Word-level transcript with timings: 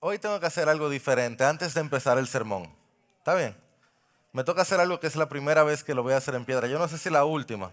hoy 0.00 0.18
tengo 0.18 0.40
que 0.40 0.46
hacer 0.46 0.68
algo 0.68 0.88
diferente 0.88 1.44
antes 1.44 1.74
de 1.74 1.80
empezar 1.80 2.18
el 2.18 2.26
sermón. 2.26 2.74
¿Está 3.18 3.34
bien? 3.34 3.56
Me 4.32 4.44
toca 4.44 4.62
hacer 4.62 4.80
algo 4.80 4.98
que 4.98 5.06
es 5.06 5.16
la 5.16 5.28
primera 5.28 5.62
vez 5.62 5.84
que 5.84 5.94
lo 5.94 6.02
voy 6.02 6.14
a 6.14 6.16
hacer 6.16 6.34
en 6.34 6.44
piedra. 6.44 6.66
Yo 6.66 6.78
no 6.78 6.88
sé 6.88 6.98
si 6.98 7.10
la 7.10 7.24
última, 7.24 7.72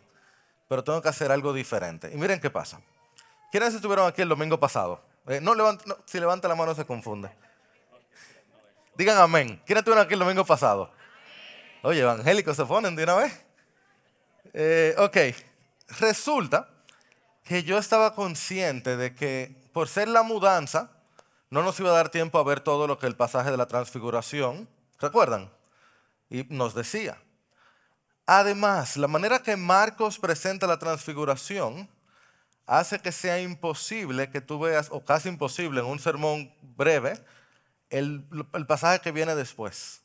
pero 0.67 0.83
tengo 0.83 1.01
que 1.01 1.09
hacer 1.09 1.31
algo 1.31 1.53
diferente. 1.53 2.11
Y 2.13 2.17
miren 2.17 2.39
qué 2.39 2.49
pasa. 2.49 2.81
¿Quiénes 3.51 3.73
estuvieron 3.73 4.07
aquí 4.07 4.21
el 4.21 4.29
domingo 4.29 4.59
pasado? 4.59 5.01
Eh, 5.27 5.39
no, 5.41 5.53
si 6.05 6.19
levanta 6.19 6.47
la 6.47 6.55
mano 6.55 6.75
se 6.75 6.85
confunde. 6.85 7.29
Digan 8.95 9.17
amén. 9.17 9.61
¿Quiénes 9.65 9.81
estuvieron 9.81 10.05
aquí 10.05 10.13
el 10.13 10.19
domingo 10.19 10.45
pasado? 10.45 10.91
Oye, 11.83 12.01
evangélicos 12.01 12.57
se 12.57 12.65
ponen 12.65 12.95
de 12.95 13.03
una 13.03 13.15
vez. 13.15 13.45
Eh, 14.53 14.95
ok, 14.97 15.17
resulta 15.99 16.67
que 17.43 17.63
yo 17.63 17.77
estaba 17.77 18.15
consciente 18.15 18.97
de 18.97 19.13
que 19.13 19.55
por 19.71 19.87
ser 19.87 20.07
la 20.07 20.23
mudanza, 20.23 20.89
no 21.49 21.63
nos 21.63 21.79
iba 21.79 21.89
a 21.89 21.93
dar 21.93 22.09
tiempo 22.09 22.39
a 22.39 22.43
ver 22.43 22.59
todo 22.59 22.87
lo 22.87 22.97
que 22.99 23.07
el 23.07 23.15
pasaje 23.15 23.51
de 23.51 23.57
la 23.57 23.67
transfiguración, 23.67 24.67
¿recuerdan? 24.99 25.49
Y 26.29 26.43
nos 26.49 26.73
decía. 26.75 27.17
Además, 28.25 28.97
la 28.97 29.07
manera 29.07 29.41
que 29.41 29.55
Marcos 29.55 30.19
presenta 30.19 30.67
la 30.67 30.77
transfiguración 30.77 31.89
hace 32.65 32.99
que 32.99 33.13
sea 33.13 33.39
imposible 33.39 34.29
que 34.29 34.41
tú 34.41 34.59
veas, 34.59 34.89
o 34.91 35.03
casi 35.03 35.29
imposible 35.29 35.79
en 35.79 35.85
un 35.85 35.99
sermón 35.99 36.53
breve, 36.75 37.17
el, 37.89 38.25
pasaje 38.67 38.99
que 38.99 39.13
viene 39.13 39.33
después. 39.35 40.01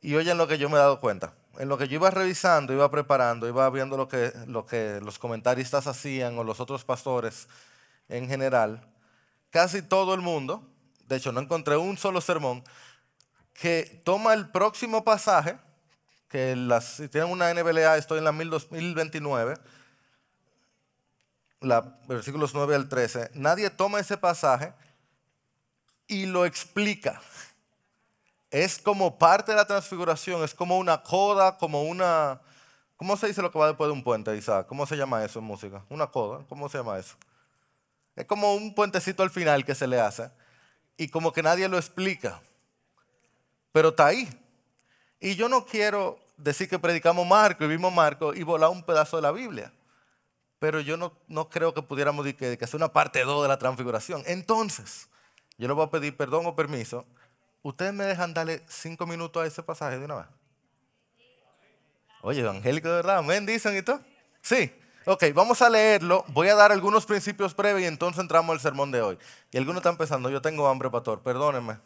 Y 0.00 0.16
oyen 0.16 0.36
lo 0.36 0.48
que 0.48 0.58
yo 0.58 0.68
me 0.68 0.74
he 0.74 0.80
dado 0.80 0.98
cuenta. 0.98 1.32
En 1.58 1.68
lo 1.68 1.78
que 1.78 1.86
yo 1.86 1.94
iba 1.94 2.10
revisando, 2.10 2.72
iba 2.72 2.90
preparando, 2.90 3.46
iba 3.46 3.70
viendo 3.70 3.96
lo 3.96 4.08
que, 4.08 4.32
lo 4.46 4.66
que 4.66 5.00
los 5.00 5.20
comentaristas 5.20 5.86
hacían 5.86 6.36
o 6.38 6.44
los 6.44 6.58
otros 6.58 6.84
pastores 6.84 7.48
en 8.08 8.28
general, 8.28 8.80
casi 9.50 9.82
todo 9.82 10.14
el 10.14 10.20
mundo, 10.20 10.66
de 11.06 11.16
hecho 11.16 11.32
no 11.32 11.40
encontré 11.40 11.76
un 11.76 11.96
solo 11.96 12.20
sermón, 12.20 12.64
que 13.54 14.02
toma 14.04 14.34
el 14.34 14.50
próximo 14.50 15.04
pasaje, 15.04 15.58
que 16.28 16.54
si 16.82 17.08
tienen 17.08 17.30
una 17.30 17.52
NBLA, 17.52 17.96
estoy 17.96 18.18
en 18.18 18.24
la 18.24 18.32
2029, 18.32 19.54
la, 21.60 21.98
versículos 22.06 22.54
9 22.54 22.74
al 22.74 22.88
13, 22.88 23.30
nadie 23.34 23.70
toma 23.70 23.98
ese 23.98 24.16
pasaje 24.16 24.72
y 26.06 26.26
lo 26.26 26.44
explica. 26.44 27.20
Es 28.50 28.78
como 28.78 29.18
parte 29.18 29.52
de 29.52 29.56
la 29.56 29.66
transfiguración, 29.66 30.42
es 30.42 30.54
como 30.54 30.78
una 30.78 31.02
coda, 31.02 31.58
como 31.58 31.82
una... 31.82 32.40
¿Cómo 32.96 33.16
se 33.16 33.28
dice 33.28 33.42
lo 33.42 33.52
que 33.52 33.58
va 33.58 33.68
después 33.68 33.88
de 33.88 33.92
un 33.92 34.02
puente, 34.02 34.34
Isaac? 34.36 34.66
¿Cómo 34.66 34.86
se 34.86 34.96
llama 34.96 35.24
eso 35.24 35.38
en 35.38 35.44
música? 35.44 35.84
Una 35.88 36.06
coda, 36.06 36.44
¿cómo 36.48 36.68
se 36.68 36.78
llama 36.78 36.98
eso? 36.98 37.16
Es 38.18 38.26
como 38.26 38.56
un 38.56 38.74
puentecito 38.74 39.22
al 39.22 39.30
final 39.30 39.64
que 39.64 39.76
se 39.76 39.86
le 39.86 40.00
hace 40.00 40.28
y 40.96 41.06
como 41.06 41.32
que 41.32 41.40
nadie 41.40 41.68
lo 41.68 41.78
explica. 41.78 42.42
Pero 43.70 43.90
está 43.90 44.06
ahí. 44.06 44.28
Y 45.20 45.36
yo 45.36 45.48
no 45.48 45.64
quiero 45.64 46.18
decir 46.36 46.68
que 46.68 46.80
predicamos 46.80 47.24
Marco 47.24 47.64
y 47.64 47.68
vimos 47.68 47.94
Marco 47.94 48.34
y 48.34 48.42
volar 48.42 48.70
un 48.70 48.82
pedazo 48.82 49.16
de 49.16 49.22
la 49.22 49.30
Biblia. 49.30 49.72
Pero 50.58 50.80
yo 50.80 50.96
no, 50.96 51.16
no 51.28 51.48
creo 51.48 51.72
que 51.72 51.80
pudiéramos 51.80 52.24
decir 52.24 52.36
que, 52.36 52.58
que 52.58 52.66
sea 52.66 52.78
una 52.78 52.92
parte 52.92 53.22
2 53.22 53.42
de 53.42 53.48
la 53.48 53.56
transfiguración. 53.56 54.24
Entonces, 54.26 55.08
yo 55.56 55.68
le 55.68 55.74
voy 55.74 55.86
a 55.86 55.90
pedir 55.90 56.16
perdón 56.16 56.44
o 56.46 56.56
permiso. 56.56 57.06
¿Ustedes 57.62 57.94
me 57.94 58.04
dejan 58.04 58.34
darle 58.34 58.64
cinco 58.66 59.06
minutos 59.06 59.44
a 59.44 59.46
ese 59.46 59.62
pasaje 59.62 59.96
de 59.96 60.04
una 60.04 60.16
vez? 60.16 60.26
Oye, 62.22 62.40
evangélico 62.40 62.88
de 62.88 62.94
verdad, 62.94 63.18
amén, 63.18 63.46
dicen 63.46 63.76
y 63.76 63.82
todo. 63.82 64.00
Sí. 64.42 64.72
Ok, 65.10 65.24
vamos 65.34 65.62
a 65.62 65.70
leerlo. 65.70 66.22
Voy 66.28 66.48
a 66.48 66.54
dar 66.54 66.70
algunos 66.70 67.06
principios 67.06 67.56
breves 67.56 67.82
y 67.82 67.86
entonces 67.86 68.20
entramos 68.20 68.52
al 68.52 68.60
sermón 68.60 68.90
de 68.90 69.00
hoy. 69.00 69.18
Y 69.50 69.56
algunos 69.56 69.78
están 69.78 69.96
pensando, 69.96 70.28
yo 70.28 70.42
tengo 70.42 70.68
hambre, 70.68 70.90
pastor, 70.90 71.22
perdónenme. 71.22 71.78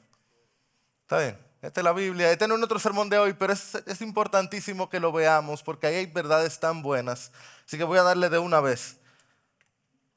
Está 1.02 1.20
bien, 1.20 1.38
esta 1.60 1.80
es 1.80 1.84
la 1.84 1.92
Biblia. 1.92 2.32
Este 2.32 2.48
no 2.48 2.54
es 2.54 2.58
nuestro 2.58 2.80
sermón 2.80 3.08
de 3.08 3.18
hoy, 3.20 3.32
pero 3.34 3.52
es, 3.52 3.76
es 3.76 4.00
importantísimo 4.00 4.90
que 4.90 4.98
lo 4.98 5.12
veamos 5.12 5.62
porque 5.62 5.86
ahí 5.86 5.94
hay 5.94 6.06
verdades 6.06 6.58
tan 6.58 6.82
buenas. 6.82 7.30
Así 7.64 7.78
que 7.78 7.84
voy 7.84 7.96
a 7.98 8.02
darle 8.02 8.28
de 8.28 8.40
una 8.40 8.58
vez. 8.58 8.96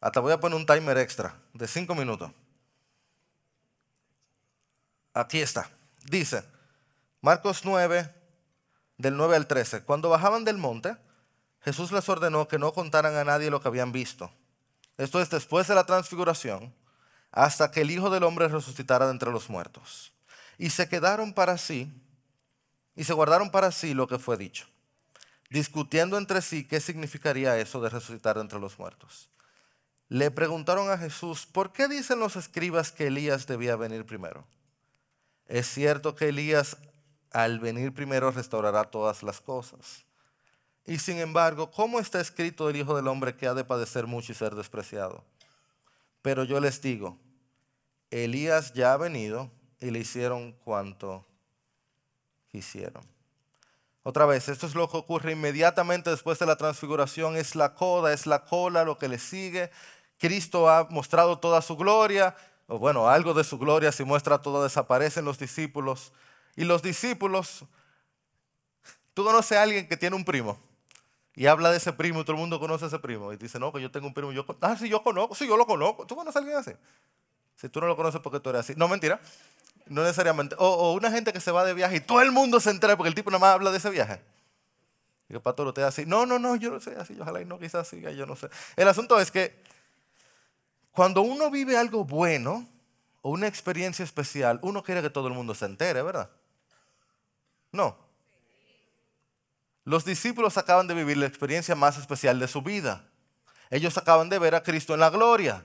Hasta 0.01 0.19
voy 0.19 0.33
a 0.33 0.39
poner 0.39 0.57
un 0.57 0.65
timer 0.65 0.97
extra 0.97 1.35
de 1.53 1.67
cinco 1.67 1.93
minutos. 1.93 2.31
Aquí 5.13 5.41
está. 5.41 5.69
Dice, 6.05 6.43
Marcos 7.21 7.65
9, 7.65 8.11
del 8.97 9.15
9 9.15 9.35
al 9.35 9.45
13. 9.45 9.83
Cuando 9.83 10.09
bajaban 10.09 10.43
del 10.43 10.57
monte, 10.57 10.97
Jesús 11.65 11.91
les 11.91 12.07
ordenó 12.07 12.47
que 12.47 12.59
no 12.59 12.73
contaran 12.73 13.15
a 13.15 13.23
nadie 13.23 13.49
lo 13.49 13.59
que 13.59 13.67
habían 13.67 13.91
visto. 13.91 14.29
Esto 14.97 15.19
es 15.19 15.31
después 15.31 15.67
de 15.67 15.73
la 15.73 15.87
transfiguración, 15.87 16.71
hasta 17.31 17.71
que 17.71 17.81
el 17.81 17.89
Hijo 17.89 18.11
del 18.11 18.21
Hombre 18.21 18.47
resucitara 18.47 19.07
de 19.07 19.11
entre 19.11 19.31
los 19.31 19.49
muertos. 19.49 20.13
Y 20.59 20.69
se 20.69 20.87
quedaron 20.87 21.33
para 21.33 21.57
sí, 21.57 21.91
y 22.95 23.03
se 23.03 23.13
guardaron 23.13 23.49
para 23.49 23.71
sí 23.71 23.95
lo 23.95 24.07
que 24.07 24.19
fue 24.19 24.37
dicho, 24.37 24.67
discutiendo 25.49 26.19
entre 26.19 26.43
sí 26.43 26.65
qué 26.65 26.79
significaría 26.79 27.57
eso 27.57 27.81
de 27.81 27.89
resucitar 27.89 28.35
de 28.35 28.41
entre 28.41 28.59
los 28.59 28.77
muertos. 28.77 29.31
Le 30.07 30.29
preguntaron 30.29 30.91
a 30.91 30.99
Jesús, 30.99 31.47
¿por 31.47 31.73
qué 31.73 31.87
dicen 31.87 32.19
los 32.19 32.35
escribas 32.35 32.91
que 32.91 33.07
Elías 33.07 33.47
debía 33.47 33.75
venir 33.75 34.05
primero? 34.05 34.45
Es 35.47 35.65
cierto 35.67 36.15
que 36.15 36.29
Elías 36.29 36.77
al 37.31 37.59
venir 37.59 37.91
primero 37.91 38.29
restaurará 38.29 38.83
todas 38.83 39.23
las 39.23 39.41
cosas. 39.41 40.04
Y 40.87 40.99
sin 40.99 41.17
embargo, 41.17 41.71
¿cómo 41.71 41.99
está 41.99 42.21
escrito 42.21 42.69
el 42.69 42.75
Hijo 42.75 42.95
del 42.95 43.07
Hombre 43.07 43.35
que 43.35 43.47
ha 43.47 43.55
de 43.55 43.63
padecer 43.63 44.05
mucho 44.05 44.31
y 44.31 44.35
ser 44.35 44.53
despreciado? 44.53 45.23
Pero 46.21 46.43
yo 46.43 46.59
les 46.59 46.81
digo, 46.81 47.17
Elías 48.11 48.73
ya 48.73 48.93
ha 48.93 48.97
venido 48.97 49.49
y 49.79 49.89
le 49.89 49.99
hicieron 49.99 50.53
cuanto 50.63 51.25
quisieron. 52.49 53.03
Otra 54.03 54.27
vez, 54.27 54.47
esto 54.47 54.67
es 54.67 54.75
lo 54.75 54.87
que 54.87 54.97
ocurre 54.97 55.31
inmediatamente 55.31 56.11
después 56.11 56.37
de 56.37 56.45
la 56.45 56.55
transfiguración, 56.55 57.35
es 57.35 57.55
la 57.55 57.73
coda, 57.73 58.13
es 58.13 58.27
la 58.27 58.45
cola, 58.45 58.83
lo 58.83 58.99
que 58.99 59.07
le 59.07 59.17
sigue. 59.17 59.71
Cristo 60.19 60.69
ha 60.69 60.87
mostrado 60.91 61.39
toda 61.39 61.63
su 61.63 61.75
gloria, 61.75 62.35
o 62.67 62.77
bueno, 62.77 63.09
algo 63.09 63.33
de 63.33 63.43
su 63.43 63.57
gloria, 63.57 63.91
si 63.91 64.03
muestra 64.03 64.39
todo, 64.39 64.63
desaparecen 64.63 65.25
los 65.25 65.39
discípulos. 65.39 66.13
Y 66.55 66.65
los 66.65 66.83
discípulos, 66.83 67.65
tú 69.15 69.23
conoces 69.23 69.57
a 69.57 69.63
alguien 69.63 69.87
que 69.87 69.97
tiene 69.97 70.15
un 70.15 70.23
primo 70.23 70.59
y 71.35 71.47
habla 71.47 71.71
de 71.71 71.77
ese 71.77 71.91
primo 71.91 72.21
y 72.21 72.23
todo 72.23 72.33
el 72.33 72.39
mundo 72.39 72.59
conoce 72.59 72.85
a 72.85 72.87
ese 72.87 72.99
primo. 72.99 73.33
Y 73.33 73.37
dice, 73.37 73.59
no, 73.59 73.73
que 73.73 73.81
yo 73.81 73.91
tengo 73.91 74.07
un 74.07 74.13
primo. 74.13 74.31
Yo, 74.31 74.45
ah, 74.61 74.77
sí, 74.77 74.87
yo 74.87 75.03
conozco, 75.03 75.35
sí, 75.35 75.45
yo 75.47 75.57
lo 75.57 75.65
conozco. 75.65 76.07
¿Tú 76.07 76.15
conoces 76.15 76.37
a 76.37 76.39
alguien 76.39 76.57
así? 76.57 76.71
Si 77.55 77.67
tú 77.67 77.81
no 77.81 77.87
lo 77.87 77.97
conoces 77.97 78.21
porque 78.21 78.39
tú 78.39 78.49
eres 78.51 78.61
así. 78.61 78.73
No, 78.77 78.87
mentira. 78.87 79.19
No 79.87 80.01
necesariamente. 80.01 80.55
O, 80.57 80.93
una 80.93 81.11
gente 81.11 81.33
que 81.33 81.41
se 81.41 81.51
va 81.51 81.65
de 81.65 81.73
viaje 81.73 81.97
y 81.97 81.99
todo 81.99 82.21
el 82.21 82.31
mundo 82.31 82.59
se 82.61 82.69
entera 82.69 82.95
porque 82.95 83.09
el 83.09 83.15
tipo 83.15 83.29
nada 83.31 83.39
más 83.39 83.53
habla 83.53 83.71
de 83.71 83.77
ese 83.77 83.89
viaje. 83.89 84.21
Y 85.27 85.33
el 85.33 85.41
pastor 85.41 85.67
usted 85.67 85.83
así. 85.83 86.05
No, 86.05 86.25
no, 86.25 86.39
no, 86.39 86.55
yo 86.55 86.71
no 86.71 86.79
sé 86.79 86.95
así. 86.97 87.19
Ojalá 87.19 87.41
y 87.41 87.45
no, 87.45 87.59
quizás 87.59 87.85
siga, 87.87 88.11
yo 88.11 88.25
no 88.25 88.37
sé. 88.37 88.49
El 88.77 88.87
asunto 88.87 89.19
es 89.19 89.29
que 89.29 89.61
cuando 90.91 91.21
uno 91.21 91.51
vive 91.51 91.75
algo 91.75 92.05
bueno 92.05 92.65
o 93.21 93.31
una 93.31 93.47
experiencia 93.47 94.03
especial, 94.03 94.59
uno 94.61 94.83
quiere 94.83 95.01
que 95.01 95.09
todo 95.09 95.27
el 95.27 95.33
mundo 95.33 95.53
se 95.53 95.65
entere, 95.65 96.01
¿verdad? 96.01 96.29
No. 97.73 98.04
Los 99.85 100.03
discípulos 100.03 100.57
acaban 100.57 100.87
de 100.87 100.95
vivir 100.95 101.17
la 101.17 101.27
experiencia 101.27 101.75
más 101.75 101.97
especial 101.97 102.39
de 102.39 102.47
su 102.47 102.63
vida. 102.63 103.07
Ellos 103.69 103.97
acaban 103.97 104.29
de 104.29 104.39
ver 104.39 104.55
a 104.55 104.63
Cristo 104.63 104.95
en 104.95 104.99
la 104.99 105.11
gloria. 105.11 105.63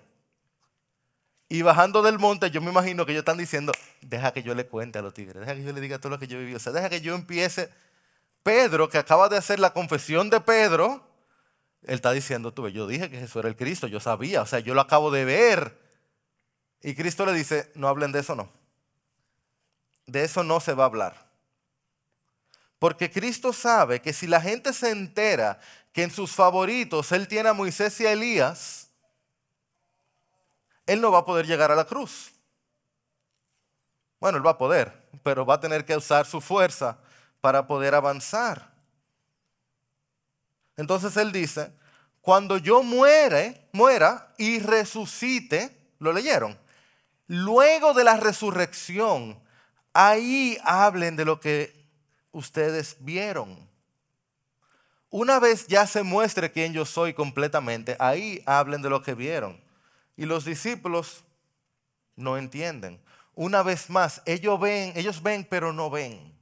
Y 1.48 1.62
bajando 1.62 2.02
del 2.02 2.18
monte, 2.18 2.50
yo 2.50 2.60
me 2.60 2.70
imagino 2.70 3.04
que 3.04 3.12
ellos 3.12 3.22
están 3.22 3.38
diciendo, 3.38 3.72
deja 4.02 4.32
que 4.32 4.42
yo 4.42 4.54
le 4.54 4.66
cuente 4.66 4.98
a 4.98 5.02
los 5.02 5.14
tigres, 5.14 5.40
deja 5.40 5.54
que 5.54 5.64
yo 5.64 5.72
le 5.72 5.80
diga 5.80 5.98
todo 5.98 6.10
lo 6.10 6.18
que 6.18 6.28
yo 6.28 6.38
viví. 6.38 6.54
O 6.54 6.60
sea, 6.60 6.72
deja 6.72 6.88
que 6.88 7.00
yo 7.00 7.14
empiece. 7.14 7.70
Pedro, 8.42 8.88
que 8.88 8.98
acaba 8.98 9.28
de 9.28 9.38
hacer 9.38 9.58
la 9.58 9.72
confesión 9.72 10.30
de 10.30 10.40
Pedro, 10.40 11.02
él 11.82 11.94
está 11.94 12.12
diciendo, 12.12 12.52
tú, 12.52 12.68
yo 12.68 12.86
dije 12.86 13.10
que 13.10 13.18
Jesús 13.18 13.36
era 13.36 13.48
el 13.48 13.56
Cristo, 13.56 13.86
yo 13.86 14.00
sabía, 14.00 14.42
o 14.42 14.46
sea, 14.46 14.60
yo 14.60 14.74
lo 14.74 14.82
acabo 14.82 15.10
de 15.10 15.24
ver. 15.24 15.78
Y 16.82 16.94
Cristo 16.94 17.24
le 17.24 17.32
dice, 17.32 17.72
no 17.74 17.88
hablen 17.88 18.12
de 18.12 18.20
eso, 18.20 18.34
no. 18.36 18.50
De 20.06 20.24
eso 20.24 20.44
no 20.44 20.60
se 20.60 20.74
va 20.74 20.84
a 20.84 20.86
hablar. 20.86 21.29
Porque 22.80 23.10
Cristo 23.10 23.52
sabe 23.52 24.00
que 24.00 24.14
si 24.14 24.26
la 24.26 24.40
gente 24.40 24.72
se 24.72 24.90
entera 24.90 25.60
que 25.92 26.02
en 26.02 26.10
sus 26.10 26.32
favoritos 26.32 27.12
Él 27.12 27.28
tiene 27.28 27.50
a 27.50 27.52
Moisés 27.52 28.00
y 28.00 28.06
a 28.06 28.12
Elías, 28.12 28.88
Él 30.86 31.02
no 31.02 31.12
va 31.12 31.18
a 31.18 31.24
poder 31.26 31.46
llegar 31.46 31.70
a 31.70 31.76
la 31.76 31.84
cruz. 31.84 32.32
Bueno, 34.18 34.38
Él 34.38 34.46
va 34.46 34.52
a 34.52 34.58
poder, 34.58 35.08
pero 35.22 35.44
va 35.44 35.56
a 35.56 35.60
tener 35.60 35.84
que 35.84 35.94
usar 35.94 36.24
su 36.24 36.40
fuerza 36.40 36.98
para 37.42 37.66
poder 37.66 37.94
avanzar. 37.94 38.72
Entonces 40.78 41.14
Él 41.18 41.32
dice, 41.32 41.70
cuando 42.22 42.56
yo 42.56 42.82
muere, 42.82 43.68
muera 43.72 44.32
y 44.38 44.58
resucite, 44.58 45.92
¿lo 45.98 46.14
leyeron? 46.14 46.58
Luego 47.26 47.92
de 47.92 48.04
la 48.04 48.16
resurrección, 48.16 49.38
ahí 49.92 50.56
hablen 50.64 51.16
de 51.16 51.26
lo 51.26 51.40
que 51.40 51.79
ustedes 52.32 52.96
vieron. 53.00 53.68
Una 55.10 55.40
vez 55.40 55.66
ya 55.66 55.86
se 55.86 56.02
muestre 56.02 56.52
quién 56.52 56.72
yo 56.72 56.84
soy 56.84 57.14
completamente, 57.14 57.96
ahí 57.98 58.42
hablen 58.46 58.82
de 58.82 58.90
lo 58.90 59.02
que 59.02 59.14
vieron. 59.14 59.60
Y 60.16 60.24
los 60.26 60.44
discípulos 60.44 61.24
no 62.16 62.36
entienden. 62.36 63.00
una 63.34 63.62
vez 63.62 63.88
más, 63.88 64.20
ellos 64.26 64.60
ven, 64.60 64.92
ellos 64.96 65.22
ven 65.22 65.46
pero 65.48 65.72
no 65.72 65.88
ven. 65.88 66.38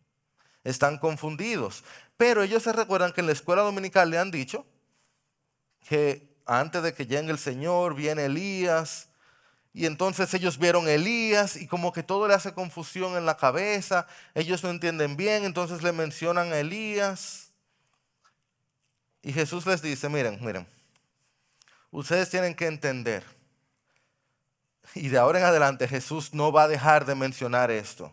Están 0.64 0.98
confundidos. 0.98 1.84
Pero 2.16 2.42
ellos 2.42 2.64
se 2.64 2.72
recuerdan 2.72 3.12
que 3.12 3.20
en 3.20 3.28
la 3.28 3.32
escuela 3.32 3.62
dominical 3.62 4.10
le 4.10 4.18
han 4.18 4.32
dicho 4.32 4.66
que 5.88 6.36
antes 6.44 6.82
de 6.82 6.92
que 6.92 7.06
llegue 7.06 7.30
el 7.30 7.38
Señor 7.38 7.94
viene 7.94 8.24
Elías. 8.24 9.08
Y 9.72 9.86
entonces 9.86 10.32
ellos 10.34 10.58
vieron 10.58 10.88
Elías 10.88 11.56
y 11.56 11.66
como 11.66 11.92
que 11.92 12.02
todo 12.02 12.26
le 12.26 12.34
hace 12.34 12.52
confusión 12.52 13.16
en 13.16 13.26
la 13.26 13.36
cabeza. 13.36 14.06
Ellos 14.34 14.62
no 14.64 14.70
entienden 14.70 15.16
bien, 15.16 15.44
entonces 15.44 15.82
le 15.82 15.92
mencionan 15.92 16.52
a 16.52 16.58
Elías. 16.58 17.50
Y 19.22 19.32
Jesús 19.32 19.66
les 19.66 19.82
dice, 19.82 20.08
miren, 20.08 20.38
miren, 20.44 20.66
ustedes 21.90 22.30
tienen 22.30 22.54
que 22.54 22.66
entender. 22.66 23.24
Y 24.94 25.08
de 25.08 25.18
ahora 25.18 25.38
en 25.38 25.44
adelante 25.44 25.86
Jesús 25.86 26.32
no 26.32 26.50
va 26.50 26.64
a 26.64 26.68
dejar 26.68 27.04
de 27.04 27.14
mencionar 27.14 27.70
esto. 27.70 28.12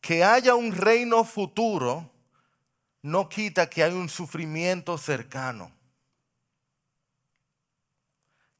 Que 0.00 0.24
haya 0.24 0.54
un 0.54 0.74
reino 0.74 1.24
futuro 1.24 2.10
no 3.02 3.28
quita 3.28 3.68
que 3.68 3.82
hay 3.82 3.92
un 3.92 4.08
sufrimiento 4.08 4.98
cercano. 4.98 5.70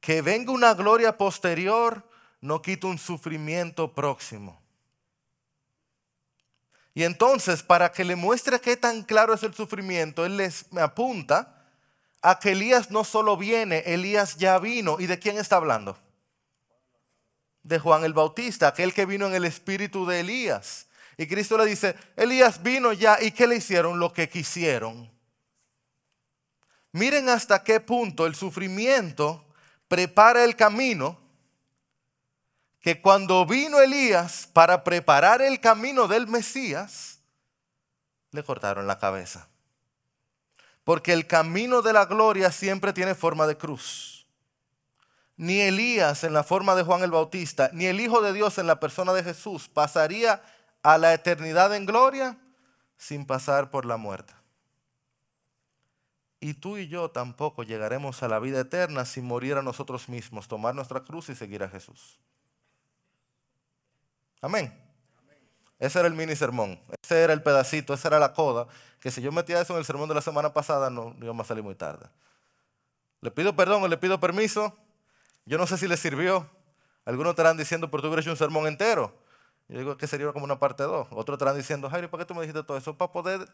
Que 0.08 0.22
venga 0.22 0.52
una 0.52 0.72
gloria 0.72 1.18
posterior 1.18 2.02
no 2.40 2.62
quita 2.62 2.86
un 2.86 2.96
sufrimiento 2.96 3.92
próximo. 3.92 4.58
Y 6.94 7.04
entonces, 7.04 7.62
para 7.62 7.92
que 7.92 8.06
le 8.06 8.16
muestre 8.16 8.58
qué 8.58 8.78
tan 8.78 9.02
claro 9.02 9.34
es 9.34 9.42
el 9.42 9.52
sufrimiento, 9.52 10.24
él 10.24 10.38
les 10.38 10.64
apunta 10.78 11.62
a 12.22 12.38
que 12.38 12.52
Elías 12.52 12.90
no 12.90 13.04
solo 13.04 13.36
viene, 13.36 13.82
Elías 13.84 14.38
ya 14.38 14.58
vino. 14.58 14.96
¿Y 14.98 15.04
de 15.08 15.18
quién 15.18 15.36
está 15.36 15.56
hablando? 15.56 15.98
De 17.62 17.78
Juan 17.78 18.02
el 18.02 18.14
Bautista, 18.14 18.68
aquel 18.68 18.94
que 18.94 19.04
vino 19.04 19.26
en 19.26 19.34
el 19.34 19.44
espíritu 19.44 20.06
de 20.06 20.20
Elías. 20.20 20.86
Y 21.18 21.26
Cristo 21.26 21.58
le 21.58 21.66
dice, 21.66 21.94
Elías 22.16 22.62
vino 22.62 22.94
ya 22.94 23.18
y 23.20 23.32
¿qué 23.32 23.46
le 23.46 23.56
hicieron? 23.56 23.98
Lo 23.98 24.10
que 24.14 24.30
quisieron. 24.30 25.12
Miren 26.92 27.28
hasta 27.28 27.62
qué 27.62 27.78
punto 27.78 28.26
el 28.26 28.34
sufrimiento 28.34 29.44
prepara 29.88 30.44
el 30.44 30.54
camino 30.54 31.18
que 32.80 33.00
cuando 33.02 33.44
vino 33.44 33.80
Elías 33.80 34.48
para 34.52 34.84
preparar 34.84 35.42
el 35.42 35.60
camino 35.60 36.06
del 36.06 36.28
Mesías, 36.28 37.18
le 38.30 38.42
cortaron 38.42 38.86
la 38.86 38.98
cabeza. 38.98 39.48
Porque 40.84 41.12
el 41.12 41.26
camino 41.26 41.82
de 41.82 41.92
la 41.92 42.06
gloria 42.06 42.52
siempre 42.52 42.92
tiene 42.92 43.14
forma 43.14 43.46
de 43.46 43.56
cruz. 43.56 44.26
Ni 45.36 45.60
Elías 45.60 46.24
en 46.24 46.32
la 46.32 46.44
forma 46.44 46.74
de 46.74 46.82
Juan 46.82 47.02
el 47.02 47.10
Bautista, 47.10 47.70
ni 47.72 47.86
el 47.86 48.00
Hijo 48.00 48.22
de 48.22 48.32
Dios 48.32 48.58
en 48.58 48.66
la 48.66 48.80
persona 48.80 49.12
de 49.12 49.22
Jesús 49.22 49.68
pasaría 49.68 50.42
a 50.82 50.98
la 50.98 51.12
eternidad 51.14 51.74
en 51.74 51.86
gloria 51.86 52.38
sin 52.96 53.26
pasar 53.26 53.70
por 53.70 53.84
la 53.84 53.96
muerte. 53.96 54.37
Y 56.40 56.54
tú 56.54 56.78
y 56.78 56.88
yo 56.88 57.10
tampoco 57.10 57.64
llegaremos 57.64 58.22
a 58.22 58.28
la 58.28 58.38
vida 58.38 58.60
eterna 58.60 59.04
sin 59.04 59.24
morir 59.24 59.56
a 59.56 59.62
nosotros 59.62 60.08
mismos, 60.08 60.46
tomar 60.46 60.74
nuestra 60.74 61.00
cruz 61.00 61.28
y 61.28 61.34
seguir 61.34 61.62
a 61.62 61.68
Jesús. 61.68 62.18
Amén. 64.40 64.72
Ese 65.78 65.98
era 65.98 66.08
el 66.08 66.14
mini 66.14 66.34
sermón, 66.34 66.80
ese 67.02 67.22
era 67.22 67.32
el 67.32 67.42
pedacito, 67.42 67.94
esa 67.94 68.08
era 68.08 68.18
la 68.18 68.32
coda, 68.32 68.66
que 69.00 69.10
si 69.10 69.20
yo 69.20 69.30
metía 69.30 69.60
eso 69.60 69.74
en 69.74 69.78
el 69.78 69.84
sermón 69.84 70.08
de 70.08 70.14
la 70.16 70.20
semana 70.20 70.52
pasada 70.52 70.90
no 70.90 71.14
íbamos 71.20 71.46
a 71.46 71.48
salir 71.48 71.62
muy 71.62 71.76
tarde. 71.76 72.06
Le 73.20 73.30
pido 73.30 73.54
perdón 73.54 73.82
o 73.82 73.88
le 73.88 73.96
pido 73.96 74.18
permiso, 74.18 74.76
yo 75.44 75.56
no 75.56 75.66
sé 75.66 75.78
si 75.78 75.88
le 75.88 75.96
sirvió. 75.96 76.48
Algunos 77.04 77.30
estarán 77.30 77.56
diciendo, 77.56 77.90
pero 77.90 78.02
tú 78.02 78.08
hubieras 78.08 78.24
hecho 78.24 78.32
un 78.32 78.36
sermón 78.36 78.66
entero. 78.66 79.16
Yo 79.68 79.78
digo 79.78 79.96
que 79.96 80.06
sería 80.06 80.32
como 80.32 80.44
una 80.44 80.58
parte 80.58 80.82
2. 80.82 81.08
Otros 81.10 81.36
estarán 81.36 81.56
diciendo, 81.56 81.88
Jairo, 81.88 82.10
¿por 82.10 82.20
qué 82.20 82.26
tú 82.26 82.34
me 82.34 82.42
dijiste 82.42 82.62
todo 82.62 82.76
eso? 82.76 82.96
Para 82.96 83.12
poder 83.12 83.48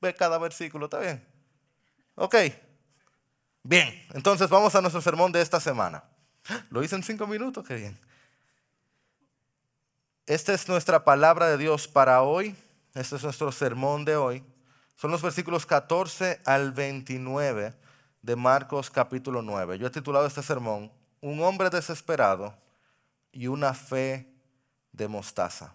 ver 0.00 0.14
cada 0.14 0.38
versículo, 0.38 0.86
¿está 0.86 0.98
bien? 0.98 1.33
Ok. 2.14 2.36
Bien, 3.62 4.06
entonces 4.12 4.48
vamos 4.48 4.74
a 4.74 4.80
nuestro 4.80 5.00
sermón 5.00 5.32
de 5.32 5.40
esta 5.40 5.58
semana. 5.58 6.04
Lo 6.70 6.82
hice 6.82 6.96
en 6.96 7.02
cinco 7.02 7.26
minutos, 7.26 7.66
qué 7.66 7.76
bien. 7.76 7.98
Esta 10.26 10.52
es 10.52 10.68
nuestra 10.68 11.04
palabra 11.04 11.48
de 11.48 11.58
Dios 11.58 11.88
para 11.88 12.22
hoy. 12.22 12.56
Este 12.94 13.16
es 13.16 13.24
nuestro 13.24 13.50
sermón 13.52 14.04
de 14.04 14.16
hoy. 14.16 14.44
Son 14.96 15.10
los 15.10 15.22
versículos 15.22 15.66
14 15.66 16.40
al 16.44 16.72
29 16.72 17.74
de 18.22 18.36
Marcos 18.36 18.90
capítulo 18.90 19.42
9. 19.42 19.78
Yo 19.78 19.86
he 19.86 19.90
titulado 19.90 20.26
este 20.26 20.42
sermón, 20.42 20.92
Un 21.20 21.42
hombre 21.42 21.68
desesperado 21.68 22.54
y 23.32 23.48
una 23.48 23.74
fe 23.74 24.32
de 24.92 25.08
mostaza. 25.08 25.74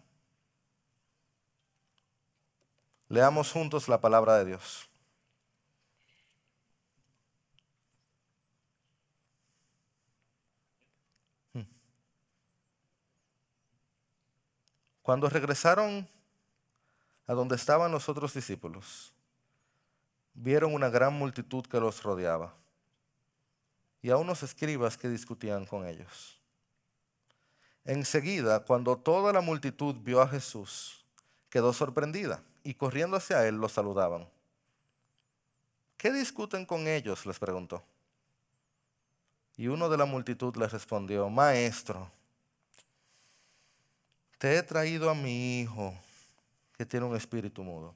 Leamos 3.07 3.51
juntos 3.51 3.87
la 3.87 3.99
palabra 3.99 4.37
de 4.37 4.45
Dios. 4.45 4.88
Cuando 15.09 15.27
regresaron 15.27 16.07
a 17.25 17.33
donde 17.33 17.55
estaban 17.55 17.91
los 17.91 18.07
otros 18.07 18.31
discípulos, 18.31 19.11
vieron 20.35 20.71
una 20.71 20.89
gran 20.89 21.13
multitud 21.13 21.65
que 21.65 21.79
los 21.79 22.03
rodeaba 22.03 22.53
y 24.03 24.11
a 24.11 24.17
unos 24.17 24.43
escribas 24.43 24.97
que 24.97 25.09
discutían 25.09 25.65
con 25.65 25.87
ellos. 25.87 26.39
Enseguida, 27.85 28.59
cuando 28.59 28.97
toda 28.99 29.33
la 29.33 29.41
multitud 29.41 29.95
vio 29.95 30.21
a 30.21 30.27
Jesús, 30.27 31.03
quedó 31.49 31.73
sorprendida 31.73 32.43
y 32.63 32.75
corriendo 32.75 33.17
hacia 33.17 33.47
él 33.47 33.55
lo 33.55 33.67
saludaban. 33.67 34.29
¿Qué 35.97 36.13
discuten 36.13 36.67
con 36.67 36.87
ellos? 36.87 37.25
les 37.25 37.39
preguntó. 37.39 37.81
Y 39.57 39.69
uno 39.69 39.89
de 39.89 39.97
la 39.97 40.05
multitud 40.05 40.55
les 40.55 40.71
respondió, 40.71 41.27
Maestro, 41.31 42.11
te 44.39 44.55
he 44.55 44.63
traído 44.63 45.09
a 45.09 45.15
mi 45.15 45.59
hijo 45.59 45.93
que 46.77 46.85
tiene 46.85 47.05
un 47.05 47.15
espíritu 47.15 47.61
mudo. 47.61 47.93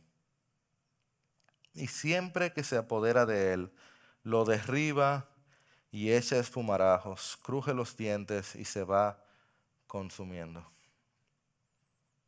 Y 1.74 1.88
siempre 1.88 2.52
que 2.52 2.64
se 2.64 2.78
apodera 2.78 3.26
de 3.26 3.54
él, 3.54 3.72
lo 4.24 4.44
derriba 4.46 5.26
y 5.90 6.12
echa 6.12 6.38
espumarajos, 6.38 7.40
cruje 7.42 7.74
los 7.74 7.96
dientes 7.96 8.56
y 8.56 8.66
se 8.66 8.84
va 8.84 9.24
consumiendo. 9.88 10.68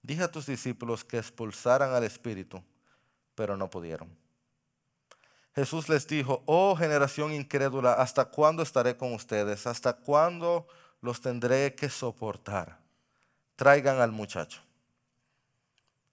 Dije 0.02 0.24
a 0.24 0.32
tus 0.32 0.46
discípulos 0.46 1.04
que 1.04 1.18
expulsaran 1.18 1.92
al 1.92 2.06
espíritu, 2.06 2.64
pero 3.36 3.58
no 3.58 3.70
pudieron. 3.70 4.16
Jesús 5.54 5.90
les 5.90 6.08
dijo, 6.08 6.42
oh 6.46 6.76
generación 6.76 7.34
incrédula, 7.34 7.94
¿hasta 7.94 8.26
cuándo 8.26 8.64
estaré 8.64 8.96
con 8.96 9.14
ustedes? 9.14 9.68
¿Hasta 9.68 9.94
cuándo 9.94 10.68
los 11.02 11.20
tendré 11.20 11.76
que 11.76 11.90
soportar? 11.90 12.85
Traigan 13.56 14.00
al 14.00 14.12
muchacho. 14.12 14.62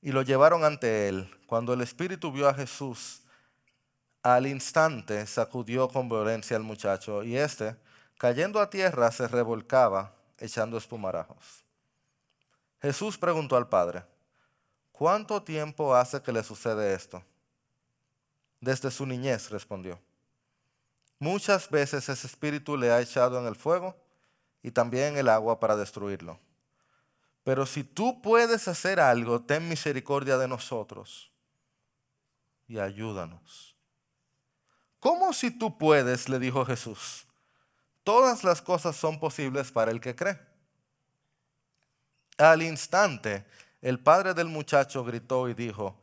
Y 0.00 0.12
lo 0.12 0.22
llevaron 0.22 0.64
ante 0.64 1.08
él. 1.08 1.30
Cuando 1.46 1.72
el 1.72 1.80
espíritu 1.80 2.32
vio 2.32 2.48
a 2.48 2.54
Jesús, 2.54 3.22
al 4.22 4.46
instante 4.46 5.26
sacudió 5.26 5.88
con 5.88 6.08
violencia 6.08 6.56
al 6.56 6.62
muchacho 6.62 7.24
y 7.24 7.36
éste, 7.36 7.76
cayendo 8.18 8.60
a 8.60 8.70
tierra, 8.70 9.10
se 9.10 9.26
revolcaba 9.26 10.14
echando 10.38 10.76
espumarajos. 10.76 11.64
Jesús 12.80 13.18
preguntó 13.18 13.56
al 13.56 13.68
Padre, 13.68 14.04
¿cuánto 14.92 15.42
tiempo 15.42 15.94
hace 15.94 16.22
que 16.22 16.32
le 16.32 16.42
sucede 16.42 16.94
esto? 16.94 17.22
Desde 18.60 18.90
su 18.90 19.06
niñez, 19.06 19.50
respondió. 19.50 19.98
Muchas 21.18 21.68
veces 21.70 22.08
ese 22.08 22.26
espíritu 22.26 22.76
le 22.76 22.90
ha 22.90 23.00
echado 23.00 23.38
en 23.38 23.46
el 23.46 23.56
fuego 23.56 23.96
y 24.62 24.70
también 24.70 25.12
en 25.12 25.18
el 25.18 25.28
agua 25.28 25.60
para 25.60 25.76
destruirlo. 25.76 26.38
Pero 27.44 27.66
si 27.66 27.82
tú 27.82 28.22
puedes 28.22 28.68
hacer 28.68 29.00
algo, 29.00 29.42
ten 29.42 29.68
misericordia 29.68 30.38
de 30.38 30.48
nosotros 30.48 31.32
y 32.68 32.78
ayúdanos. 32.78 33.76
¿Cómo 35.00 35.32
si 35.32 35.50
tú 35.50 35.76
puedes? 35.76 36.28
le 36.28 36.38
dijo 36.38 36.64
Jesús. 36.64 37.26
Todas 38.04 38.44
las 38.44 38.62
cosas 38.62 38.96
son 38.96 39.18
posibles 39.18 39.70
para 39.72 39.90
el 39.90 40.00
que 40.00 40.14
cree. 40.14 40.38
Al 42.38 42.62
instante, 42.62 43.44
el 43.80 43.98
padre 43.98 44.34
del 44.34 44.48
muchacho 44.48 45.04
gritó 45.04 45.48
y 45.48 45.54
dijo, 45.54 46.00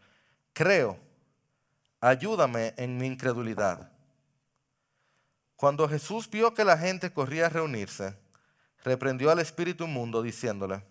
creo, 0.54 1.00
ayúdame 2.02 2.74
en 2.78 2.98
mi 2.98 3.08
incredulidad. 3.08 3.92
Cuando 5.56 5.90
Jesús 5.90 6.30
vio 6.30 6.54
que 6.54 6.64
la 6.64 6.78
gente 6.78 7.12
corría 7.12 7.48
a 7.48 7.50
reunirse, 7.50 8.18
reprendió 8.84 9.32
al 9.32 9.40
espíritu 9.40 9.88
mudo 9.88 10.22
diciéndole, 10.22 10.84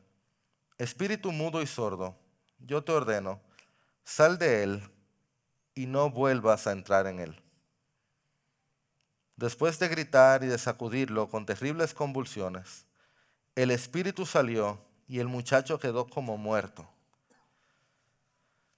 espíritu 0.79 1.33
mudo 1.33 1.61
y 1.61 1.67
sordo, 1.67 2.17
yo 2.61 2.83
te 2.83 2.93
ordeno, 2.93 3.41
sal 4.05 4.39
de 4.39 4.63
él 4.63 4.83
y 5.75 5.87
no 5.87 6.11
vuelvas 6.11 6.67
a 6.67 6.73
entrar 6.73 7.07
en 7.07 7.19
él. 7.19 7.43
Después 9.37 9.79
de 9.79 9.89
gritar 9.89 10.43
y 10.43 10.47
de 10.47 10.59
sacudirlo 10.59 11.29
con 11.29 11.47
terribles 11.47 11.95
convulsiones, 11.95 12.87
el 13.55 13.71
espíritu 13.71 14.27
salió 14.27 14.81
y 15.07 15.21
el 15.21 15.29
muchacho 15.29 15.79
quedó 15.79 16.07
como 16.07 16.37
muerto. 16.37 16.89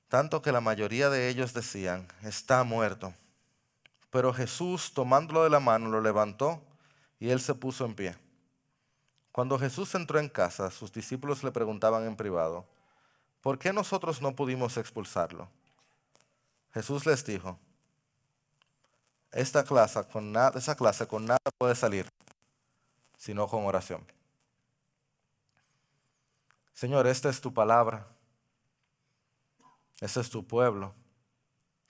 Tanto 0.09 0.42
que 0.42 0.52
la 0.52 0.61
mayoría 0.61 1.09
de 1.09 1.28
ellos 1.28 1.54
decían, 1.54 2.09
está 2.23 2.64
muerto. 2.64 3.14
Pero 4.11 4.33
Jesús, 4.33 4.92
tomándolo 4.92 5.45
de 5.45 5.50
la 5.50 5.61
mano, 5.61 5.88
lo 5.88 6.00
levantó 6.00 6.62
y 7.19 7.30
él 7.30 7.40
se 7.40 7.54
puso 7.54 7.85
en 7.85 7.95
pie. 7.95 8.16
Cuando 9.33 9.59
Jesús 9.59 9.95
entró 9.95 10.19
en 10.19 10.29
casa, 10.29 10.71
sus 10.71 10.93
discípulos 10.93 11.45
le 11.45 11.53
preguntaban 11.53 12.05
en 12.07 12.17
privado, 12.17 12.67
¿por 13.41 13.59
qué 13.59 13.73
nosotros 13.73 14.21
no 14.21 14.35
pudimos 14.35 14.77
expulsarlo? 14.77 15.49
Jesús 16.73 17.07
les 17.07 17.25
dijo, 17.25 17.59
esta 19.33 19.65
clase 19.65 20.03
con 20.05 20.33
nada, 20.33 20.59
esa 20.59 20.75
clase 20.75 21.07
con 21.07 21.25
nada 21.25 21.41
puede 21.57 21.75
salir, 21.75 22.09
sino 23.17 23.47
con 23.47 23.65
oración. 23.65 24.05
Señor, 26.73 27.07
esta 27.07 27.29
es 27.29 27.41
tu 27.41 27.53
palabra. 27.53 28.07
Este 30.01 30.21
es 30.21 30.31
tu 30.31 30.47
pueblo. 30.47 30.95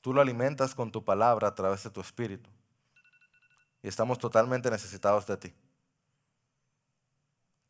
Tú 0.01 0.13
lo 0.13 0.21
alimentas 0.21 0.75
con 0.75 0.91
tu 0.91 1.05
palabra 1.05 1.49
a 1.49 1.55
través 1.55 1.85
de 1.85 1.91
tu 1.91 2.01
espíritu. 2.01 2.51
Y 3.83 3.89
estamos 3.89 4.19
totalmente 4.19 4.71
necesitados 4.71 5.27
de 5.27 5.37
ti. 5.37 5.55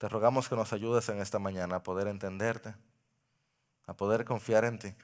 Te 0.01 0.09
rogamos 0.09 0.49
que 0.49 0.57
nos 0.57 0.73
ayudes 0.73 1.07
en 1.11 1.21
esta 1.21 1.39
mañana 1.39 1.77
a 1.77 1.83
poder 1.83 2.09
entenderte, 2.09 2.75
a 3.85 3.93
poder 3.93 4.25
confiar 4.25 4.65
en 4.65 4.79
ti. 4.79 4.95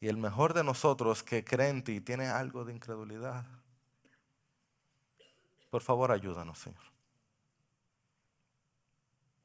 Y 0.00 0.08
el 0.08 0.16
mejor 0.16 0.52
de 0.52 0.64
nosotros 0.64 1.22
que 1.22 1.44
cree 1.44 1.68
en 1.68 1.84
ti 1.84 2.00
tiene 2.00 2.26
algo 2.26 2.64
de 2.64 2.72
incredulidad. 2.72 3.46
Por 5.70 5.80
favor, 5.80 6.10
ayúdanos, 6.10 6.58
Señor. 6.58 6.82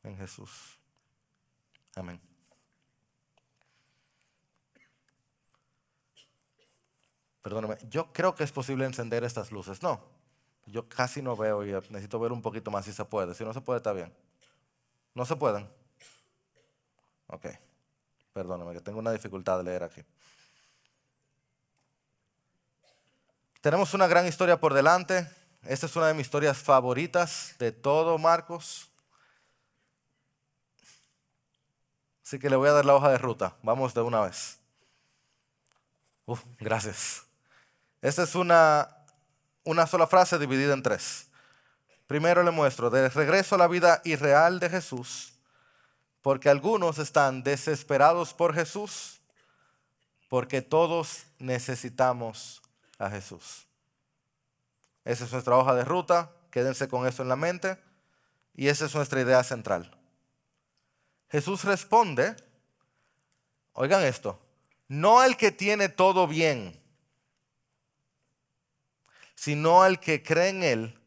En 0.02 0.18
Jesús. 0.18 0.80
Amén. 1.96 2.20
Perdóname, 7.44 7.78
yo 7.88 8.12
creo 8.12 8.34
que 8.34 8.44
es 8.44 8.52
posible 8.52 8.86
encender 8.86 9.24
estas 9.24 9.52
luces. 9.52 9.84
No, 9.84 10.17
yo 10.68 10.88
casi 10.88 11.22
no 11.22 11.36
veo 11.36 11.66
y 11.66 11.72
necesito 11.72 12.20
ver 12.20 12.32
un 12.32 12.42
poquito 12.42 12.72
más 12.72 12.86
si 12.86 12.94
se 12.94 13.06
puede. 13.06 13.34
Si 13.34 13.44
no 13.44 13.54
se 13.54 13.62
puede, 13.62 13.78
está 13.78 13.94
bien. 13.94 14.14
¿No 15.14 15.26
se 15.26 15.36
pueden? 15.36 15.68
Ok, 17.28 17.46
perdóname, 18.34 18.74
que 18.74 18.82
tengo 18.82 19.00
una 19.00 19.12
dificultad 19.12 19.58
de 19.58 19.64
leer 19.64 19.84
aquí. 19.84 20.02
Tenemos 23.62 23.94
una 23.94 24.08
gran 24.08 24.28
historia 24.28 24.60
por 24.60 24.74
delante. 24.74 25.28
Esta 25.64 25.88
es 25.88 25.96
una 25.96 26.08
de 26.08 26.14
mis 26.14 26.28
historias 26.28 26.58
favoritas 26.58 27.56
de 27.60 27.72
todo 27.72 28.18
Marcos. 28.18 28.90
Así 32.24 32.40
que 32.40 32.50
le 32.50 32.56
voy 32.56 32.70
a 32.70 32.74
dar 32.74 32.86
la 32.86 32.96
hoja 32.96 33.10
de 33.10 33.18
ruta. 33.18 33.56
Vamos 33.64 33.94
de 33.94 34.02
una 34.02 34.22
vez. 34.22 34.60
Gracias. 36.60 37.24
Esta 38.02 38.24
es 38.24 38.36
una, 38.36 38.97
una 39.68 39.86
sola 39.86 40.08
frase 40.08 40.40
dividida 40.40 40.74
en 40.74 40.82
tres. 40.82 41.28
Primero 42.08 42.42
le 42.42 42.52
muestro, 42.52 42.90
de 42.90 43.10
regreso 43.10 43.56
a 43.56 43.58
la 43.58 43.68
vida 43.68 44.02
irreal 44.06 44.62
de 44.62 44.70
Jesús, 44.70 45.34
porque 46.22 46.50
algunos 46.50 47.00
están 47.00 47.44
desesperados 47.44 48.34
por 48.34 48.54
Jesús, 48.54 49.20
porque 50.30 50.62
todos 50.62 51.26
necesitamos 51.38 52.62
a 52.98 53.10
Jesús. 53.10 53.68
Esa 55.04 55.26
es 55.26 55.34
nuestra 55.34 55.58
hoja 55.58 55.76
de 55.76 55.84
ruta, 55.84 56.32
quédense 56.50 56.88
con 56.88 57.06
eso 57.06 57.22
en 57.22 57.30
la 57.30 57.36
mente, 57.36 57.78
y 58.56 58.70
esa 58.70 58.86
es 58.86 58.96
nuestra 58.96 59.20
idea 59.20 59.44
central. 59.44 59.92
Jesús 61.30 61.66
responde, 61.66 62.38
oigan 63.74 64.02
esto, 64.04 64.40
no 64.88 65.20
al 65.20 65.36
que 65.36 65.52
tiene 65.52 65.90
todo 65.90 66.26
bien, 66.26 66.82
sino 69.38 69.84
al 69.84 70.00
que 70.00 70.24
cree 70.24 70.50
en 70.50 70.64
Él 70.64 71.00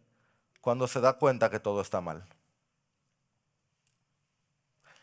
cuando 0.61 0.87
se 0.87 1.01
da 1.01 1.15
cuenta 1.15 1.51
que 1.51 1.59
todo 1.59 1.81
está 1.81 2.01
mal. 2.01 2.25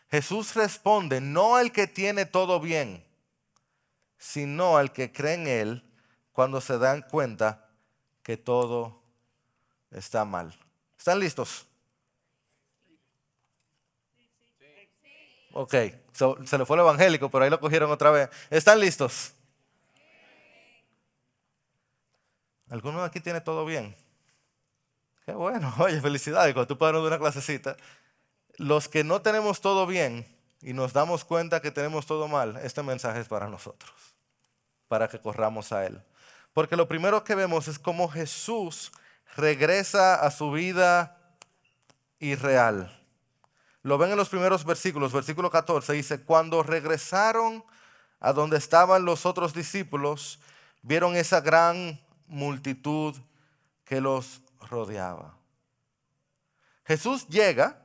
Jesús 0.09 0.55
responde, 0.55 1.19
no 1.19 1.57
al 1.57 1.73
que 1.73 1.87
tiene 1.87 2.25
todo 2.25 2.61
bien, 2.61 3.05
sino 4.17 4.77
al 4.77 4.93
que 4.93 5.11
cree 5.11 5.33
en 5.33 5.47
Él 5.47 5.83
cuando 6.31 6.61
se 6.61 6.77
dan 6.77 7.01
cuenta 7.01 7.69
que 8.23 8.37
todo 8.37 9.03
está 9.91 10.23
mal. 10.23 10.57
¿Están 10.97 11.19
listos? 11.19 11.67
Ok, 15.51 15.73
se 16.13 16.57
le 16.57 16.65
fue 16.65 16.77
el 16.77 16.81
evangélico, 16.81 17.29
pero 17.29 17.43
ahí 17.43 17.49
lo 17.49 17.59
cogieron 17.59 17.91
otra 17.91 18.09
vez. 18.11 18.29
¿Están 18.49 18.79
listos? 18.79 19.33
¿Alguno 22.69 22.99
de 22.99 23.05
aquí 23.05 23.19
tiene 23.19 23.41
todo 23.41 23.65
bien? 23.65 23.95
Qué 25.25 25.33
bueno, 25.33 25.73
oye, 25.79 26.01
felicidades, 26.01 26.53
cuando 26.53 26.67
tú 26.67 26.77
puedas 26.77 26.95
de 26.95 27.01
una 27.01 27.19
clasecita. 27.19 27.77
Los 28.57 28.87
que 28.87 29.03
no 29.03 29.21
tenemos 29.21 29.61
todo 29.61 29.85
bien 29.85 30.25
y 30.61 30.73
nos 30.73 30.93
damos 30.93 31.23
cuenta 31.23 31.61
que 31.61 31.71
tenemos 31.71 32.05
todo 32.05 32.27
mal, 32.27 32.57
este 32.63 32.81
mensaje 32.81 33.19
es 33.19 33.27
para 33.27 33.47
nosotros, 33.47 33.91
para 34.87 35.07
que 35.07 35.19
corramos 35.19 35.71
a 35.71 35.85
Él. 35.85 36.01
Porque 36.53 36.75
lo 36.75 36.87
primero 36.87 37.23
que 37.23 37.35
vemos 37.35 37.67
es 37.67 37.77
cómo 37.77 38.09
Jesús 38.09 38.91
regresa 39.35 40.15
a 40.15 40.31
su 40.31 40.51
vida 40.51 41.35
irreal. 42.19 42.91
Lo 43.83 43.97
ven 43.97 44.11
en 44.11 44.17
los 44.17 44.29
primeros 44.29 44.65
versículos. 44.65 45.13
Versículo 45.13 45.51
14 45.51 45.93
dice, 45.93 46.23
cuando 46.23 46.63
regresaron 46.63 47.63
a 48.19 48.33
donde 48.33 48.57
estaban 48.57 49.05
los 49.05 49.25
otros 49.25 49.53
discípulos, 49.53 50.39
vieron 50.81 51.15
esa 51.15 51.41
gran 51.41 51.99
multitud 52.27 53.15
que 53.83 54.01
los 54.01 54.41
rodeaba. 54.69 55.37
Jesús 56.85 57.27
llega 57.27 57.81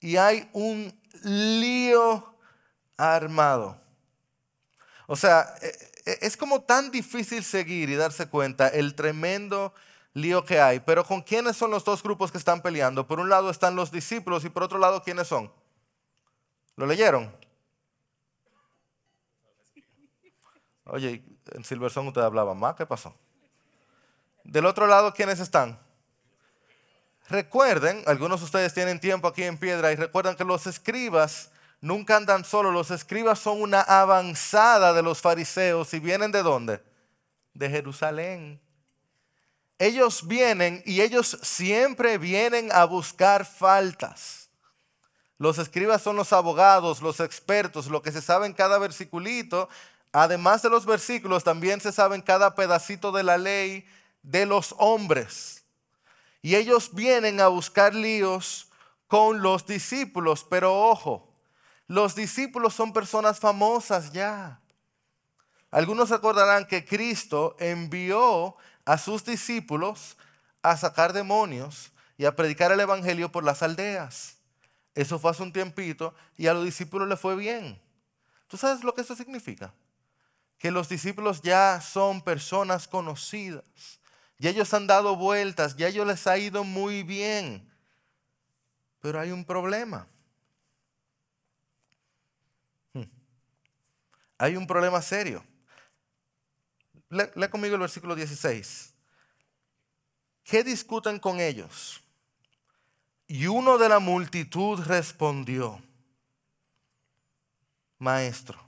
y 0.00 0.16
hay 0.16 0.48
un 0.52 0.92
lío 1.22 2.34
armado. 2.96 3.80
O 5.06 5.16
sea, 5.16 5.54
e, 5.62 5.66
e, 6.06 6.18
es 6.22 6.36
como 6.36 6.62
tan 6.62 6.90
difícil 6.90 7.44
seguir 7.44 7.90
y 7.90 7.94
darse 7.94 8.28
cuenta 8.28 8.68
el 8.68 8.94
tremendo 8.94 9.72
lío 10.14 10.44
que 10.44 10.60
hay. 10.60 10.80
Pero 10.80 11.04
¿con 11.04 11.22
quiénes 11.22 11.56
son 11.56 11.70
los 11.70 11.84
dos 11.84 12.02
grupos 12.02 12.32
que 12.32 12.38
están 12.38 12.60
peleando? 12.60 13.06
Por 13.06 13.20
un 13.20 13.28
lado 13.28 13.50
están 13.50 13.76
los 13.76 13.92
discípulos 13.92 14.44
y 14.44 14.50
por 14.50 14.62
otro 14.62 14.78
lado, 14.78 15.02
¿quiénes 15.02 15.28
son? 15.28 15.52
¿Lo 16.76 16.86
leyeron? 16.86 17.34
Oye, 20.84 21.24
en 21.52 21.64
Silverson 21.64 22.06
usted 22.08 22.22
hablaba 22.22 22.54
más, 22.54 22.74
¿qué 22.76 22.86
pasó? 22.86 23.14
Del 24.44 24.66
otro 24.66 24.86
lado, 24.86 25.12
¿quiénes 25.12 25.40
están? 25.40 25.78
Recuerden, 27.28 28.02
algunos 28.06 28.40
de 28.40 28.46
ustedes 28.46 28.72
tienen 28.72 29.00
tiempo 29.00 29.28
aquí 29.28 29.42
en 29.42 29.58
piedra 29.58 29.90
y 29.92 29.96
recuerdan 29.96 30.36
que 30.36 30.44
los 30.44 30.66
escribas 30.66 31.50
nunca 31.80 32.16
andan 32.16 32.44
solos, 32.44 32.72
los 32.72 32.90
escribas 32.90 33.38
son 33.38 33.60
una 33.60 33.80
avanzada 33.80 34.92
de 34.92 35.02
los 35.02 35.20
fariseos 35.20 35.92
y 35.94 35.98
vienen 35.98 36.30
de 36.30 36.42
dónde? 36.42 36.82
De 37.54 37.68
Jerusalén 37.68 38.60
ellos 39.78 40.26
vienen 40.26 40.82
y 40.86 41.02
ellos 41.02 41.38
siempre 41.42 42.18
vienen 42.18 42.70
a 42.72 42.84
buscar 42.84 43.44
faltas. 43.44 44.48
Los 45.38 45.58
escribas 45.58 46.00
son 46.00 46.16
los 46.16 46.32
abogados, 46.32 47.02
los 47.02 47.20
expertos, 47.20 47.88
lo 47.88 48.00
que 48.00 48.12
se 48.12 48.22
sabe 48.22 48.46
en 48.46 48.54
cada 48.54 48.78
versiculito. 48.78 49.68
Además 50.18 50.62
de 50.62 50.70
los 50.70 50.86
versículos, 50.86 51.44
también 51.44 51.78
se 51.78 51.92
sabe 51.92 52.16
en 52.16 52.22
cada 52.22 52.54
pedacito 52.54 53.12
de 53.12 53.22
la 53.22 53.36
ley 53.36 53.86
de 54.22 54.46
los 54.46 54.74
hombres. 54.78 55.62
Y 56.40 56.54
ellos 56.54 56.94
vienen 56.94 57.38
a 57.38 57.48
buscar 57.48 57.94
líos 57.94 58.70
con 59.08 59.42
los 59.42 59.66
discípulos, 59.66 60.42
pero 60.48 60.74
ojo, 60.74 61.30
los 61.86 62.14
discípulos 62.14 62.72
son 62.72 62.94
personas 62.94 63.40
famosas 63.40 64.10
ya. 64.10 64.58
Algunos 65.70 66.08
recordarán 66.08 66.66
que 66.66 66.86
Cristo 66.86 67.54
envió 67.58 68.56
a 68.86 68.96
sus 68.96 69.22
discípulos 69.22 70.16
a 70.62 70.78
sacar 70.78 71.12
demonios 71.12 71.92
y 72.16 72.24
a 72.24 72.34
predicar 72.34 72.72
el 72.72 72.80
Evangelio 72.80 73.30
por 73.30 73.44
las 73.44 73.62
aldeas. 73.62 74.38
Eso 74.94 75.18
fue 75.18 75.32
hace 75.32 75.42
un 75.42 75.52
tiempito 75.52 76.14
y 76.38 76.46
a 76.46 76.54
los 76.54 76.64
discípulos 76.64 77.06
les 77.06 77.20
fue 77.20 77.36
bien. 77.36 77.78
¿Tú 78.48 78.56
sabes 78.56 78.82
lo 78.82 78.94
que 78.94 79.02
eso 79.02 79.14
significa? 79.14 79.74
Que 80.58 80.70
los 80.70 80.88
discípulos 80.88 81.42
ya 81.42 81.80
son 81.80 82.22
personas 82.22 82.88
conocidas. 82.88 83.64
Ya 84.38 84.50
ellos 84.50 84.72
han 84.74 84.86
dado 84.86 85.16
vueltas, 85.16 85.76
ya 85.76 85.88
ellos 85.88 86.06
les 86.06 86.26
ha 86.26 86.36
ido 86.38 86.64
muy 86.64 87.02
bien. 87.02 87.70
Pero 89.00 89.20
hay 89.20 89.30
un 89.30 89.44
problema. 89.44 90.06
Hmm. 92.92 93.04
Hay 94.38 94.56
un 94.56 94.66
problema 94.66 95.00
serio. 95.00 95.44
Lee, 97.08 97.48
conmigo 97.48 97.74
el 97.74 97.80
versículo 97.80 98.14
16. 98.14 98.92
¿Qué 100.44 100.64
discuten 100.64 101.18
con 101.18 101.40
ellos? 101.40 102.02
Y 103.28 103.46
uno 103.46 103.78
de 103.78 103.88
la 103.88 103.98
multitud 103.98 104.80
respondió, 104.80 105.82
Maestro, 107.98 108.65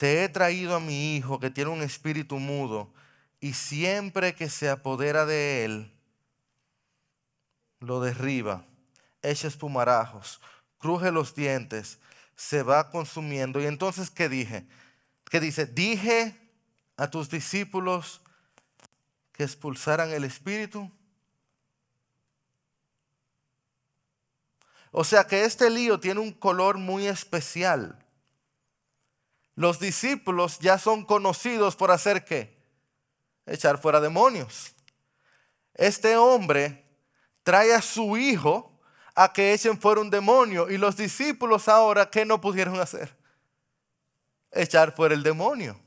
te 0.00 0.24
he 0.24 0.30
traído 0.30 0.76
a 0.76 0.80
mi 0.80 1.14
hijo 1.14 1.38
que 1.38 1.50
tiene 1.50 1.70
un 1.70 1.82
espíritu 1.82 2.38
mudo 2.38 2.90
y 3.38 3.52
siempre 3.52 4.34
que 4.34 4.48
se 4.48 4.70
apodera 4.70 5.26
de 5.26 5.66
él, 5.66 5.92
lo 7.80 8.00
derriba, 8.00 8.64
echa 9.20 9.46
espumarajos, 9.46 10.40
cruje 10.78 11.12
los 11.12 11.34
dientes, 11.34 11.98
se 12.34 12.62
va 12.62 12.90
consumiendo. 12.90 13.60
Y 13.60 13.66
entonces, 13.66 14.08
¿qué 14.08 14.30
dije? 14.30 14.66
¿Qué 15.28 15.38
dice? 15.38 15.66
Dije 15.66 16.34
a 16.96 17.10
tus 17.10 17.28
discípulos 17.28 18.22
que 19.32 19.44
expulsaran 19.44 20.12
el 20.12 20.24
espíritu. 20.24 20.90
O 24.92 25.04
sea 25.04 25.24
que 25.24 25.44
este 25.44 25.68
lío 25.68 26.00
tiene 26.00 26.20
un 26.20 26.32
color 26.32 26.78
muy 26.78 27.06
especial. 27.06 27.99
Los 29.54 29.78
discípulos 29.78 30.58
ya 30.60 30.78
son 30.78 31.04
conocidos 31.04 31.76
por 31.76 31.90
hacer 31.90 32.24
qué? 32.24 32.58
Echar 33.46 33.80
fuera 33.80 34.00
demonios. 34.00 34.74
Este 35.74 36.16
hombre 36.16 36.84
trae 37.42 37.74
a 37.74 37.82
su 37.82 38.16
hijo 38.16 38.78
a 39.14 39.32
que 39.32 39.52
echen 39.52 39.80
fuera 39.80 40.00
un 40.00 40.10
demonio 40.10 40.70
y 40.70 40.78
los 40.78 40.96
discípulos 40.96 41.68
ahora, 41.68 42.08
¿qué 42.08 42.24
no 42.24 42.40
pudieron 42.40 42.78
hacer? 42.80 43.14
Echar 44.50 44.94
fuera 44.94 45.14
el 45.14 45.22
demonio. 45.22 45.78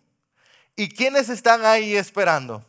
¿Y 0.75 0.89
quiénes 0.89 1.29
están 1.29 1.65
ahí 1.65 1.95
esperando? 1.95 2.65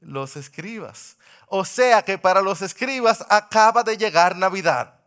Los 0.00 0.36
escribas. 0.36 1.16
O 1.46 1.64
sea 1.64 2.02
que 2.02 2.18
para 2.18 2.42
los 2.42 2.62
escribas 2.62 3.24
acaba 3.28 3.82
de 3.82 3.96
llegar 3.96 4.36
Navidad. 4.36 4.98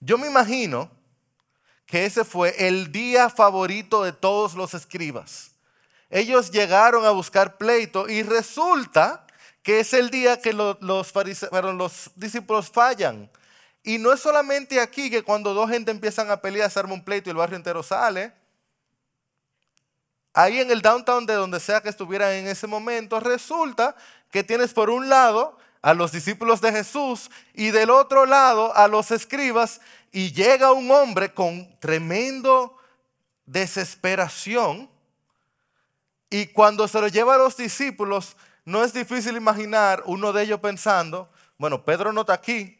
Yo 0.00 0.18
me 0.18 0.26
imagino 0.26 0.90
que 1.92 2.06
ese 2.06 2.24
fue 2.24 2.54
el 2.56 2.90
día 2.90 3.28
favorito 3.28 4.02
de 4.02 4.14
todos 4.14 4.54
los 4.54 4.72
escribas. 4.72 5.50
Ellos 6.08 6.50
llegaron 6.50 7.04
a 7.04 7.10
buscar 7.10 7.58
pleito 7.58 8.08
y 8.08 8.22
resulta 8.22 9.26
que 9.62 9.80
es 9.80 9.92
el 9.92 10.08
día 10.08 10.40
que 10.40 10.54
los, 10.54 10.80
los, 10.80 11.12
los 11.74 12.10
discípulos 12.16 12.70
fallan. 12.70 13.30
Y 13.82 13.98
no 13.98 14.10
es 14.10 14.20
solamente 14.20 14.80
aquí 14.80 15.10
que 15.10 15.22
cuando 15.22 15.52
dos 15.52 15.68
gente 15.68 15.90
empiezan 15.90 16.30
a 16.30 16.38
pelear 16.38 16.70
se 16.70 16.78
arma 16.78 16.94
un 16.94 17.04
pleito 17.04 17.28
y 17.28 17.32
el 17.32 17.36
barrio 17.36 17.56
entero 17.56 17.82
sale. 17.82 18.32
Ahí 20.32 20.60
en 20.60 20.70
el 20.70 20.80
downtown 20.80 21.26
de 21.26 21.34
donde 21.34 21.60
sea 21.60 21.82
que 21.82 21.90
estuvieran 21.90 22.32
en 22.32 22.46
ese 22.46 22.66
momento, 22.66 23.20
resulta 23.20 23.94
que 24.30 24.42
tienes 24.42 24.72
por 24.72 24.88
un 24.88 25.10
lado 25.10 25.58
a 25.82 25.92
los 25.92 26.10
discípulos 26.10 26.62
de 26.62 26.72
Jesús 26.72 27.30
y 27.52 27.70
del 27.70 27.90
otro 27.90 28.24
lado 28.24 28.74
a 28.74 28.88
los 28.88 29.10
escribas 29.10 29.82
y 30.12 30.32
llega 30.32 30.72
un 30.72 30.90
hombre 30.90 31.32
con 31.32 31.78
tremendo 31.80 32.76
desesperación 33.46 34.88
y 36.30 36.46
cuando 36.46 36.86
se 36.86 37.00
lo 37.00 37.08
lleva 37.08 37.34
a 37.34 37.38
los 37.38 37.56
discípulos 37.56 38.36
no 38.64 38.84
es 38.84 38.92
difícil 38.92 39.36
imaginar 39.36 40.02
uno 40.06 40.32
de 40.32 40.44
ellos 40.44 40.60
pensando, 40.60 41.30
bueno, 41.58 41.84
Pedro 41.84 42.12
no 42.12 42.20
está 42.20 42.34
aquí, 42.34 42.78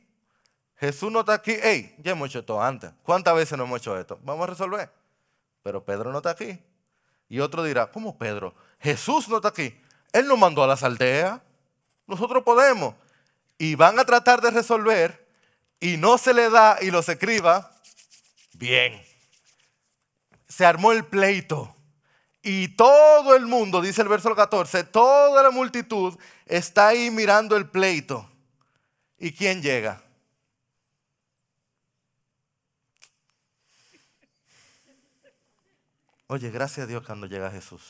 Jesús 0.77 1.11
no 1.11 1.21
está 1.21 1.35
aquí, 1.35 1.57
hey, 1.61 1.95
ya 1.99 2.12
hemos 2.12 2.29
hecho 2.29 2.41
esto 2.41 2.62
antes, 2.62 2.93
¿cuántas 3.03 3.35
veces 3.35 3.59
no 3.59 3.65
hemos 3.65 3.81
hecho 3.81 3.99
esto? 3.99 4.19
Vamos 4.23 4.45
a 4.45 4.51
resolver, 4.51 4.93
pero 5.62 5.85
Pedro 5.85 6.12
no 6.12 6.19
está 6.19 6.31
aquí. 6.31 6.59
Y 7.33 7.41
otro 7.41 7.65
dirá, 7.65 7.91
¿cómo 7.91 8.19
Pedro? 8.19 8.55
Jesús 8.79 9.27
no 9.27 9.37
está 9.37 9.49
aquí. 9.49 9.75
Él 10.12 10.27
nos 10.27 10.39
mandó 10.39 10.62
a 10.62 10.67
las 10.67 10.83
aldeas. 10.83 11.41
Nosotros 12.07 12.43
podemos. 12.43 12.95
Y 13.57 13.75
van 13.75 13.99
a 13.99 14.05
tratar 14.05 14.43
de 14.43 14.51
resolver 14.51 15.22
y 15.83 15.97
no 15.97 16.17
se 16.17 16.33
le 16.33 16.49
da 16.49 16.79
y 16.81 16.93
los 16.93 17.09
escriba. 17.09 17.77
Bien. 18.53 19.05
Se 20.49 20.65
armó 20.65 20.93
el 20.93 21.04
pleito. 21.04 21.75
Y 22.41 22.69
todo 22.69 23.35
el 23.35 23.47
mundo, 23.47 23.80
dice 23.80 24.00
el 24.02 24.09
verso 24.09 24.35
14, 24.35 24.85
toda 24.85 25.43
la 25.43 25.50
multitud 25.50 26.17
está 26.47 26.89
ahí 26.89 27.11
mirando 27.11 27.56
el 27.56 27.69
pleito. 27.69 28.30
¿Y 29.19 29.33
quién 29.33 29.61
llega? 29.61 30.00
Oye, 36.28 36.50
gracias 36.50 36.85
a 36.85 36.87
Dios 36.87 37.04
cuando 37.04 37.26
llega 37.26 37.50
Jesús. 37.50 37.83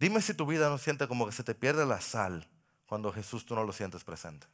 Dime 0.00 0.22
si 0.22 0.32
tu 0.32 0.46
vida 0.46 0.70
no 0.70 0.78
siente 0.78 1.06
como 1.06 1.26
que 1.26 1.32
se 1.32 1.44
te 1.44 1.54
pierde 1.54 1.84
la 1.84 2.00
sal 2.00 2.48
cuando 2.86 3.12
Jesús 3.12 3.44
tú 3.44 3.54
no 3.54 3.64
lo 3.64 3.72
sientes 3.72 4.02
presente. 4.02 4.46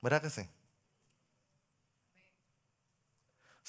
¿Verdad 0.00 0.22
que 0.22 0.30
sí? 0.30 0.42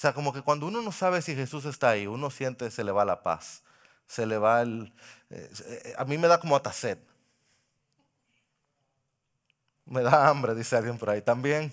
sea, 0.00 0.14
como 0.14 0.32
que 0.32 0.40
cuando 0.40 0.66
uno 0.66 0.80
no 0.80 0.92
sabe 0.92 1.20
si 1.20 1.34
Jesús 1.34 1.66
está 1.66 1.90
ahí, 1.90 2.06
uno 2.06 2.30
siente 2.30 2.70
se 2.70 2.84
le 2.84 2.92
va 2.92 3.04
la 3.04 3.22
paz, 3.22 3.62
se 4.06 4.24
le 4.24 4.38
va 4.38 4.62
el... 4.62 4.94
Eh, 5.28 5.94
a 5.98 6.04
mí 6.06 6.16
me 6.16 6.26
da 6.26 6.40
como 6.40 6.56
hasta 6.56 6.72
sed. 6.72 6.98
Me 9.84 10.02
da 10.02 10.28
hambre, 10.28 10.54
dice 10.54 10.76
alguien 10.76 10.96
por 10.96 11.10
ahí 11.10 11.20
también. 11.20 11.70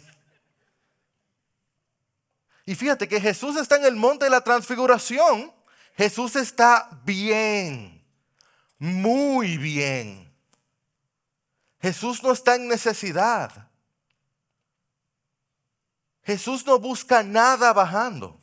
Y 2.66 2.76
fíjate 2.76 3.08
que 3.08 3.22
Jesús 3.22 3.56
está 3.56 3.78
en 3.78 3.86
el 3.86 3.96
monte 3.96 4.26
de 4.26 4.32
la 4.32 4.42
transfiguración. 4.42 5.54
Jesús 5.96 6.36
está 6.36 6.90
bien, 7.06 8.06
muy 8.78 9.58
bien. 9.58 10.36
Jesús 11.80 12.22
no 12.22 12.34
está 12.34 12.56
en 12.56 12.68
necesidad. 12.68 13.70
Jesús 16.28 16.66
no 16.66 16.78
busca 16.78 17.24
nada 17.24 17.72
bajando. 17.72 18.38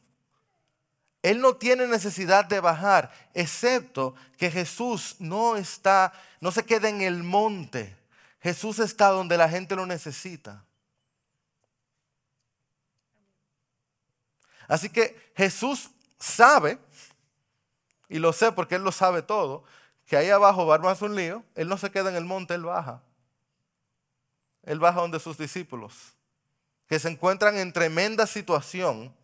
Él 1.20 1.42
no 1.42 1.56
tiene 1.56 1.86
necesidad 1.86 2.46
de 2.46 2.58
bajar, 2.58 3.12
excepto 3.34 4.14
que 4.38 4.50
Jesús 4.50 5.16
no 5.18 5.54
está, 5.56 6.14
no 6.40 6.50
se 6.50 6.64
queda 6.64 6.88
en 6.88 7.02
el 7.02 7.22
monte. 7.22 7.94
Jesús 8.40 8.78
está 8.78 9.08
donde 9.08 9.36
la 9.36 9.50
gente 9.50 9.76
lo 9.76 9.84
necesita. 9.84 10.64
Así 14.66 14.88
que 14.88 15.32
Jesús 15.36 15.90
sabe, 16.18 16.78
y 18.08 18.18
lo 18.18 18.32
sé 18.32 18.50
porque 18.50 18.76
Él 18.76 18.82
lo 18.82 18.92
sabe 18.92 19.20
todo, 19.20 19.62
que 20.06 20.16
ahí 20.16 20.30
abajo 20.30 20.64
va 20.64 20.76
a 20.76 21.04
un 21.04 21.14
lío. 21.14 21.44
Él 21.54 21.68
no 21.68 21.76
se 21.76 21.90
queda 21.90 22.08
en 22.08 22.16
el 22.16 22.24
monte, 22.24 22.54
Él 22.54 22.64
baja. 22.64 23.02
Él 24.62 24.78
baja 24.78 25.02
donde 25.02 25.20
sus 25.20 25.36
discípulos, 25.36 26.13
que 26.86 26.98
se 26.98 27.08
encuentran 27.08 27.58
en 27.58 27.72
tremenda 27.72 28.26
situación. 28.26 29.14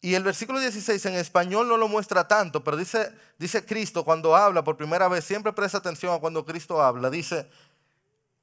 Y 0.00 0.14
el 0.14 0.24
versículo 0.24 0.58
16 0.58 1.06
en 1.06 1.14
español 1.14 1.68
no 1.68 1.76
lo 1.76 1.86
muestra 1.86 2.26
tanto, 2.26 2.64
pero 2.64 2.76
dice, 2.76 3.12
dice 3.38 3.64
Cristo 3.64 4.04
cuando 4.04 4.34
habla 4.34 4.64
por 4.64 4.76
primera 4.76 5.06
vez, 5.08 5.24
siempre 5.24 5.52
presta 5.52 5.78
atención 5.78 6.12
a 6.12 6.18
cuando 6.18 6.44
Cristo 6.44 6.82
habla, 6.82 7.08
dice, 7.08 7.48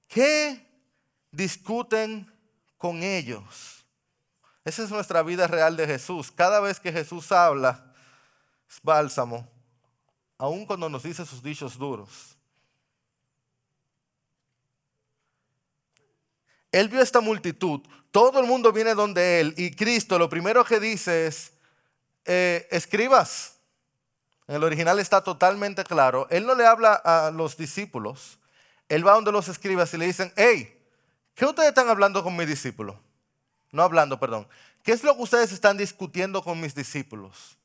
¿qué 0.08 0.65
discuten 1.32 2.32
con 2.77 3.03
ellos? 3.03 3.86
Esa 4.63 4.84
es 4.84 4.89
nuestra 4.89 5.21
vida 5.21 5.47
real 5.47 5.75
de 5.75 5.86
Jesús. 5.86 6.32
Cada 6.32 6.62
vez 6.62 6.79
que 6.79 6.93
Jesús 6.93 7.32
habla, 7.32 7.93
es 8.69 8.79
bálsamo, 8.82 9.47
aun 10.38 10.65
cuando 10.65 10.88
nos 10.88 11.03
dice 11.03 11.25
sus 11.25 11.43
dichos 11.43 11.77
duros. 11.77 12.38
Él 16.71 16.89
vio 16.89 17.01
esta 17.01 17.21
multitud, 17.21 17.82
todo 18.12 18.39
el 18.39 18.45
mundo 18.45 18.71
viene 18.71 18.93
donde 18.95 19.39
Él 19.39 19.53
y 19.58 19.71
Cristo 19.71 20.19
lo 20.19 20.29
primero 20.29 20.63
que 20.65 20.79
dice 20.79 21.27
es, 21.27 21.51
eh, 22.25 22.67
escribas. 22.71 23.55
En 24.47 24.55
el 24.55 24.63
original 24.63 24.99
está 24.99 25.23
totalmente 25.23 25.84
claro. 25.84 26.27
Él 26.32 26.45
no 26.45 26.55
le 26.55 26.65
habla 26.65 26.93
a 26.93 27.29
los 27.32 27.55
discípulos. 27.55 28.39
Él 28.88 29.05
va 29.05 29.13
donde 29.13 29.32
los 29.32 29.47
escribas 29.47 29.93
y 29.93 29.97
le 29.97 30.08
dicen, 30.08 30.34
hey, 30.36 30.75
¿qué 31.36 31.45
ustedes 31.45 31.69
están 31.69 31.89
hablando 31.89 32.23
con 32.23 32.36
mi 32.36 32.45
discípulo? 32.45 32.99
no 33.71 33.84
hablando, 33.84 34.19
perdón. 34.19 34.47
¿Qué 34.84 34.91
es 34.91 35.03
lo 35.03 35.15
que 35.15 35.21
ustedes 35.21 35.51
están 35.51 35.77
discutiendo 35.77 36.41
con 36.41 36.60
mis 36.60 36.73
discípulos? 36.73 37.58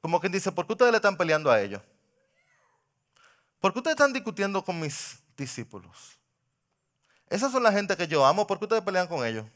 Como 0.00 0.20
quien 0.20 0.32
dice, 0.32 0.52
¿por 0.52 0.66
qué 0.66 0.72
ustedes 0.72 0.92
le 0.92 0.96
están 0.96 1.16
peleando 1.16 1.50
a 1.50 1.60
ellos? 1.60 1.82
¿Por 3.60 3.72
qué 3.72 3.78
ustedes 3.80 3.94
están 3.94 4.12
discutiendo 4.12 4.64
con 4.64 4.78
mis 4.78 5.18
discípulos? 5.36 6.15
Esas 7.28 7.50
son 7.52 7.62
la 7.62 7.72
gente 7.72 7.96
que 7.96 8.06
yo 8.06 8.24
amo, 8.24 8.46
¿por 8.46 8.58
qué 8.58 8.64
ustedes 8.66 8.82
pelean 8.82 9.08
con 9.08 9.26
ellos? 9.26 9.46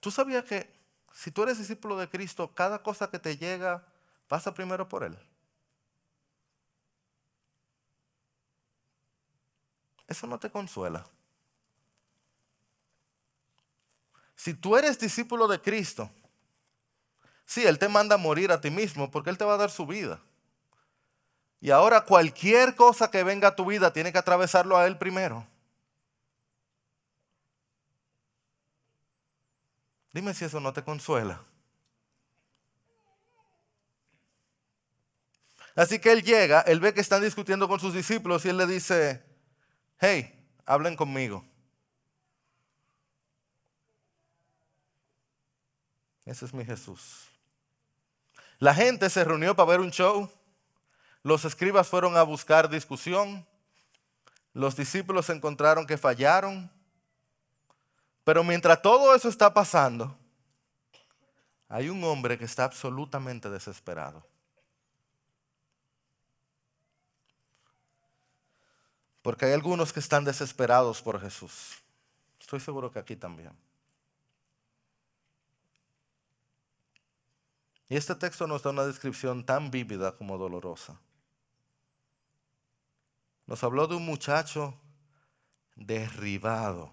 ¿Tú 0.00 0.10
sabías 0.10 0.44
que 0.44 0.72
si 1.12 1.30
tú 1.30 1.42
eres 1.42 1.58
discípulo 1.58 1.96
de 1.96 2.08
Cristo, 2.08 2.52
cada 2.54 2.82
cosa 2.82 3.10
que 3.10 3.18
te 3.18 3.36
llega 3.36 3.84
pasa 4.28 4.54
primero 4.54 4.88
por 4.88 5.04
Él? 5.04 5.18
Eso 10.06 10.26
no 10.26 10.38
te 10.38 10.50
consuela. 10.50 11.04
Si 14.34 14.54
tú 14.54 14.76
eres 14.76 14.98
discípulo 14.98 15.48
de 15.48 15.60
Cristo, 15.60 16.10
sí, 17.44 17.66
Él 17.66 17.78
te 17.78 17.88
manda 17.88 18.14
a 18.14 18.18
morir 18.18 18.52
a 18.52 18.60
ti 18.60 18.70
mismo 18.70 19.10
porque 19.10 19.30
Él 19.30 19.36
te 19.38 19.44
va 19.44 19.54
a 19.54 19.58
dar 19.58 19.70
su 19.70 19.86
vida. 19.86 20.20
Y 21.60 21.70
ahora 21.70 22.02
cualquier 22.02 22.76
cosa 22.76 23.10
que 23.10 23.24
venga 23.24 23.48
a 23.48 23.56
tu 23.56 23.66
vida 23.66 23.92
tiene 23.92 24.12
que 24.12 24.18
atravesarlo 24.18 24.76
a 24.76 24.86
Él 24.86 24.96
primero. 24.96 25.46
Dime 30.12 30.34
si 30.34 30.44
eso 30.44 30.60
no 30.60 30.72
te 30.72 30.82
consuela. 30.82 31.44
Así 35.78 36.00
que 36.00 36.10
él 36.10 36.24
llega, 36.24 36.62
él 36.62 36.80
ve 36.80 36.92
que 36.92 37.00
están 37.00 37.22
discutiendo 37.22 37.68
con 37.68 37.78
sus 37.78 37.94
discípulos 37.94 38.44
y 38.44 38.48
él 38.48 38.56
le 38.56 38.66
dice, 38.66 39.22
hey, 40.00 40.44
hablen 40.66 40.96
conmigo. 40.96 41.44
Ese 46.24 46.46
es 46.46 46.52
mi 46.52 46.64
Jesús. 46.64 47.28
La 48.58 48.74
gente 48.74 49.08
se 49.08 49.22
reunió 49.22 49.54
para 49.54 49.70
ver 49.70 49.80
un 49.80 49.92
show. 49.92 50.28
Los 51.22 51.44
escribas 51.44 51.88
fueron 51.88 52.16
a 52.16 52.22
buscar 52.22 52.68
discusión. 52.68 53.46
Los 54.54 54.76
discípulos 54.76 55.28
encontraron 55.30 55.86
que 55.86 55.98
fallaron. 55.98 56.70
Pero 58.24 58.44
mientras 58.44 58.82
todo 58.82 59.14
eso 59.14 59.28
está 59.28 59.52
pasando, 59.52 60.16
hay 61.68 61.88
un 61.88 62.02
hombre 62.04 62.38
que 62.38 62.44
está 62.44 62.64
absolutamente 62.64 63.48
desesperado. 63.50 64.26
Porque 69.22 69.46
hay 69.46 69.52
algunos 69.52 69.92
que 69.92 70.00
están 70.00 70.24
desesperados 70.24 71.02
por 71.02 71.20
Jesús. 71.20 71.82
Estoy 72.40 72.60
seguro 72.60 72.90
que 72.90 72.98
aquí 72.98 73.16
también. 73.16 73.52
Y 77.88 77.96
este 77.96 78.14
texto 78.14 78.46
nos 78.46 78.62
da 78.62 78.70
una 78.70 78.84
descripción 78.84 79.44
tan 79.44 79.70
vívida 79.70 80.12
como 80.16 80.36
dolorosa. 80.36 80.98
Nos 83.48 83.64
habló 83.64 83.86
de 83.86 83.96
un 83.96 84.04
muchacho 84.04 84.74
derribado, 85.74 86.92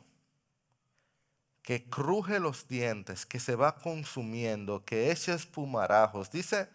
que 1.61 1.83
cruje 1.83 2.39
los 2.39 2.69
dientes, 2.69 3.25
que 3.25 3.41
se 3.41 3.55
va 3.55 3.75
consumiendo, 3.75 4.85
que 4.85 5.11
echa 5.11 5.33
espumarajos. 5.33 6.31
Dice, 6.31 6.69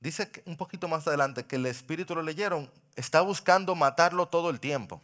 dice 0.00 0.32
un 0.46 0.56
poquito 0.56 0.88
más 0.88 1.06
adelante 1.06 1.44
que 1.44 1.56
el 1.56 1.66
espíritu 1.66 2.14
lo 2.14 2.22
leyeron, 2.22 2.70
está 2.94 3.20
buscando 3.20 3.74
matarlo 3.74 4.28
todo 4.28 4.48
el 4.48 4.60
tiempo. 4.60 5.02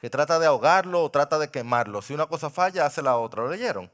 Que 0.00 0.08
trata 0.08 0.38
de 0.38 0.46
ahogarlo 0.46 1.04
o 1.04 1.10
trata 1.10 1.38
de 1.38 1.50
quemarlo. 1.50 2.00
Si 2.00 2.14
una 2.14 2.26
cosa 2.26 2.48
falla, 2.48 2.86
hace 2.86 3.02
la 3.02 3.18
otra. 3.18 3.42
¿Lo 3.42 3.50
leyeron? 3.50 3.90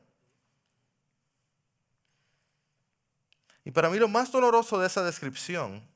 Y 3.65 3.73
para 3.73 3.91
mí 3.91 3.99
lo 3.99 4.07
más 4.07 4.31
doloroso 4.31 4.79
de 4.79 4.87
esa 4.87 5.03
descripción 5.03 5.90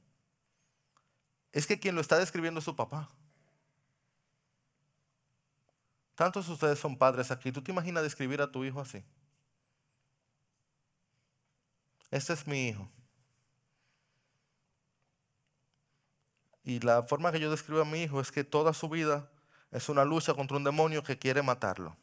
es 1.54 1.66
que 1.68 1.78
quien 1.78 1.94
lo 1.94 2.00
está 2.00 2.18
describiendo 2.18 2.58
es 2.58 2.64
su 2.64 2.74
papá. 2.74 3.08
Tantos 6.16 6.48
ustedes 6.48 6.80
son 6.80 6.98
padres 6.98 7.30
aquí. 7.30 7.52
¿Tú 7.52 7.62
te 7.62 7.70
imaginas 7.70 8.02
describir 8.02 8.42
a 8.42 8.50
tu 8.50 8.64
hijo 8.64 8.80
así? 8.80 9.04
Este 12.10 12.32
es 12.32 12.46
mi 12.46 12.68
hijo. 12.68 12.90
Y 16.64 16.80
la 16.80 17.04
forma 17.04 17.30
que 17.30 17.38
yo 17.38 17.50
describo 17.50 17.82
a 17.82 17.84
mi 17.84 18.02
hijo 18.02 18.20
es 18.20 18.32
que 18.32 18.42
toda 18.42 18.72
su 18.72 18.88
vida 18.88 19.30
es 19.70 19.88
una 19.88 20.04
lucha 20.04 20.34
contra 20.34 20.56
un 20.56 20.64
demonio 20.64 21.04
que 21.04 21.18
quiere 21.18 21.42
matarlo. 21.42 21.96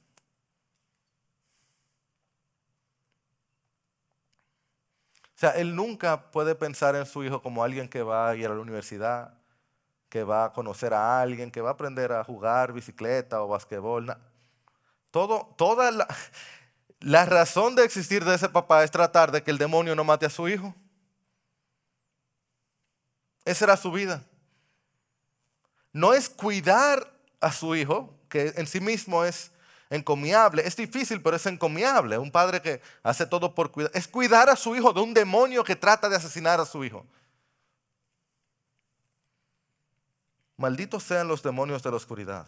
O 5.35 5.39
sea, 5.41 5.51
él 5.51 5.75
nunca 5.75 6.31
puede 6.31 6.55
pensar 6.55 6.95
en 6.95 7.05
su 7.05 7.23
hijo 7.23 7.41
como 7.41 7.63
alguien 7.63 7.89
que 7.89 8.03
va 8.03 8.29
a 8.29 8.35
ir 8.35 8.45
a 8.45 8.53
la 8.53 8.61
universidad, 8.61 9.40
que 10.12 10.26
va 10.26 10.43
a 10.43 10.52
conocer 10.52 10.93
a 10.93 11.21
alguien, 11.21 11.50
que 11.50 11.62
va 11.62 11.69
a 11.69 11.74
aprender 11.74 12.12
a 12.12 12.26
jugar 12.26 12.74
bicicleta 12.74 13.41
o 13.41 13.47
basquetbol. 13.47 14.13
Todo, 15.10 15.56
toda 15.58 15.89
la, 15.89 16.06
la 17.00 17.26
razón 17.26 17.76
de 17.76 17.86
existir 17.86 18.26
de 18.26 18.36
ese 18.36 18.50
papá 18.50 18.84
es 18.84 18.91
tratar 18.91 19.32
de 19.32 19.41
que 19.41 19.52
el 19.52 19.58
demonio 19.58 19.95
no 19.95 20.04
mate 20.04 20.26
a 20.26 20.30
su 20.30 20.50
hijo. 20.50 20.76
Esa 23.45 23.63
era 23.63 23.78
su 23.78 23.89
vida. 23.89 24.21
No 25.93 26.13
es 26.13 26.28
cuidar 26.28 27.10
a 27.39 27.54
su 27.54 27.74
hijo, 27.74 28.13
que 28.28 28.54
en 28.58 28.67
sí 28.67 28.82
mismo 28.82 29.24
es 29.24 29.52
encomiable. 29.89 30.67
Es 30.67 30.76
difícil, 30.76 31.21
pero 31.21 31.38
es 31.38 31.45
encomiable. 31.45 32.17
Un 32.17 32.32
padre 32.32 32.62
que 32.62 32.82
hace 33.02 33.26
todo 33.26 33.56
por 33.56 33.71
cuidar. 33.71 33.91
Es 33.93 34.10
cuidar 34.10 34.50
a 34.50 34.58
su 34.58 34.76
hijo 34.76 34.91
de 34.91 35.00
un 35.00 35.13
demonio 35.13 35.63
que 35.63 35.78
trata 35.78 36.10
de 36.10 36.17
asesinar 36.17 36.60
a 36.60 36.65
su 36.65 36.84
hijo. 36.84 37.06
Malditos 40.62 41.02
sean 41.02 41.28
los 41.28 41.41
demonios 41.41 41.82
de 41.82 41.89
la 41.89 41.97
oscuridad. 41.97 42.47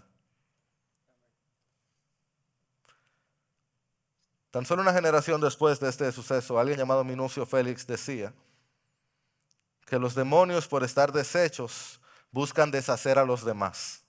Tan 4.52 4.68
solo 4.68 4.84
una 4.84 4.94
generación 4.94 5.42
después 5.42 5.80
de 5.80 5.90
este 5.90 6.12
suceso, 6.12 6.60
alguien 6.60 6.78
llamado 6.78 7.04
Minucio 7.04 7.44
Félix 7.44 7.88
decía 7.88 8.32
que 9.88 9.98
los 9.98 10.14
demonios 10.14 10.68
por 10.68 10.84
estar 10.84 11.12
deshechos 11.12 12.00
buscan 12.32 12.70
deshacer 12.70 13.18
a 13.18 13.26
los 13.26 13.44
demás, 13.44 14.04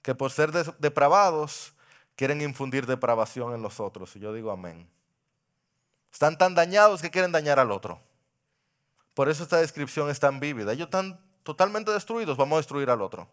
que 0.00 0.14
por 0.14 0.32
ser 0.32 0.50
depravados 0.78 1.74
quieren 2.14 2.40
infundir 2.40 2.86
depravación 2.86 3.52
en 3.52 3.60
los 3.60 3.80
otros. 3.80 4.16
Y 4.16 4.20
yo 4.20 4.32
digo 4.32 4.50
amén. 4.50 4.88
Están 6.10 6.38
tan 6.38 6.54
dañados 6.54 7.02
que 7.02 7.10
quieren 7.10 7.32
dañar 7.32 7.58
al 7.58 7.70
otro. 7.70 8.00
Por 9.12 9.28
eso 9.28 9.42
esta 9.42 9.58
descripción 9.58 10.08
es 10.08 10.18
tan 10.18 10.40
vívida. 10.40 10.72
Ellos 10.72 10.86
están 10.86 11.25
totalmente 11.46 11.92
destruidos, 11.92 12.36
vamos 12.36 12.56
a 12.56 12.58
destruir 12.58 12.90
al 12.90 13.00
otro. 13.00 13.28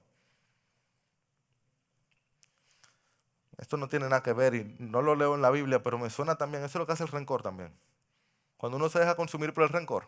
Esto 3.57 3.75
no 3.75 3.89
tiene 3.89 4.05
nada 4.05 4.21
que 4.21 4.33
ver 4.33 4.53
y 4.53 4.75
no 4.77 5.01
lo 5.01 5.15
leo 5.15 5.33
en 5.33 5.41
la 5.41 5.49
Biblia, 5.49 5.81
pero 5.81 5.97
me 5.97 6.11
suena 6.11 6.35
también, 6.35 6.63
eso 6.63 6.77
es 6.77 6.79
lo 6.79 6.85
que 6.85 6.93
hace 6.93 7.05
el 7.05 7.09
rencor 7.09 7.41
también. 7.41 7.73
Cuando 8.55 8.77
uno 8.77 8.87
se 8.87 8.99
deja 8.99 9.15
consumir 9.15 9.51
por 9.51 9.63
el 9.63 9.69
rencor. 9.69 10.07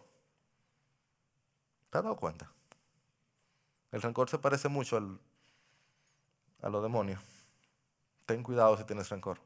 ¿Te 1.89 1.97
has 1.97 2.03
dado 2.03 2.15
cuenta? 2.15 2.51
El 3.91 4.03
rencor 4.03 4.29
se 4.29 4.37
parece 4.37 4.69
mucho 4.69 4.97
al, 4.97 5.19
a 6.61 6.69
los 6.69 6.83
demonios. 6.83 7.19
Ten 8.27 8.43
cuidado 8.43 8.77
si 8.77 8.83
tienes 8.83 9.09
rencor. 9.09 9.39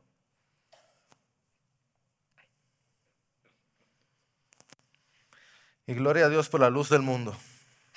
Y 5.88 5.94
gloria 5.94 6.26
a 6.26 6.30
Dios 6.30 6.50
por 6.50 6.60
la 6.60 6.70
luz 6.70 6.90
del 6.90 7.04
mundo. 7.04 7.38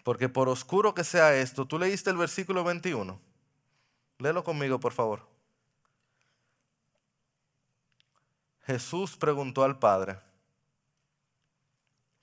Porque 0.02 0.28
por 0.28 0.48
oscuro 0.48 0.94
que 0.94 1.04
sea 1.04 1.34
esto, 1.34 1.66
tú 1.66 1.78
leíste 1.78 2.10
el 2.10 2.16
versículo 2.16 2.64
21. 2.64 3.20
Léelo 4.18 4.42
conmigo, 4.42 4.78
por 4.80 4.92
favor. 4.92 5.26
Jesús 8.64 9.16
preguntó 9.16 9.64
al 9.64 9.78
Padre, 9.78 10.18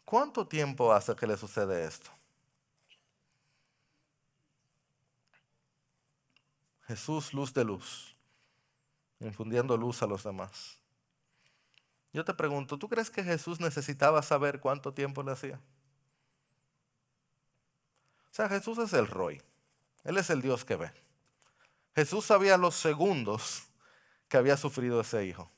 ¿cuánto 0.06 0.48
tiempo 0.48 0.94
hace 0.94 1.16
que 1.16 1.28
le 1.28 1.38
sucede 1.38 1.86
esto? 1.86 2.10
Jesús, 6.88 7.34
luz 7.34 7.54
de 7.54 7.64
luz 7.64 8.16
infundiendo 9.20 9.76
luz 9.78 10.02
a 10.02 10.08
los 10.08 10.24
demás. 10.24 10.78
Yo 12.14 12.26
te 12.26 12.34
pregunto, 12.34 12.80
¿tú 12.80 12.90
crees 12.90 13.10
que 13.10 13.24
Jesús 13.24 13.60
necesitaba 13.60 14.22
saber 14.22 14.60
cuánto 14.60 14.94
tiempo 14.94 15.22
le 15.22 15.32
hacía? 15.32 15.60
Jesús 18.48 18.78
es 18.78 18.94
el 18.94 19.08
Roy. 19.08 19.42
Él 20.04 20.18
es 20.18 20.30
el 20.30 20.42
Dios 20.42 20.64
que 20.64 20.76
ve. 20.76 20.92
Jesús 21.96 22.26
sabía 22.26 22.58
los 22.58 22.76
segundos 22.76 23.64
que 24.28 24.38
había 24.38 24.56
sufrido 24.56 25.02
ese 25.02 25.26
hijo. 25.26 25.52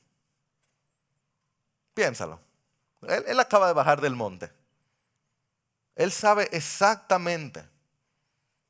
Piénsalo. 1.94 2.40
Él, 3.02 3.24
él 3.28 3.38
acaba 3.38 3.68
de 3.68 3.74
bajar 3.74 4.00
del 4.00 4.16
monte. 4.16 4.50
Él 5.94 6.10
sabe 6.10 6.48
exactamente 6.52 7.68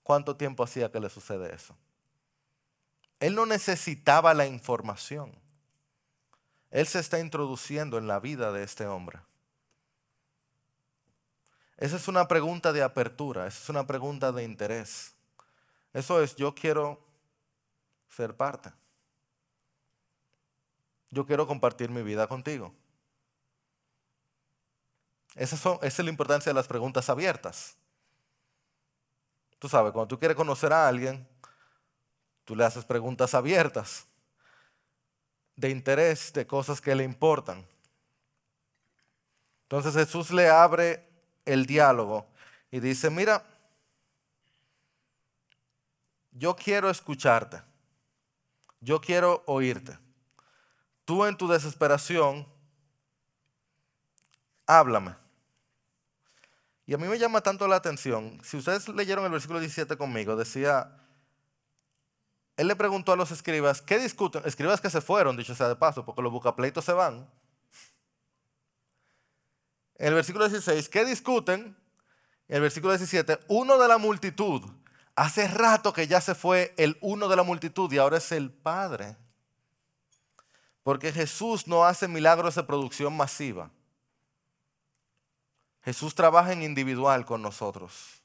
cuánto 0.02 0.36
tiempo 0.36 0.64
hacía 0.64 0.90
que 0.90 1.00
le 1.00 1.08
sucede 1.08 1.54
eso. 1.54 1.76
Él 3.20 3.36
no 3.36 3.46
necesitaba 3.46 4.34
la 4.34 4.46
información. 4.46 5.32
Él 6.70 6.86
se 6.86 6.98
está 6.98 7.20
introduciendo 7.20 7.98
en 7.98 8.08
la 8.08 8.18
vida 8.18 8.50
de 8.50 8.64
este 8.64 8.86
hombre. 8.86 9.20
Esa 11.76 11.96
es 11.96 12.08
una 12.08 12.28
pregunta 12.28 12.72
de 12.72 12.82
apertura, 12.82 13.46
esa 13.46 13.62
es 13.62 13.68
una 13.68 13.86
pregunta 13.86 14.32
de 14.32 14.44
interés. 14.44 15.14
Eso 15.92 16.22
es, 16.22 16.36
yo 16.36 16.54
quiero 16.54 17.00
ser 18.08 18.36
parte. 18.36 18.72
Yo 21.10 21.26
quiero 21.26 21.46
compartir 21.46 21.90
mi 21.90 22.02
vida 22.02 22.26
contigo. 22.26 22.72
Esa, 25.34 25.78
es 25.82 25.98
la 25.98 26.10
importancia 26.10 26.50
de 26.50 26.54
las 26.54 26.68
preguntas 26.68 27.08
abiertas. 27.08 27.76
Tú 29.58 29.68
sabes, 29.68 29.92
cuando 29.92 30.08
tú 30.08 30.18
quieres 30.18 30.36
conocer 30.36 30.72
a 30.72 30.88
alguien, 30.88 31.26
Tú 32.44 32.56
le 32.56 32.64
haces 32.64 32.84
preguntas 32.84 33.34
abiertas, 33.34 34.06
de 35.54 35.70
interés, 35.70 36.32
de 36.32 36.46
cosas 36.46 36.80
que 36.80 36.94
le 36.94 37.04
importan. 37.04 37.66
Entonces 39.62 39.94
Jesús 39.94 40.30
le 40.30 40.48
abre 40.48 41.08
el 41.44 41.66
diálogo 41.66 42.26
y 42.70 42.80
dice, 42.80 43.10
mira, 43.10 43.44
yo 46.32 46.56
quiero 46.56 46.90
escucharte. 46.90 47.62
Yo 48.80 49.00
quiero 49.00 49.42
oírte. 49.46 49.96
Tú 51.04 51.24
en 51.24 51.36
tu 51.36 51.46
desesperación, 51.46 52.46
háblame. 54.66 55.14
Y 56.86 56.94
a 56.94 56.98
mí 56.98 57.06
me 57.06 57.18
llama 57.18 57.40
tanto 57.42 57.68
la 57.68 57.76
atención. 57.76 58.40
Si 58.42 58.56
ustedes 58.56 58.88
leyeron 58.88 59.24
el 59.24 59.30
versículo 59.30 59.60
17 59.60 59.96
conmigo, 59.96 60.34
decía, 60.34 60.96
él 62.56 62.66
le 62.66 62.76
preguntó 62.76 63.12
a 63.12 63.16
los 63.16 63.30
escribas, 63.30 63.82
¿qué 63.82 63.98
discuten? 63.98 64.42
Escribas 64.44 64.80
que 64.80 64.90
se 64.90 65.00
fueron, 65.00 65.36
dicho 65.36 65.54
sea 65.54 65.68
de 65.68 65.76
paso, 65.76 66.04
porque 66.04 66.22
los 66.22 66.32
bucapleitos 66.32 66.84
se 66.84 66.92
van. 66.92 67.28
En 70.02 70.08
el 70.08 70.14
versículo 70.14 70.48
16, 70.48 70.88
¿qué 70.88 71.04
discuten? 71.04 71.76
En 72.48 72.56
el 72.56 72.62
versículo 72.62 72.92
17, 72.92 73.38
uno 73.46 73.78
de 73.78 73.86
la 73.86 73.98
multitud. 73.98 74.60
Hace 75.14 75.46
rato 75.46 75.92
que 75.92 76.08
ya 76.08 76.20
se 76.20 76.34
fue 76.34 76.74
el 76.76 76.98
uno 77.00 77.28
de 77.28 77.36
la 77.36 77.44
multitud 77.44 77.90
y 77.92 77.98
ahora 77.98 78.16
es 78.16 78.32
el 78.32 78.50
Padre. 78.50 79.16
Porque 80.82 81.12
Jesús 81.12 81.68
no 81.68 81.84
hace 81.84 82.08
milagros 82.08 82.56
de 82.56 82.64
producción 82.64 83.16
masiva. 83.16 83.70
Jesús 85.84 86.16
trabaja 86.16 86.52
en 86.52 86.64
individual 86.64 87.24
con 87.24 87.40
nosotros. 87.40 88.20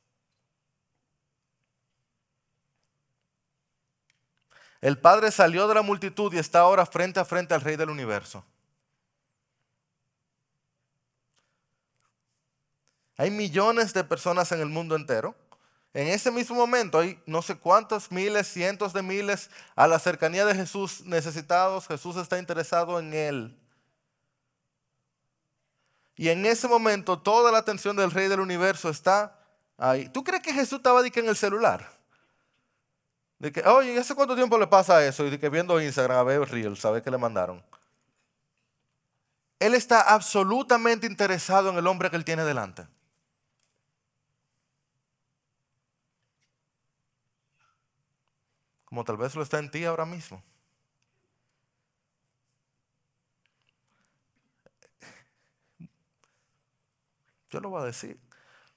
El 4.82 4.98
Padre 4.98 5.30
salió 5.30 5.68
de 5.68 5.76
la 5.76 5.84
multitud 5.84 6.34
y 6.34 6.40
está 6.40 6.62
ahora 6.62 6.88
frente 6.88 7.20
a 7.20 7.26
frente 7.26 7.54
al 7.54 7.62
Rey 7.62 7.76
del 7.76 7.92
universo. 7.92 8.44
Hay 13.17 13.32
millones 13.32 13.93
de 13.93 14.03
personas 14.03 14.51
en 14.51 14.62
el 14.62 14.67
mundo 14.67 14.95
entero. 14.95 15.36
En 15.93 16.08
ese 16.08 16.30
mismo 16.30 16.56
momento 16.56 16.99
hay 16.99 17.19
no 17.25 17.41
sé 17.41 17.58
cuántos 17.58 18.12
miles, 18.12 18.47
cientos 18.47 18.93
de 18.93 19.01
miles 19.01 19.49
a 19.75 19.88
la 19.88 19.97
cercanía 19.97 20.45
de 20.45 20.53
Jesús 20.53 21.01
necesitados. 21.06 21.88
Jesús 21.88 22.15
está 22.17 22.38
interesado 22.38 22.99
en 22.99 23.13
él. 23.13 23.60
Y 26.15 26.30
en 26.30 26.45
ese 26.45 26.67
momento 26.67 27.19
toda 27.19 27.51
la 27.51 27.58
atención 27.58 27.95
del 27.95 28.12
rey 28.12 28.27
del 28.27 28.39
universo 28.39 28.89
está 28.89 29.39
ahí. 29.77 30.10
¿Tú 30.10 30.23
crees 30.23 30.43
que 30.43 30.53
Jesús 30.53 30.77
estaba 30.77 31.01
en 31.06 31.27
el 31.27 31.36
celular? 31.36 31.89
De 33.39 33.51
que, 33.51 33.62
oye, 33.62 33.97
¿hace 33.97 34.15
cuánto 34.15 34.36
tiempo 34.36 34.58
le 34.58 34.67
pasa 34.67 35.06
eso? 35.06 35.25
Y 35.25 35.32
de 35.32 35.39
que 35.39 35.49
viendo 35.49 35.80
Instagram, 35.82 36.17
a 36.17 36.23
ver 36.23 36.41
Reels, 36.49 36.80
¿sabe 36.80 37.01
qué 37.01 37.12
le 37.12 37.17
mandaron? 37.17 37.63
Él 39.60 39.73
está 39.73 40.01
absolutamente 40.01 41.08
interesado 41.08 41.69
en 41.69 41.77
el 41.77 41.88
hombre 41.88 42.10
que 42.10 42.15
él 42.15 42.25
tiene 42.25 42.43
delante. 42.43 42.88
Como 48.88 49.04
tal 49.04 49.17
vez 49.17 49.36
lo 49.36 49.43
está 49.43 49.60
en 49.60 49.69
ti 49.69 49.84
ahora 49.84 50.06
mismo. 50.06 50.41
Yo 57.50 57.60
lo 57.60 57.69
voy 57.69 57.82
a 57.82 57.86
decir. 57.86 58.17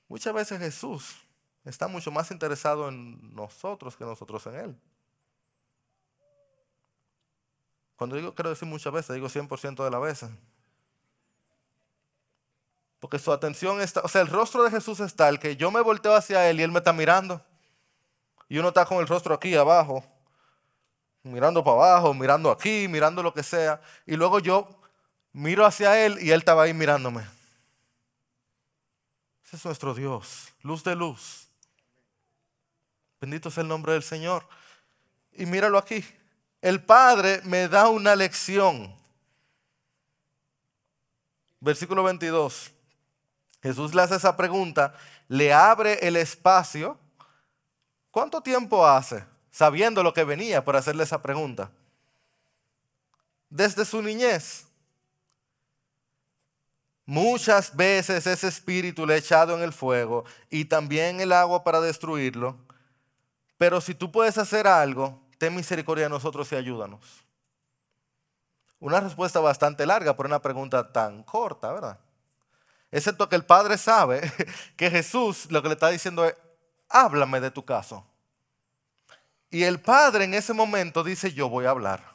Muchas 0.08 0.34
veces 0.34 0.58
Jesús 0.58 1.16
está 1.64 1.86
mucho 1.86 2.10
más 2.10 2.32
interesado 2.32 2.88
en 2.88 3.34
nosotros 3.34 3.96
que 3.96 4.04
nosotros 4.04 4.44
en 4.46 4.54
Él. 4.56 4.80
Cuando 7.94 8.16
digo, 8.16 8.34
quiero 8.34 8.50
decir 8.50 8.66
muchas 8.66 8.92
veces, 8.92 9.14
digo 9.14 9.28
100% 9.28 9.84
de 9.84 9.90
las 9.90 10.00
veces. 10.00 10.30
Porque 12.98 13.20
su 13.20 13.32
atención 13.32 13.80
está, 13.80 14.00
o 14.00 14.08
sea, 14.08 14.22
el 14.22 14.26
rostro 14.26 14.64
de 14.64 14.70
Jesús 14.70 14.98
está, 14.98 15.28
el 15.28 15.38
que 15.38 15.54
yo 15.56 15.70
me 15.70 15.80
volteo 15.80 16.14
hacia 16.14 16.50
Él 16.50 16.58
y 16.58 16.64
Él 16.64 16.72
me 16.72 16.78
está 16.78 16.92
mirando. 16.92 17.44
Y 18.50 18.58
uno 18.58 18.68
está 18.68 18.84
con 18.84 18.98
el 18.98 19.06
rostro 19.06 19.32
aquí 19.32 19.54
abajo, 19.54 20.04
mirando 21.22 21.62
para 21.62 21.76
abajo, 21.76 22.12
mirando 22.12 22.50
aquí, 22.50 22.88
mirando 22.88 23.22
lo 23.22 23.32
que 23.32 23.44
sea. 23.44 23.80
Y 24.04 24.16
luego 24.16 24.40
yo 24.40 24.68
miro 25.32 25.64
hacia 25.64 26.04
Él 26.04 26.18
y 26.20 26.32
Él 26.32 26.40
estaba 26.40 26.64
ahí 26.64 26.74
mirándome. 26.74 27.22
Ese 29.44 29.54
es 29.54 29.64
nuestro 29.64 29.94
Dios, 29.94 30.52
luz 30.62 30.82
de 30.82 30.96
luz. 30.96 31.46
Bendito 33.20 33.52
sea 33.52 33.62
el 33.62 33.68
nombre 33.68 33.92
del 33.92 34.02
Señor. 34.02 34.44
Y 35.32 35.46
míralo 35.46 35.78
aquí. 35.78 36.04
El 36.60 36.82
Padre 36.82 37.42
me 37.44 37.68
da 37.68 37.88
una 37.88 38.16
lección. 38.16 38.92
Versículo 41.60 42.02
22. 42.02 42.72
Jesús 43.62 43.94
le 43.94 44.02
hace 44.02 44.16
esa 44.16 44.36
pregunta, 44.36 44.92
le 45.28 45.52
abre 45.52 46.04
el 46.04 46.16
espacio. 46.16 46.98
¿Cuánto 48.10 48.40
tiempo 48.40 48.86
hace? 48.86 49.24
Sabiendo 49.50 50.02
lo 50.02 50.12
que 50.12 50.24
venía 50.24 50.64
por 50.64 50.76
hacerle 50.76 51.04
esa 51.04 51.22
pregunta. 51.22 51.70
Desde 53.48 53.84
su 53.84 54.02
niñez. 54.02 54.66
Muchas 57.06 57.74
veces 57.74 58.26
ese 58.26 58.46
espíritu 58.46 59.04
le 59.04 59.14
ha 59.14 59.16
echado 59.16 59.56
en 59.56 59.62
el 59.62 59.72
fuego 59.72 60.24
y 60.48 60.66
también 60.66 61.20
el 61.20 61.32
agua 61.32 61.64
para 61.64 61.80
destruirlo. 61.80 62.56
Pero 63.58 63.80
si 63.80 63.94
tú 63.94 64.12
puedes 64.12 64.38
hacer 64.38 64.66
algo, 64.66 65.20
ten 65.36 65.54
misericordia 65.54 66.04
de 66.04 66.10
nosotros 66.10 66.50
y 66.52 66.56
ayúdanos. 66.56 67.24
Una 68.78 69.00
respuesta 69.00 69.40
bastante 69.40 69.84
larga 69.84 70.16
por 70.16 70.26
una 70.26 70.40
pregunta 70.40 70.92
tan 70.92 71.22
corta, 71.24 71.72
¿verdad? 71.72 71.98
Excepto 72.90 73.28
que 73.28 73.36
el 73.36 73.44
Padre 73.44 73.76
sabe 73.76 74.20
que 74.76 74.90
Jesús 74.90 75.50
lo 75.50 75.62
que 75.62 75.68
le 75.68 75.74
está 75.74 75.88
diciendo 75.90 76.24
es, 76.24 76.34
háblame 76.90 77.40
de 77.40 77.50
tu 77.50 77.64
caso. 77.64 78.04
Y 79.48 79.64
el 79.64 79.80
Padre 79.80 80.24
en 80.24 80.34
ese 80.34 80.52
momento 80.52 81.02
dice, 81.02 81.32
yo 81.32 81.48
voy 81.48 81.64
a 81.64 81.70
hablar. 81.70 82.14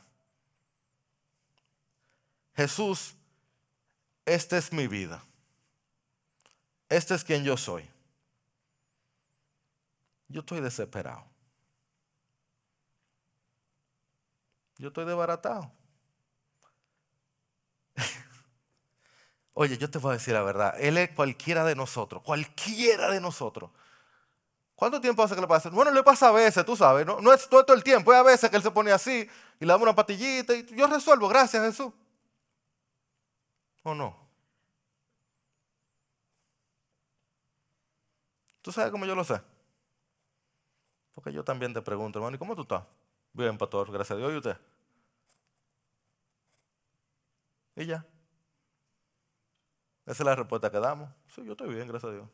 Jesús, 2.56 3.16
esta 4.26 4.58
es 4.58 4.72
mi 4.72 4.88
vida. 4.88 5.24
Este 6.88 7.16
es 7.16 7.24
quien 7.24 7.44
yo 7.44 7.58
soy. 7.58 7.90
Yo 10.28 10.42
estoy 10.42 10.62
desesperado. 10.62 11.26
Yo 14.78 14.90
estoy 14.90 15.06
desbaratado. 15.06 15.72
Oye, 19.54 19.78
yo 19.78 19.90
te 19.90 20.00
voy 20.00 20.12
a 20.12 20.14
decir 20.14 20.34
la 20.34 20.42
verdad. 20.42 20.76
Él 20.80 20.98
es 20.98 21.12
cualquiera 21.12 21.64
de 21.66 21.76
nosotros, 21.76 22.24
cualquiera 22.24 23.10
de 23.12 23.22
nosotros. 23.22 23.72
¿Cuánto 24.76 25.00
tiempo 25.00 25.24
hace 25.24 25.36
que 25.36 25.42
le 25.42 25.48
pasa? 25.48 25.70
Bueno, 25.70 25.92
le 25.92 26.04
pasa 26.04 26.28
a 26.30 26.32
veces, 26.32 26.66
tú 26.66 26.76
sabes, 26.76 27.06
no, 27.06 27.22
no 27.22 27.32
es 27.34 27.48
todo 27.48 27.74
el 27.74 27.84
tiempo, 27.84 28.12
es 28.12 28.20
a 28.20 28.24
veces 28.24 28.50
que 28.50 28.58
él 28.58 28.64
se 28.64 28.72
pone 28.72 28.92
así 28.92 29.28
y 29.60 29.66
le 29.66 29.68
da 29.68 29.78
una 29.78 29.96
patillita 29.96 30.54
y 30.54 30.66
yo 30.76 30.88
resuelvo, 30.88 31.30
gracias 31.30 31.64
Jesús. 31.64 31.94
¿O 33.84 33.96
no? 33.96 34.18
¿Tú 38.62 38.72
sabes 38.72 38.92
cómo 38.92 39.06
yo 39.06 39.16
lo 39.16 39.24
sé? 39.24 39.40
Porque 41.14 41.32
yo 41.32 41.44
también 41.44 41.74
te 41.74 41.82
pregunto, 41.82 42.20
hermano, 42.20 42.36
¿y 42.36 42.40
cómo 42.40 42.56
tú 42.56 42.64
estás? 42.64 42.84
Bien, 43.32 43.58
pastor, 43.58 43.92
gracias 43.92 44.16
a 44.16 44.20
Dios. 44.20 44.34
¿Y 44.34 44.38
usted? 44.38 44.58
Y 47.76 47.86
ya. 47.86 48.06
Esa 50.06 50.24
es 50.24 50.26
la 50.26 50.36
respuesta 50.36 50.72
que 50.72 50.80
damos. 50.80 51.10
Sí, 51.28 51.44
yo 51.46 51.52
estoy 51.52 51.74
bien, 51.74 51.88
gracias 51.88 52.12
a 52.12 52.16
Dios. 52.16 52.28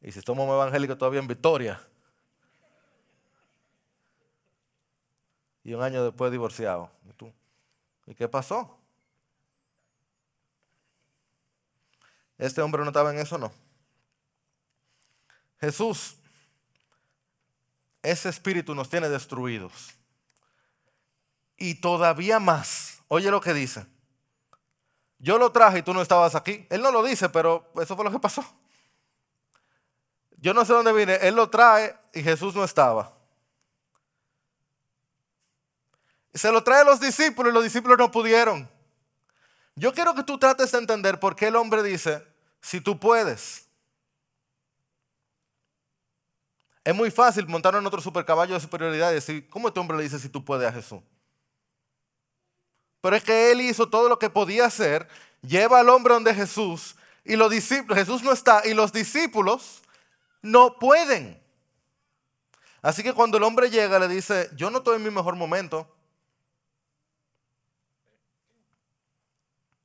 Y 0.00 0.12
si 0.12 0.20
somos 0.20 0.48
evangélicos 0.48 0.98
todavía 0.98 1.20
en 1.20 1.26
victoria. 1.26 1.80
Y 5.64 5.74
un 5.74 5.82
año 5.82 6.04
después 6.04 6.30
divorciado. 6.30 6.90
¿Y 7.08 7.12
tú? 7.12 7.32
¿Y 8.06 8.14
qué 8.14 8.28
pasó? 8.28 8.78
Este 12.38 12.62
hombre 12.62 12.82
no 12.82 12.88
estaba 12.88 13.12
en 13.12 13.18
eso, 13.18 13.36
no. 13.36 13.52
Jesús 15.60 16.18
ese 18.02 18.28
espíritu 18.28 18.74
nos 18.74 18.88
tiene 18.88 19.08
destruidos. 19.08 19.94
Y 21.56 21.76
todavía 21.76 22.38
más, 22.38 23.02
oye 23.08 23.30
lo 23.30 23.40
que 23.40 23.52
dice. 23.52 23.86
Yo 25.18 25.38
lo 25.38 25.50
traje 25.50 25.78
y 25.78 25.82
tú 25.82 25.92
no 25.92 26.00
estabas 26.00 26.34
aquí. 26.34 26.66
Él 26.70 26.80
no 26.80 26.92
lo 26.92 27.02
dice, 27.02 27.28
pero 27.28 27.70
eso 27.80 27.96
fue 27.96 28.04
lo 28.04 28.12
que 28.12 28.20
pasó. 28.20 28.44
Yo 30.40 30.54
no 30.54 30.64
sé 30.64 30.72
dónde 30.72 30.92
vine. 30.92 31.14
Él 31.16 31.34
lo 31.34 31.50
trae 31.50 31.96
y 32.14 32.22
Jesús 32.22 32.54
no 32.54 32.64
estaba. 32.64 33.12
Se 36.34 36.52
lo 36.52 36.62
trae 36.62 36.82
a 36.82 36.84
los 36.84 37.00
discípulos 37.00 37.50
y 37.50 37.54
los 37.54 37.64
discípulos 37.64 37.98
no 37.98 38.10
pudieron. 38.10 38.68
Yo 39.74 39.92
quiero 39.92 40.14
que 40.14 40.22
tú 40.22 40.38
trates 40.38 40.72
de 40.72 40.78
entender 40.78 41.18
por 41.18 41.34
qué 41.34 41.48
el 41.48 41.56
hombre 41.56 41.82
dice, 41.82 42.24
si 42.60 42.80
tú 42.80 42.98
puedes. 42.98 43.66
Es 46.84 46.94
muy 46.94 47.10
fácil 47.10 47.46
montar 47.46 47.74
en 47.74 47.86
otro 47.86 48.00
supercaballo 48.00 48.54
de 48.54 48.60
superioridad 48.60 49.10
y 49.10 49.16
decir, 49.16 49.48
¿cómo 49.48 49.68
este 49.68 49.80
hombre 49.80 49.96
le 49.96 50.04
dice 50.04 50.18
si 50.18 50.28
tú 50.28 50.44
puedes 50.44 50.68
a 50.68 50.72
Jesús? 50.72 51.00
Pero 53.00 53.16
es 53.16 53.22
que 53.22 53.52
él 53.52 53.60
hizo 53.60 53.88
todo 53.88 54.08
lo 54.08 54.18
que 54.18 54.30
podía 54.30 54.66
hacer, 54.66 55.08
lleva 55.42 55.80
al 55.80 55.88
hombre 55.88 56.14
donde 56.14 56.34
Jesús 56.34 56.96
y 57.24 57.36
los 57.36 57.50
discípulos, 57.50 57.98
Jesús 57.98 58.22
no 58.22 58.32
está 58.32 58.62
y 58.64 58.74
los 58.74 58.92
discípulos 58.92 59.82
no 60.42 60.78
pueden. 60.78 61.42
Así 62.82 63.02
que 63.02 63.12
cuando 63.12 63.38
el 63.38 63.44
hombre 63.44 63.70
llega 63.70 63.98
le 63.98 64.08
dice, 64.08 64.50
yo 64.56 64.70
no 64.70 64.78
estoy 64.78 64.96
en 64.96 65.02
mi 65.02 65.10
mejor 65.10 65.36
momento. 65.36 65.94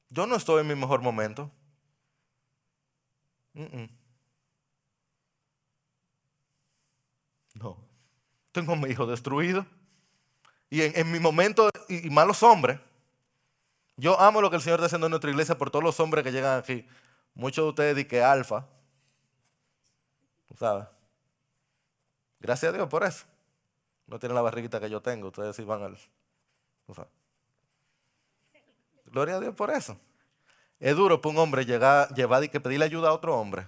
Yo 0.10 0.28
no 0.28 0.36
estoy 0.36 0.62
en 0.62 0.68
mi 0.68 0.76
mejor 0.76 1.02
momento. 1.02 1.52
No. 7.56 7.78
Tengo 8.52 8.74
a 8.74 8.76
mi 8.76 8.90
hijo 8.90 9.08
destruido. 9.08 9.66
Y 10.70 10.82
en, 10.82 11.12
mi 11.12 11.20
momento, 11.20 11.70
y, 11.90 12.10
malos 12.10 12.44
hombres. 12.44 12.80
Yo 13.96 14.20
amo 14.20 14.42
lo 14.42 14.50
que 14.50 14.56
el 14.56 14.62
Señor 14.62 14.80
está 14.80 14.88
haciendo 14.88 15.08
en 15.08 15.12
nuestra 15.12 15.30
iglesia 15.30 15.58
por 15.58 15.70
todos 15.70 15.84
los 15.84 16.00
hombres 16.00 16.24
que 16.24 16.32
llegan 16.32 16.60
aquí. 16.60 16.88
Muchos 17.36 17.66
de 17.66 17.70
ustedes 17.70 17.96
dicen 17.96 18.10
que 18.10 18.24
alfa. 18.24 18.68
¿Sabes? 20.58 20.86
Gracias 22.40 22.74
a 22.74 22.76
Dios 22.76 22.90
por 22.90 23.04
eso. 23.04 23.26
No 24.08 24.20
tienen 24.20 24.36
la 24.36 24.42
barriguita 24.42 24.80
que 24.80 24.90
yo 24.90 25.02
tengo. 25.02 25.28
Ustedes 25.28 25.56
sí 25.56 25.64
van 25.64 25.84
al. 25.84 25.98
Gloria 29.06 29.36
a 29.36 29.40
Dios 29.40 29.56
por 29.56 29.72
eso. 29.72 29.98
Es 30.80 30.96
duro 30.96 31.22
para 31.22 31.34
un 31.34 31.40
hombre 31.40 31.66
llegar, 31.66 32.14
llevar 32.14 32.44
y 32.44 32.50
que 32.50 32.60
pedirle 32.60 32.86
ayuda 32.86 33.10
a 33.10 33.14
otro 33.14 33.38
hombre. 33.38 33.68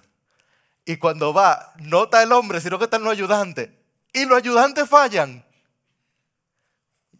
Y 0.84 0.98
cuando 0.98 1.34
va, 1.34 1.74
no 1.78 2.04
está 2.04 2.22
el 2.22 2.32
hombre, 2.32 2.60
sino 2.62 2.78
que 2.78 2.86
están 2.86 3.04
los 3.04 3.14
ayudantes. 3.14 3.70
Y 4.14 4.26
los 4.26 4.38
ayudantes 4.38 4.88
fallan. 4.88 5.46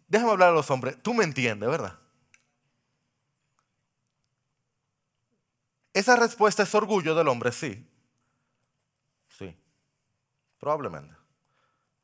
Déjame 0.06 0.32
hablar 0.32 0.50
a 0.50 0.52
los 0.52 0.70
hombres. 0.70 1.02
Tú 1.02 1.14
me 1.14 1.24
entiendes, 1.24 1.68
¿verdad? 1.68 1.98
Esa 5.92 6.14
respuesta 6.16 6.62
es 6.62 6.74
orgullo 6.74 7.14
del 7.14 7.28
hombre. 7.28 7.50
Sí. 7.52 7.84
Probablemente. 10.66 11.14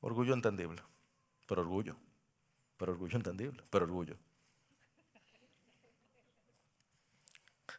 Orgullo 0.02 0.34
entendible. 0.34 0.80
Pero 1.48 1.62
orgullo. 1.62 1.96
Pero 2.76 2.92
orgullo 2.92 3.16
entendible. 3.16 3.60
Pero 3.70 3.86
orgullo. 3.86 4.16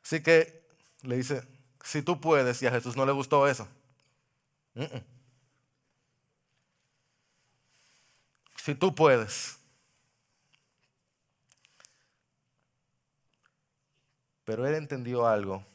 Así 0.03 0.21
que 0.21 0.67
le 1.03 1.15
dice, 1.15 1.47
si 1.81 2.01
tú 2.01 2.19
puedes, 2.19 2.61
y 2.61 2.67
a 2.67 2.71
Jesús 2.71 2.97
no 2.97 3.05
le 3.05 3.13
gustó 3.13 3.47
eso. 3.47 3.65
Si 8.57 8.75
tú 8.75 8.93
puedes. 8.93 9.57
Pero 14.43 14.67
él 14.67 14.75
entendió 14.75 15.25
algo. 15.25 15.65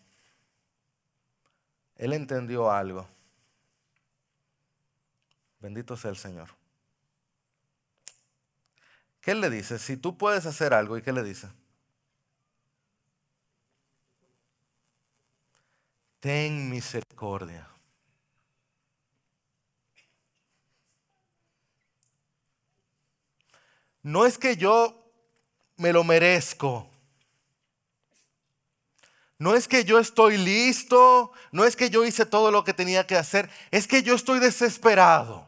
Él 1.97 2.12
entendió 2.12 2.71
algo. 2.71 3.09
Bendito 5.61 5.97
sea 5.97 6.11
el 6.11 6.16
Señor. 6.16 6.49
¿Qué 9.21 9.35
le 9.35 9.51
dice? 9.51 9.79
Si 9.79 9.97
tú 9.97 10.16
puedes 10.16 10.47
hacer 10.47 10.73
algo, 10.73 10.97
¿y 10.97 11.03
qué 11.03 11.12
le 11.12 11.23
dice? 11.23 11.49
ten 16.21 16.68
misericordia. 16.68 17.68
No 24.03 24.27
es 24.27 24.38
que 24.38 24.57
yo 24.57 25.12
me 25.77 25.92
lo 25.92 26.03
merezco. 26.03 26.90
No 29.38 29.55
es 29.55 29.68
que 29.68 29.85
yo 29.85 30.01
estoy 30.01 30.37
listo, 30.37 31.33
no 31.53 31.64
es 31.64 31.77
que 31.77 31.90
yo 31.90 32.05
hice 32.05 32.27
todo 32.27 32.51
lo 32.51 32.64
que 32.64 32.75
tenía 32.75 33.07
que 33.07 33.16
hacer, 33.16 33.49
es 33.71 33.87
que 33.87 34.03
yo 34.03 34.14
estoy 34.14 34.40
desesperado. 34.40 35.47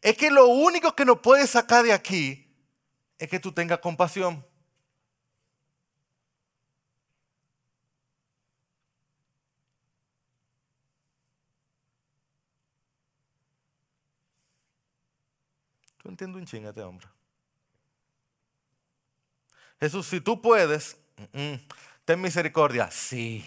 Es 0.00 0.16
que 0.16 0.30
lo 0.30 0.46
único 0.46 0.94
que 0.94 1.04
nos 1.04 1.20
puede 1.20 1.46
sacar 1.46 1.84
de 1.84 1.92
aquí 1.92 2.46
es 3.18 3.28
que 3.28 3.40
tú 3.40 3.52
tengas 3.52 3.78
compasión. 3.78 4.44
entiendo 16.08 16.38
un 16.38 16.46
ching 16.46 16.64
este 16.64 16.82
hombre. 16.82 17.06
Jesús, 19.78 20.06
si 20.06 20.20
tú 20.20 20.40
puedes, 20.40 20.96
ten 22.04 22.20
misericordia. 22.20 22.90
Sí. 22.90 23.44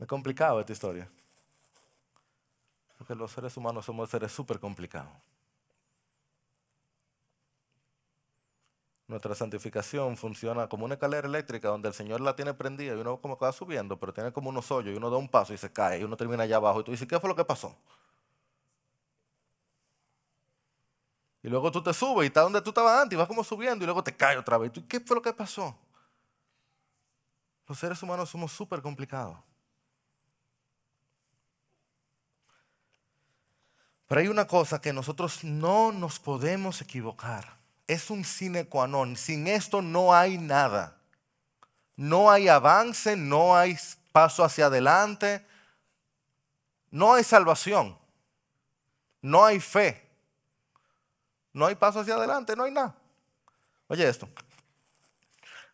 Es 0.00 0.06
complicado 0.06 0.60
esta 0.60 0.72
historia. 0.72 1.08
Porque 2.98 3.14
los 3.14 3.30
seres 3.30 3.56
humanos 3.56 3.84
somos 3.84 4.10
seres 4.10 4.32
súper 4.32 4.58
complicados. 4.58 5.12
Nuestra 9.06 9.34
santificación 9.34 10.16
funciona 10.16 10.66
como 10.66 10.86
una 10.86 10.94
escalera 10.94 11.28
eléctrica 11.28 11.68
donde 11.68 11.88
el 11.88 11.94
Señor 11.94 12.22
la 12.22 12.34
tiene 12.34 12.54
prendida 12.54 12.94
y 12.94 12.98
uno 12.98 13.20
como 13.20 13.38
que 13.38 13.44
va 13.44 13.52
subiendo, 13.52 13.98
pero 13.98 14.14
tiene 14.14 14.32
como 14.32 14.48
unos 14.48 14.70
hoyos 14.70 14.94
y 14.94 14.96
uno 14.96 15.10
da 15.10 15.18
un 15.18 15.28
paso 15.28 15.52
y 15.52 15.58
se 15.58 15.70
cae 15.70 16.00
y 16.00 16.04
uno 16.04 16.16
termina 16.16 16.44
allá 16.44 16.56
abajo 16.56 16.80
y 16.80 16.84
tú 16.84 16.90
dices, 16.90 17.06
¿qué 17.06 17.20
fue 17.20 17.28
lo 17.28 17.36
que 17.36 17.44
pasó? 17.44 17.76
Y 21.42 21.48
luego 21.48 21.70
tú 21.70 21.82
te 21.82 21.92
subes 21.92 22.24
y 22.24 22.26
estás 22.28 22.44
donde 22.44 22.62
tú 22.62 22.70
estabas 22.70 23.02
antes 23.02 23.14
y 23.14 23.18
vas 23.18 23.28
como 23.28 23.44
subiendo 23.44 23.84
y 23.84 23.86
luego 23.86 24.02
te 24.02 24.16
caes 24.16 24.38
otra 24.38 24.56
vez. 24.56 24.72
¿Y 24.74 24.82
qué 24.82 24.98
fue 25.00 25.16
lo 25.16 25.20
que 25.20 25.34
pasó? 25.34 25.76
Los 27.68 27.78
seres 27.78 28.02
humanos 28.02 28.30
somos 28.30 28.50
súper 28.50 28.80
complicados. 28.80 29.36
Pero 34.06 34.20
hay 34.20 34.28
una 34.28 34.46
cosa 34.46 34.80
que 34.80 34.92
nosotros 34.92 35.44
no 35.44 35.92
nos 35.92 36.18
podemos 36.18 36.80
equivocar 36.80 37.64
es 37.86 38.10
un 38.10 38.24
sine 38.24 38.66
qua 38.66 38.86
non. 38.86 39.16
Sin 39.16 39.46
esto 39.46 39.82
no 39.82 40.14
hay 40.14 40.38
nada. 40.38 40.96
No 41.96 42.30
hay 42.30 42.48
avance, 42.48 43.16
no 43.16 43.56
hay 43.56 43.76
paso 44.10 44.42
hacia 44.42 44.66
adelante, 44.66 45.46
no 46.90 47.14
hay 47.14 47.22
salvación, 47.22 47.96
no 49.22 49.44
hay 49.44 49.60
fe, 49.60 50.04
no 51.52 51.66
hay 51.66 51.76
paso 51.76 52.00
hacia 52.00 52.14
adelante, 52.14 52.56
no 52.56 52.64
hay 52.64 52.72
nada. 52.72 52.96
Oye 53.86 54.08
esto. 54.08 54.28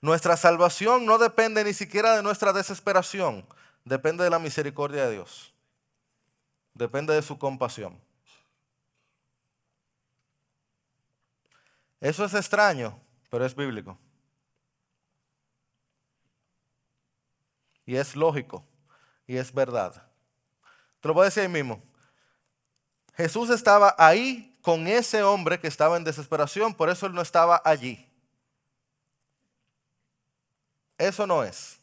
Nuestra 0.03 0.37
salvación 0.37 1.07
no 1.07 1.17
depende 1.17 1.65
ni 1.65 1.73
siquiera 1.73 2.17
de 2.17 2.23
nuestra 2.23 2.53
desesperación, 2.53 3.47
depende 3.85 4.25
de 4.25 4.31
la 4.31 4.39
misericordia 4.39 5.07
de 5.07 5.13
Dios, 5.13 5.55
depende 6.75 7.15
de 7.15 7.23
su 7.23 7.39
compasión. 7.39 7.99
Eso 12.01 12.25
es 12.25 12.35
extraño, 12.35 12.99
pero 13.29 13.45
es 13.45 13.55
bíblico. 13.55 13.99
Y 17.85 17.97
es 17.97 18.17
lógico. 18.17 18.65
Y 19.27 19.37
es 19.37 19.53
verdad. 19.53 20.11
Te 21.01 21.09
lo 21.09 21.15
voy 21.15 21.23
a 21.23 21.25
decir 21.27 21.43
ahí 21.43 21.49
mismo. 21.49 21.83
Jesús 23.15 23.51
estaba 23.51 23.95
ahí 23.99 24.57
con 24.63 24.87
ese 24.87 25.23
hombre 25.23 25.59
que 25.59 25.69
estaba 25.69 25.97
en 25.97 26.05
desesperación, 26.05 26.75
por 26.75 26.89
eso 26.89 27.07
él 27.07 27.15
no 27.15 27.21
estaba 27.21 27.61
allí. 27.65 28.07
Eso 30.97 31.27
no 31.27 31.43
es. 31.45 31.79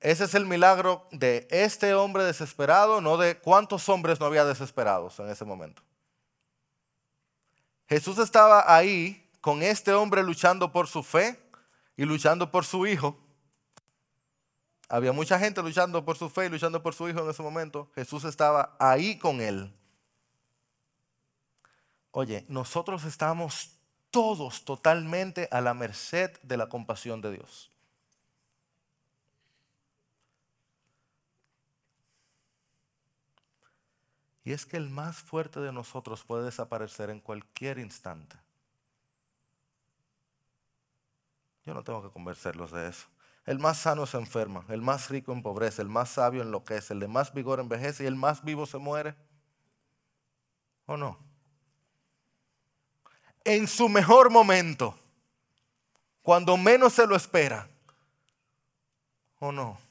Ese 0.00 0.24
es 0.24 0.34
el 0.34 0.46
milagro 0.46 1.06
de 1.10 1.48
este 1.50 1.94
hombre 1.94 2.24
desesperado, 2.24 3.00
no 3.00 3.16
de 3.16 3.38
cuántos 3.38 3.88
hombres 3.88 4.20
no 4.20 4.26
había 4.26 4.44
desesperados 4.44 5.18
en 5.18 5.28
ese 5.30 5.44
momento. 5.44 5.82
Jesús 7.88 8.18
estaba 8.18 8.74
ahí 8.74 9.30
con 9.40 9.62
este 9.62 9.92
hombre 9.92 10.22
luchando 10.22 10.72
por 10.72 10.88
su 10.88 11.02
fe 11.02 11.38
y 11.96 12.04
luchando 12.04 12.50
por 12.50 12.64
su 12.64 12.86
hijo. 12.86 13.16
Había 14.88 15.12
mucha 15.12 15.38
gente 15.38 15.62
luchando 15.62 16.04
por 16.04 16.16
su 16.16 16.28
fe 16.28 16.46
y 16.46 16.48
luchando 16.48 16.82
por 16.82 16.94
su 16.94 17.08
hijo 17.08 17.20
en 17.20 17.30
ese 17.30 17.42
momento. 17.42 17.90
Jesús 17.94 18.24
estaba 18.24 18.76
ahí 18.78 19.18
con 19.18 19.40
él. 19.40 19.72
Oye, 22.10 22.44
nosotros 22.48 23.04
estamos 23.04 23.76
todos 24.10 24.64
totalmente 24.64 25.48
a 25.50 25.60
la 25.60 25.74
merced 25.74 26.30
de 26.42 26.56
la 26.56 26.68
compasión 26.68 27.20
de 27.20 27.32
Dios. 27.32 27.70
Y 34.46 34.52
es 34.52 34.64
que 34.64 34.76
el 34.76 34.88
más 34.88 35.16
fuerte 35.16 35.58
de 35.58 35.72
nosotros 35.72 36.22
puede 36.22 36.44
desaparecer 36.44 37.10
en 37.10 37.18
cualquier 37.18 37.80
instante. 37.80 38.36
Yo 41.64 41.74
no 41.74 41.82
tengo 41.82 42.00
que 42.00 42.10
convencerlos 42.10 42.70
de 42.70 42.88
eso. 42.88 43.08
El 43.44 43.58
más 43.58 43.78
sano 43.78 44.06
se 44.06 44.16
enferma, 44.18 44.64
el 44.68 44.82
más 44.82 45.10
rico 45.10 45.32
empobrece, 45.32 45.82
el 45.82 45.88
más 45.88 46.10
sabio 46.10 46.42
enloquece, 46.42 46.94
el 46.94 47.00
de 47.00 47.08
más 47.08 47.34
vigor 47.34 47.58
envejece 47.58 48.04
y 48.04 48.06
el 48.06 48.14
más 48.14 48.44
vivo 48.44 48.66
se 48.66 48.78
muere. 48.78 49.16
¿O 50.86 50.96
no? 50.96 51.18
En 53.42 53.66
su 53.66 53.88
mejor 53.88 54.30
momento, 54.30 54.96
cuando 56.22 56.56
menos 56.56 56.92
se 56.92 57.04
lo 57.04 57.16
espera, 57.16 57.68
¿O 59.40 59.50
no? 59.50 59.85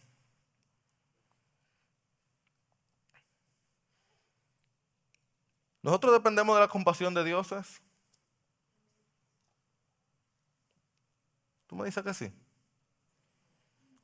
Nosotros 5.86 6.14
dependemos 6.14 6.56
de 6.56 6.62
la 6.62 6.68
compasión 6.68 7.14
de 7.14 7.24
Dios. 7.24 7.48
¿Tú 11.68 11.76
me 11.76 11.86
dices 11.86 12.04
que 12.04 12.12
sí? 12.12 12.34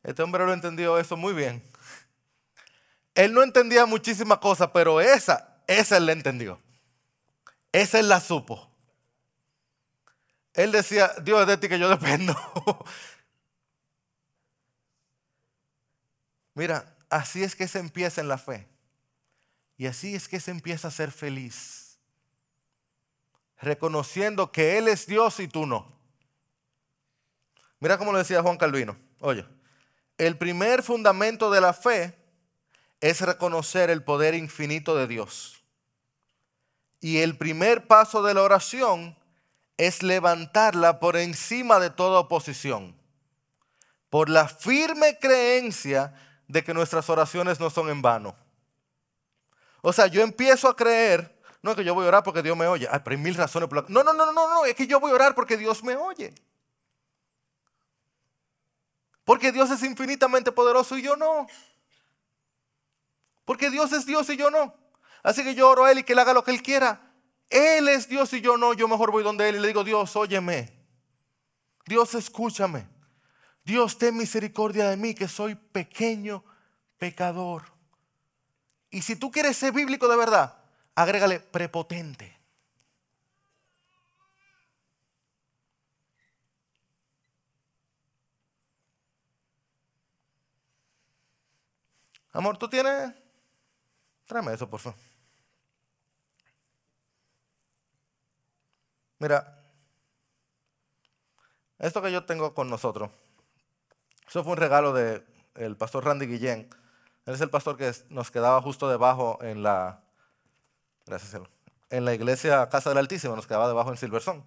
Este 0.03 0.21
hombre 0.21 0.45
lo 0.45 0.53
entendió 0.53 0.99
eso 0.99 1.17
muy 1.17 1.33
bien. 1.33 1.63
Él 3.15 3.33
no 3.33 3.41
entendía 3.41 3.87
muchísimas 3.87 4.37
cosas, 4.37 4.69
pero 4.71 5.01
esa, 5.01 5.63
esa 5.65 5.97
él 5.97 6.05
la 6.05 6.11
entendió. 6.11 6.61
Esa 7.71 7.97
él 7.97 8.09
la 8.09 8.19
supo. 8.19 8.71
Él 10.53 10.71
decía, 10.71 11.11
Dios 11.23 11.41
es 11.41 11.47
de 11.47 11.57
ti 11.57 11.67
que 11.67 11.79
yo 11.79 11.89
dependo. 11.89 12.35
Mira, 16.53 16.95
así 17.09 17.41
es 17.41 17.55
que 17.55 17.67
se 17.67 17.79
empieza 17.79 18.21
en 18.21 18.27
la 18.27 18.37
fe. 18.37 18.70
Y 19.81 19.87
así 19.87 20.13
es 20.13 20.27
que 20.27 20.39
se 20.39 20.51
empieza 20.51 20.89
a 20.89 20.91
ser 20.91 21.11
feliz. 21.11 21.97
Reconociendo 23.59 24.51
que 24.51 24.77
Él 24.77 24.87
es 24.87 25.07
Dios 25.07 25.39
y 25.39 25.47
tú 25.47 25.65
no. 25.65 25.91
Mira 27.79 27.97
cómo 27.97 28.11
lo 28.11 28.19
decía 28.19 28.43
Juan 28.43 28.57
Calvino. 28.57 28.95
Oye, 29.21 29.43
el 30.19 30.37
primer 30.37 30.83
fundamento 30.83 31.49
de 31.49 31.61
la 31.61 31.73
fe 31.73 32.15
es 32.99 33.21
reconocer 33.21 33.89
el 33.89 34.03
poder 34.03 34.35
infinito 34.35 34.95
de 34.95 35.07
Dios. 35.07 35.63
Y 36.99 37.17
el 37.17 37.35
primer 37.35 37.87
paso 37.87 38.21
de 38.21 38.35
la 38.35 38.43
oración 38.43 39.17
es 39.77 40.03
levantarla 40.03 40.99
por 40.99 41.17
encima 41.17 41.79
de 41.79 41.89
toda 41.89 42.19
oposición. 42.19 42.95
Por 44.11 44.29
la 44.29 44.47
firme 44.47 45.17
creencia 45.17 46.13
de 46.47 46.63
que 46.63 46.75
nuestras 46.75 47.09
oraciones 47.09 47.59
no 47.59 47.71
son 47.71 47.89
en 47.89 48.03
vano. 48.03 48.40
O 49.81 49.91
sea, 49.91 50.07
yo 50.07 50.21
empiezo 50.21 50.67
a 50.67 50.75
creer, 50.75 51.39
no 51.61 51.75
que 51.75 51.83
yo 51.83 51.93
voy 51.93 52.05
a 52.05 52.09
orar 52.09 52.23
porque 52.23 52.43
Dios 52.43 52.55
me 52.55 52.67
oye. 52.67 52.87
Ay, 52.91 52.99
pero 53.03 53.15
hay 53.15 53.21
mil 53.21 53.35
razones 53.35 53.67
por 53.67 53.89
No, 53.89 54.03
no, 54.03 54.13
no, 54.13 54.31
no, 54.31 54.47
no, 54.47 54.65
es 54.65 54.75
que 54.75 54.87
yo 54.87 54.99
voy 54.99 55.11
a 55.11 55.15
orar 55.15 55.35
porque 55.35 55.57
Dios 55.57 55.83
me 55.83 55.95
oye. 55.95 56.33
Porque 59.23 59.51
Dios 59.51 59.69
es 59.71 59.83
infinitamente 59.83 60.51
poderoso 60.51 60.97
y 60.97 61.01
yo 61.01 61.15
no. 61.15 61.47
Porque 63.45 63.69
Dios 63.69 63.91
es 63.91 64.05
Dios 64.05 64.29
y 64.29 64.37
yo 64.37 64.49
no. 64.51 64.73
Así 65.23 65.43
que 65.43 65.55
yo 65.55 65.69
oro 65.69 65.85
a 65.85 65.91
Él 65.91 65.99
y 65.99 66.03
que 66.03 66.13
Él 66.13 66.19
haga 66.19 66.33
lo 66.33 66.43
que 66.43 66.51
Él 66.51 66.61
quiera. 66.61 67.13
Él 67.49 67.87
es 67.89 68.07
Dios 68.07 68.33
y 68.33 68.41
yo 68.41 68.57
no. 68.57 68.73
Yo 68.73 68.87
mejor 68.87 69.11
voy 69.11 69.23
donde 69.23 69.49
Él 69.49 69.57
y 69.57 69.59
le 69.59 69.67
digo, 69.67 69.83
Dios, 69.83 70.15
óyeme. 70.15 70.71
Dios, 71.85 72.15
escúchame. 72.15 72.87
Dios, 73.63 73.97
ten 73.97 74.17
misericordia 74.17 74.89
de 74.89 74.97
mí, 74.97 75.13
que 75.13 75.27
soy 75.27 75.55
pequeño 75.55 76.43
pecador. 76.97 77.70
Y 78.91 79.01
si 79.01 79.15
tú 79.15 79.31
quieres 79.31 79.55
ser 79.55 79.71
bíblico 79.71 80.09
de 80.09 80.17
verdad, 80.17 80.57
agrégale 80.95 81.39
prepotente. 81.39 82.37
Amor, 92.33 92.57
¿tú 92.57 92.69
tienes? 92.69 93.13
Tráeme 94.27 94.53
eso, 94.53 94.69
por 94.69 94.79
favor. 94.79 94.99
Mira, 99.19 99.57
esto 101.79 102.01
que 102.01 102.11
yo 102.11 102.25
tengo 102.25 102.53
con 102.53 102.69
nosotros, 102.69 103.11
eso 104.27 104.43
fue 104.43 104.53
un 104.53 104.57
regalo 104.57 104.93
del 104.93 105.77
pastor 105.77 106.05
Randy 106.05 106.25
Guillén 106.25 106.69
él 107.25 107.33
es 107.35 107.41
el 107.41 107.49
pastor 107.49 107.77
que 107.77 107.91
nos 108.09 108.31
quedaba 108.31 108.61
justo 108.61 108.89
debajo 108.89 109.37
en 109.41 109.63
la, 109.63 110.01
gracias, 111.05 111.41
en 111.89 112.05
la 112.05 112.13
iglesia 112.13 112.67
Casa 112.69 112.89
del 112.89 112.97
Altísimo, 112.97 113.35
nos 113.35 113.47
quedaba 113.47 113.67
debajo 113.67 113.91
en 113.91 113.97
Silverson. 113.97 114.43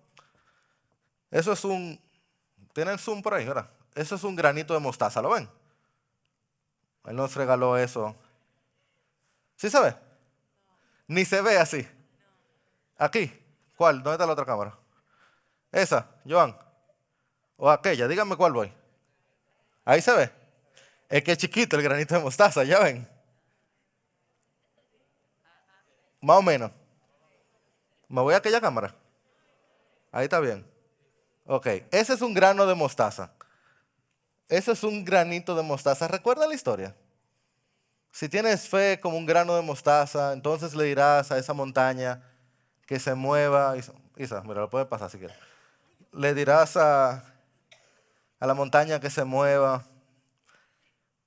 Eso 1.31 1.53
es 1.53 1.64
un, 1.64 2.01
tienen 2.72 2.99
zoom 2.99 3.22
por 3.22 3.35
ahí, 3.35 3.47
¿verdad? 3.47 3.70
Eso 3.95 4.16
es 4.16 4.25
un 4.25 4.35
granito 4.35 4.75
de 4.75 4.81
mostaza, 4.81 5.22
¿lo 5.22 5.31
ven? 5.31 5.49
Él 7.05 7.16
nos 7.16 7.35
regaló 7.35 7.77
eso. 7.77 8.16
¿Sí 9.57 9.70
se 9.70 9.81
ve? 9.81 9.95
Ni 11.07 11.25
se 11.25 11.41
ve 11.43 11.59
así. 11.59 11.87
Aquí. 12.99 13.41
¿Cuál? 13.77 14.03
¿Dónde 14.03 14.12
está 14.12 14.27
la 14.27 14.33
otra 14.33 14.45
cámara? 14.45 14.77
Esa, 15.70 16.09
Joan. 16.29 16.57
O 17.57 17.70
aquella, 17.70 18.09
díganme 18.09 18.37
cuál 18.37 18.53
voy. 18.53 18.72
Ahí 19.85 20.01
se 20.01 20.12
ve. 20.12 20.43
Es 21.09 21.22
que 21.22 21.32
es 21.32 21.38
chiquito 21.38 21.76
el 21.76 21.82
granito 21.82 22.14
de 22.14 22.20
mostaza, 22.20 22.64
ya 22.64 22.80
ven. 22.80 23.09
Más 26.20 26.38
o 26.38 26.42
menos. 26.42 26.70
Me 28.09 28.20
voy 28.20 28.34
a 28.34 28.38
aquella 28.38 28.61
cámara. 28.61 28.94
Ahí 30.11 30.24
está 30.24 30.40
bien. 30.40 30.66
Ok, 31.46 31.66
ese 31.90 32.14
es 32.14 32.22
un 32.22 32.32
grano 32.32 32.66
de 32.66 32.74
mostaza. 32.74 33.32
Ese 34.48 34.72
es 34.72 34.84
un 34.84 35.05
granito 35.05 35.55
de 35.55 35.62
mostaza. 35.62 36.09
¿Recuerda 36.09 36.46
la 36.46 36.55
historia? 36.55 36.94
Si 38.11 38.28
tienes 38.28 38.68
fe 38.68 39.00
como 39.00 39.18
un 39.18 39.26
grano 39.26 39.57
de 39.57 39.62
mostaza, 39.62 40.32
entonces 40.32 40.74
le 40.74 40.84
dirás 40.84 41.32
a 41.32 41.38
esa 41.38 41.52
montaña 41.52 42.22
que 42.86 42.98
se 42.98 43.14
mueva. 43.14 43.76
Isa, 44.16 44.42
mira, 44.42 44.61
lo 44.61 44.70
puede 44.70 44.86
pasar 44.86 45.11
si 45.11 45.18
quieres. 45.18 45.36
Le 46.12 46.32
dirás 46.32 46.76
a, 46.76 47.24
a 48.38 48.46
la 48.46 48.55
montaña 48.55 49.00
que 49.00 49.11
se 49.11 49.24
mueva 49.24 49.84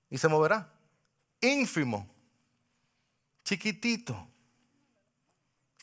y 0.10 0.18
se 0.18 0.28
moverá. 0.28 0.72
Ínfimo, 1.41 2.08
chiquitito, 3.43 4.28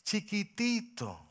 chiquitito. 0.03 1.21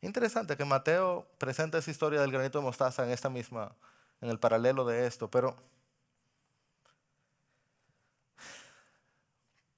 Interesante 0.00 0.56
que 0.56 0.64
Mateo 0.64 1.26
presenta 1.38 1.78
esa 1.78 1.90
historia 1.90 2.20
del 2.20 2.30
granito 2.30 2.58
de 2.58 2.64
mostaza 2.64 3.04
en 3.04 3.10
esta 3.10 3.28
misma, 3.28 3.74
en 4.20 4.30
el 4.30 4.38
paralelo 4.38 4.84
de 4.84 5.06
esto, 5.06 5.30
pero 5.30 5.56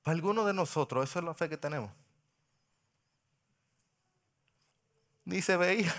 para 0.03 0.15
alguno 0.15 0.45
de 0.45 0.55
nosotros 0.55 1.09
eso 1.09 1.19
es 1.19 1.25
la 1.25 1.35
fe 1.35 1.49
que 1.49 1.57
tenemos. 1.57 1.91
Ni 5.25 5.43
se 5.43 5.57
veía. 5.57 5.95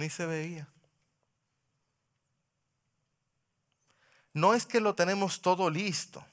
Ni 0.00 0.10
se 0.10 0.26
veía. 0.26 0.66
No 4.32 4.54
es 4.54 4.66
que 4.66 4.80
lo 4.80 4.94
tenemos 4.94 5.40
todo 5.40 5.70
listo. 5.70 6.24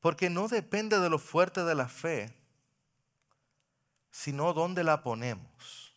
Porque 0.00 0.30
no 0.30 0.48
depende 0.48 0.98
de 1.00 1.10
lo 1.10 1.18
fuerte 1.18 1.64
de 1.64 1.74
la 1.74 1.88
fe, 1.88 2.32
sino 4.10 4.52
dónde 4.52 4.84
la 4.84 5.02
ponemos 5.02 5.94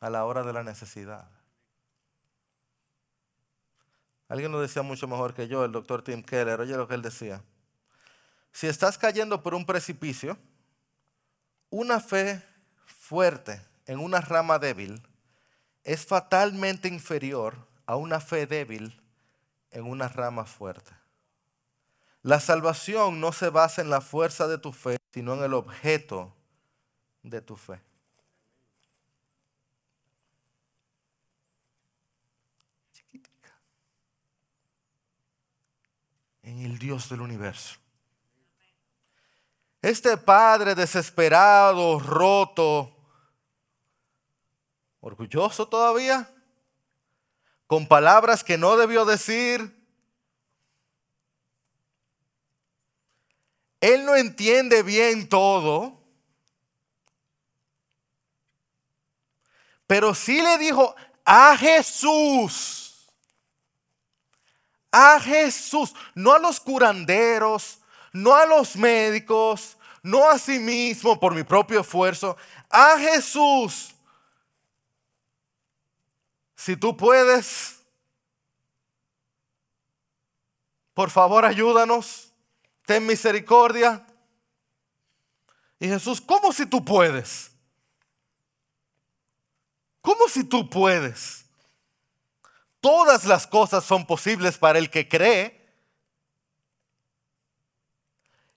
a 0.00 0.08
la 0.08 0.24
hora 0.24 0.42
de 0.42 0.52
la 0.52 0.62
necesidad. 0.62 1.28
Alguien 4.28 4.50
lo 4.50 4.60
decía 4.60 4.82
mucho 4.82 5.06
mejor 5.06 5.34
que 5.34 5.46
yo, 5.46 5.64
el 5.64 5.72
doctor 5.72 6.02
Tim 6.02 6.22
Keller. 6.22 6.60
Oye 6.60 6.76
lo 6.76 6.88
que 6.88 6.94
él 6.94 7.02
decía. 7.02 7.42
Si 8.52 8.66
estás 8.66 8.96
cayendo 8.96 9.42
por 9.42 9.54
un 9.54 9.66
precipicio, 9.66 10.38
una 11.72 12.00
fe 12.00 12.42
fuerte 12.84 13.58
en 13.86 13.98
una 13.98 14.20
rama 14.20 14.58
débil 14.58 15.02
es 15.84 16.04
fatalmente 16.04 16.86
inferior 16.86 17.66
a 17.86 17.96
una 17.96 18.20
fe 18.20 18.46
débil 18.46 19.02
en 19.70 19.84
una 19.84 20.06
rama 20.06 20.44
fuerte. 20.44 20.92
La 22.20 22.40
salvación 22.40 23.20
no 23.20 23.32
se 23.32 23.48
basa 23.48 23.80
en 23.80 23.88
la 23.88 24.02
fuerza 24.02 24.46
de 24.46 24.58
tu 24.58 24.70
fe, 24.70 24.98
sino 25.14 25.32
en 25.32 25.44
el 25.44 25.54
objeto 25.54 26.36
de 27.22 27.40
tu 27.40 27.56
fe. 27.56 27.80
En 36.42 36.60
el 36.60 36.78
Dios 36.78 37.08
del 37.08 37.22
universo. 37.22 37.81
Este 39.82 40.16
padre 40.16 40.76
desesperado, 40.76 41.98
roto, 41.98 42.96
orgulloso 45.00 45.66
todavía, 45.66 46.32
con 47.66 47.88
palabras 47.88 48.44
que 48.44 48.56
no 48.56 48.76
debió 48.76 49.04
decir. 49.04 49.76
Él 53.80 54.06
no 54.06 54.14
entiende 54.14 54.84
bien 54.84 55.28
todo, 55.28 56.00
pero 59.88 60.14
sí 60.14 60.40
le 60.40 60.58
dijo 60.58 60.94
a 61.24 61.56
Jesús, 61.56 63.10
a 64.92 65.18
Jesús, 65.18 65.92
no 66.14 66.34
a 66.34 66.38
los 66.38 66.60
curanderos, 66.60 67.81
no 68.12 68.34
a 68.34 68.46
los 68.46 68.76
médicos, 68.76 69.76
no 70.02 70.28
a 70.28 70.38
sí 70.38 70.58
mismo 70.58 71.18
por 71.18 71.34
mi 71.34 71.42
propio 71.42 71.80
esfuerzo, 71.80 72.36
a 72.68 72.98
Jesús. 72.98 73.94
Si 76.56 76.76
tú 76.76 76.96
puedes, 76.96 77.80
por 80.94 81.10
favor 81.10 81.44
ayúdanos, 81.44 82.32
ten 82.86 83.06
misericordia. 83.06 84.06
Y 85.78 85.88
Jesús, 85.88 86.20
¿cómo 86.20 86.52
si 86.52 86.66
tú 86.66 86.84
puedes? 86.84 87.50
¿Cómo 90.00 90.28
si 90.28 90.44
tú 90.44 90.68
puedes? 90.68 91.44
Todas 92.80 93.24
las 93.24 93.46
cosas 93.46 93.84
son 93.84 94.04
posibles 94.04 94.58
para 94.58 94.78
el 94.78 94.90
que 94.90 95.08
cree. 95.08 95.61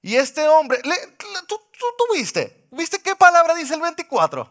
Y 0.05 0.17
este 0.17 0.47
hombre, 0.47 0.79
¿tú, 1.47 1.59
viste? 2.13 2.67
¿Viste 2.69 3.01
qué 3.01 3.15
palabra 3.15 3.55
dice 3.55 3.73
el 3.73 3.81
24? 3.81 4.47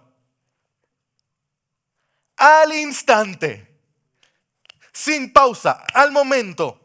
Al 2.38 2.72
instante, 2.72 3.80
sin 4.92 5.32
pausa, 5.32 5.84
al 5.94 6.10
momento. 6.10 6.80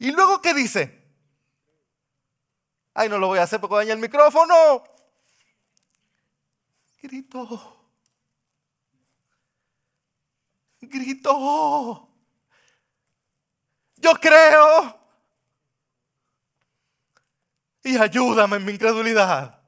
¿Y 0.00 0.10
luego 0.10 0.42
qué 0.42 0.54
dice? 0.54 1.06
Ay, 2.94 3.08
no 3.08 3.16
lo 3.16 3.28
voy 3.28 3.38
a 3.38 3.44
hacer 3.44 3.60
porque 3.60 3.76
daña 3.76 3.92
el 3.92 4.00
micrófono. 4.00 4.82
Gritó. 7.00 7.76
Gritó. 10.80 12.08
Yo 13.98 14.14
creo. 14.14 15.01
Y 17.82 17.96
ayúdame 17.96 18.56
en 18.56 18.64
mi 18.64 18.72
incredulidad. 18.72 19.60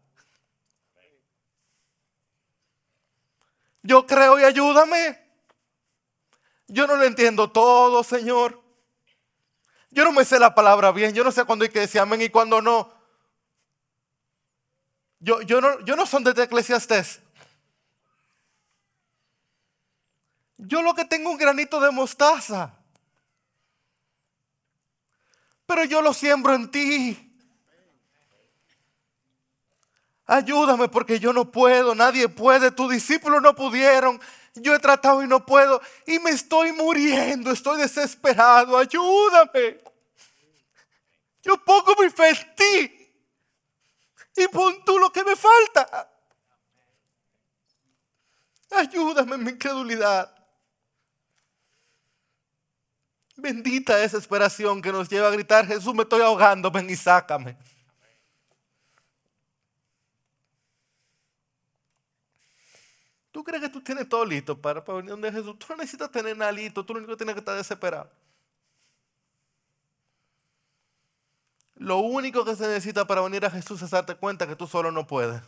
Yo 3.83 4.07
creo 4.07 4.39
y 4.39 4.45
ayúdame. 4.45 5.21
Yo 6.69 6.87
no 6.87 6.97
lo 6.97 7.05
entiendo 7.05 7.51
todo, 7.51 8.03
Señor. 8.03 8.63
Yo 9.91 10.05
no 10.05 10.13
me 10.13 10.25
sé 10.25 10.39
la 10.39 10.55
palabra 10.55 10.91
bien. 10.91 11.15
Yo 11.15 11.23
no 11.23 11.31
sé 11.31 11.45
cuándo 11.45 11.65
hay 11.65 11.71
que 11.71 11.81
decir 11.81 12.01
amén 12.01 12.23
y 12.23 12.31
cuándo 12.31 12.63
no. 12.63 12.93
Yo, 15.21 15.43
yo, 15.43 15.61
no, 15.61 15.81
yo 15.85 15.97
no 15.97 16.07
son 16.07 16.25
de 16.25 16.31
Eclesiastés. 16.43 17.21
Yo 20.57 20.83
lo 20.83 20.95
que 20.95 21.05
tengo 21.05 21.31
un 21.31 21.37
granito 21.37 21.81
de 21.81 21.91
mostaza. 21.91 22.75
Pero 25.67 25.85
yo 25.85 26.01
lo 26.01 26.13
siembro 26.13 26.55
en 26.55 26.71
ti. 26.71 27.34
Ayúdame 30.27 30.89
porque 30.89 31.21
yo 31.21 31.33
no 31.33 31.51
puedo, 31.51 31.95
nadie 31.95 32.29
puede, 32.29 32.71
tus 32.71 32.91
discípulos 32.91 33.43
no 33.43 33.55
pudieron, 33.55 34.19
yo 34.55 34.75
he 34.75 34.79
tratado 34.79 35.23
y 35.23 35.27
no 35.27 35.45
puedo 35.45 35.81
y 36.07 36.19
me 36.19 36.31
estoy 36.31 36.73
muriendo, 36.73 37.51
estoy 37.51 37.79
desesperado, 37.79 38.79
ayúdame. 38.79 39.81
Yo 41.43 41.63
pongo 41.63 41.95
mi 42.01 42.09
fe 42.09 42.31
en 42.31 42.55
ti 42.55 43.13
y 44.37 44.49
pon 44.49 44.83
tú 44.85 44.99
lo 44.99 45.13
que 45.13 45.23
me 45.25 45.37
falta. 45.37 46.11
Ayúdame 48.71 49.35
en 49.35 49.45
mi 49.45 49.51
incredulidad. 49.51 50.35
Bendita 53.37 53.97
desesperación 53.97 54.81
que 54.81 54.91
nos 54.91 55.09
lleva 55.09 55.29
a 55.29 55.33
gritar, 55.33 55.67
Jesús, 55.67 55.95
me 55.95 56.05
estoy 56.05 56.23
ahogando, 56.23 56.71
ven 56.71 56.89
y 56.89 56.97
sácame. 56.97 57.57
¿Tú 63.35 63.43
crees 63.43 63.61
que 63.61 63.69
tú 63.69 63.81
tienes 63.81 64.09
todo 64.09 64.25
listo 64.25 64.57
para, 64.57 64.81
venir 64.81 65.11
donde 65.11 65.33
Jesús? 65.33 65.59
Tú 65.59 65.67
no 65.71 65.75
necesitas 65.79 66.09
tener 66.09 66.37
nada 66.37 66.53
listo, 66.53 66.87
tú 66.87 66.93
lo 66.95 67.01
único 67.01 67.15
que 67.15 67.17
tienes 67.17 67.35
que 67.35 67.41
estar 67.41 67.57
desesperado. 67.57 68.09
Lo 71.75 71.99
único 71.99 72.45
que 72.45 72.55
se 72.55 72.65
necesita 72.69 73.05
para 73.05 73.23
venir 73.23 73.45
a 73.45 73.51
Jesús 73.51 73.83
es 73.83 73.91
darte 73.91 74.15
cuenta 74.15 74.47
que 74.47 74.55
tú 74.55 74.69
solo 74.69 74.93
no 74.93 75.05
puedes. 75.09 75.43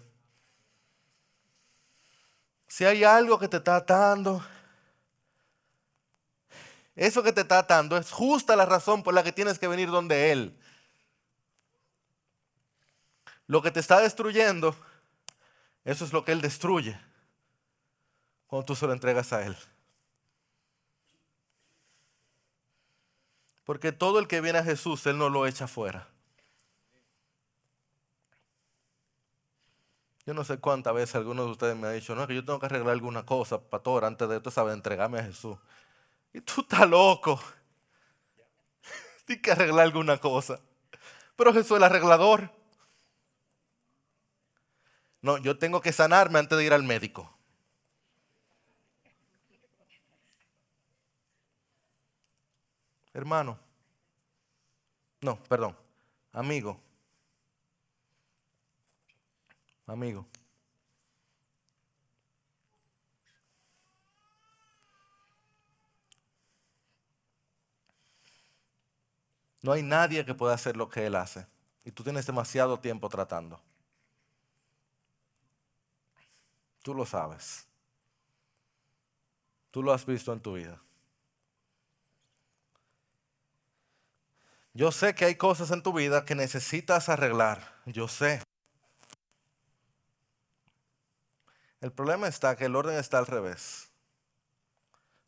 Si 2.66 2.84
hay 2.84 3.04
algo 3.04 3.38
que 3.38 3.46
te 3.46 3.58
está 3.58 3.76
atando, 3.76 4.44
eso 6.96 7.22
que 7.22 7.32
te 7.32 7.42
está 7.42 7.60
atando 7.60 7.96
es 7.96 8.10
justa 8.10 8.56
la 8.56 8.66
razón 8.66 9.04
por 9.04 9.14
la 9.14 9.22
que 9.22 9.30
tienes 9.30 9.60
que 9.60 9.68
venir 9.68 9.92
donde 9.92 10.32
Él. 10.32 10.58
Lo 13.46 13.62
que 13.62 13.70
te 13.70 13.78
está 13.78 14.00
destruyendo, 14.00 14.74
eso 15.84 16.04
es 16.04 16.12
lo 16.12 16.24
que 16.24 16.32
Él 16.32 16.40
destruye 16.40 16.98
cuando 18.46 18.66
tú 18.66 18.74
se 18.76 18.86
lo 18.86 18.92
entregas 18.92 19.32
a 19.32 19.44
Él. 19.44 19.56
Porque 23.64 23.90
todo 23.90 24.20
el 24.20 24.28
que 24.28 24.40
viene 24.40 24.60
a 24.60 24.64
Jesús, 24.64 25.04
Él 25.06 25.18
no 25.18 25.28
lo 25.28 25.46
echa 25.46 25.66
fuera. 25.66 26.08
Yo 30.24 30.34
no 30.34 30.44
sé 30.44 30.58
cuántas 30.58 30.94
veces 30.94 31.14
alguno 31.14 31.44
de 31.44 31.50
ustedes 31.52 31.76
me 31.76 31.86
ha 31.86 31.90
dicho, 31.90 32.14
no, 32.14 32.22
es 32.22 32.28
que 32.28 32.34
yo 32.34 32.44
tengo 32.44 32.58
que 32.58 32.66
arreglar 32.66 32.92
alguna 32.92 33.24
cosa, 33.24 33.60
pastor, 33.60 34.04
antes 34.04 34.28
de 34.28 34.36
esto, 34.36 34.50
¿sabes? 34.50 34.74
Entregarme 34.74 35.20
a 35.20 35.24
Jesús. 35.24 35.56
Y 36.32 36.40
tú 36.40 36.62
estás 36.62 36.88
loco. 36.88 37.40
Tienes 39.26 39.42
que 39.42 39.52
arreglar 39.52 39.84
alguna 39.84 40.18
cosa. 40.18 40.60
Pero 41.36 41.52
Jesús 41.52 41.72
es 41.72 41.76
el 41.76 41.84
arreglador. 41.84 42.50
No, 45.22 45.38
yo 45.38 45.58
tengo 45.58 45.80
que 45.80 45.92
sanarme 45.92 46.38
antes 46.38 46.58
de 46.58 46.64
ir 46.64 46.72
al 46.72 46.82
médico. 46.82 47.35
Hermano. 53.16 53.58
No, 55.22 55.42
perdón. 55.44 55.74
Amigo. 56.32 56.78
amigo. 59.86 60.26
No 69.62 69.72
hay 69.72 69.82
nadie 69.82 70.26
que 70.26 70.34
pueda 70.34 70.52
hacer 70.52 70.76
lo 70.76 70.90
que 70.90 71.06
Él 71.06 71.14
hace. 71.14 71.46
Y 71.86 71.92
tú 71.92 72.02
tienes 72.02 72.26
demasiado 72.26 72.78
tiempo 72.78 73.08
tratando. 73.08 73.58
Tú 76.82 76.92
lo 76.92 77.06
sabes. 77.06 77.66
Tú 79.70 79.82
lo 79.82 79.94
has 79.94 80.04
visto 80.04 80.34
en 80.34 80.40
tu 80.40 80.52
vida. 80.52 80.82
Yo 84.76 84.92
sé 84.92 85.14
que 85.14 85.24
hay 85.24 85.36
cosas 85.36 85.70
en 85.70 85.82
tu 85.82 85.94
vida 85.94 86.26
que 86.26 86.34
necesitas 86.34 87.08
arreglar. 87.08 87.80
Yo 87.86 88.08
sé. 88.08 88.42
El 91.80 91.90
problema 91.92 92.28
está 92.28 92.56
que 92.56 92.66
el 92.66 92.76
orden 92.76 92.98
está 92.98 93.16
al 93.16 93.26
revés. 93.26 93.90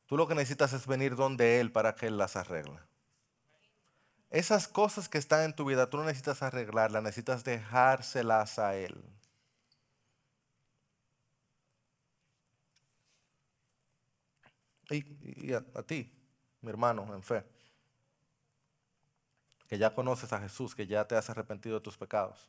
Tú 0.05 0.18
lo 0.18 0.28
que 0.28 0.34
necesitas 0.34 0.74
es 0.74 0.86
venir 0.86 1.16
donde 1.16 1.61
Él 1.61 1.72
para 1.72 1.94
que 1.94 2.09
Él 2.09 2.18
las 2.18 2.36
arregle. 2.36 2.78
Esas 4.28 4.68
cosas 4.68 5.09
que 5.09 5.16
están 5.16 5.44
en 5.44 5.57
tu 5.57 5.64
vida, 5.64 5.88
tú 5.88 5.96
no 5.96 6.05
necesitas 6.05 6.42
arreglarlas, 6.42 7.03
necesitas 7.03 7.42
dejárselas 7.42 8.59
a 8.59 8.76
Él. 8.76 9.03
Y, 14.90 15.55
a, 15.55 15.64
a 15.74 15.82
ti, 15.82 16.12
mi 16.61 16.68
hermano 16.68 17.14
en 17.14 17.22
fe, 17.22 17.46
que 19.68 19.78
ya 19.78 19.94
conoces 19.94 20.32
a 20.32 20.40
Jesús, 20.40 20.74
que 20.74 20.86
ya 20.86 21.06
te 21.06 21.14
has 21.14 21.30
arrepentido 21.30 21.76
de 21.76 21.82
tus 21.82 21.96
pecados. 21.96 22.48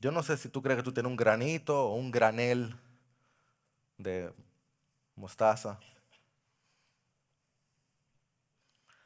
Yo 0.00 0.10
no 0.10 0.24
sé 0.24 0.36
si 0.36 0.48
tú 0.48 0.60
crees 0.62 0.78
que 0.78 0.82
tú 0.82 0.92
tienes 0.92 1.08
un 1.08 1.16
granito 1.16 1.86
o 1.86 1.94
un 1.94 2.10
granel 2.10 2.74
de 3.98 4.34
mostaza. 5.14 5.78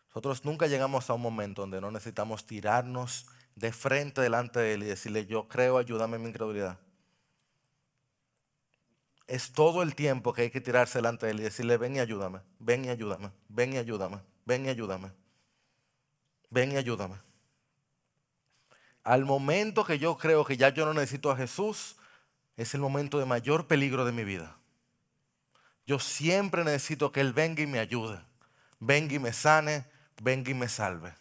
Nosotros 0.08 0.46
nunca 0.46 0.66
llegamos 0.66 1.10
a 1.10 1.12
un 1.12 1.20
momento 1.20 1.60
donde 1.60 1.82
no 1.82 1.90
necesitamos 1.90 2.46
tirarnos 2.46 3.26
de 3.54 3.72
frente 3.72 4.22
delante 4.22 4.60
de 4.60 4.72
Él 4.72 4.82
y 4.84 4.86
decirle, 4.86 5.26
yo 5.26 5.48
creo, 5.48 5.76
ayúdame 5.76 6.16
en 6.16 6.22
mi 6.22 6.28
incredulidad. 6.30 6.78
Es 9.26 9.52
todo 9.52 9.82
el 9.82 9.94
tiempo 9.94 10.32
que 10.32 10.42
hay 10.42 10.50
que 10.50 10.60
tirarse 10.60 10.98
delante 10.98 11.26
de 11.26 11.32
Él 11.32 11.40
y 11.40 11.44
decirle, 11.44 11.76
ven 11.76 11.96
y 11.96 12.00
ayúdame, 12.00 12.40
ven 12.58 12.84
y 12.84 12.88
ayúdame, 12.88 13.30
ven 13.48 13.72
y 13.72 13.78
ayúdame, 13.78 14.20
ven 14.44 14.66
y 14.66 14.68
ayúdame, 14.68 15.10
ven 16.50 16.72
y 16.72 16.76
ayúdame 16.76 17.26
al 19.06 19.24
momento 19.24 19.84
que 19.84 20.00
yo 20.00 20.18
creo 20.18 20.44
que 20.44 20.56
ya 20.56 20.70
yo 20.70 20.84
no 20.84 20.92
necesito 20.92 21.30
a 21.30 21.36
Jesús, 21.36 21.94
es 22.56 22.74
el 22.74 22.80
momento 22.80 23.20
de 23.20 23.24
mayor 23.24 23.68
peligro 23.68 24.04
de 24.04 24.10
mi 24.10 24.24
vida. 24.24 24.56
Yo 25.86 26.00
siempre 26.00 26.64
necesito 26.64 27.12
que 27.12 27.20
Él 27.20 27.32
venga 27.32 27.62
y 27.62 27.68
me 27.68 27.78
ayude. 27.78 28.20
venga 28.80 29.14
y 29.14 29.20
me 29.20 29.32
sane, 29.32 29.86
venga 30.20 30.50
y 30.50 30.54
me 30.54 30.68
salve. 30.68 31.14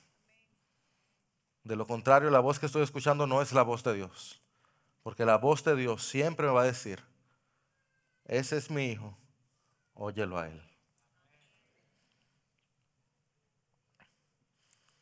De 1.64 1.76
lo 1.76 1.86
contrario, 1.86 2.32
la 2.32 2.40
voz 2.40 2.58
que 2.58 2.66
estoy 2.66 2.82
escuchando 2.82 3.28
no 3.28 3.44
es 3.44 3.54
la 3.54 3.62
voz 3.62 3.84
de 3.84 3.94
Dios. 3.94 4.42
Porque 5.04 5.24
la 5.24 5.38
voz 5.38 5.64
de 5.64 5.76
Dios 5.76 6.08
siempre 6.08 6.48
me 6.48 6.54
va 6.54 6.64
a 6.64 6.66
decir, 6.66 7.04
ese 8.26 8.58
es 8.58 8.70
mi 8.70 8.92
hijo, 8.92 9.18
óyelo 9.94 10.38
a 10.38 10.48
él. 10.48 10.62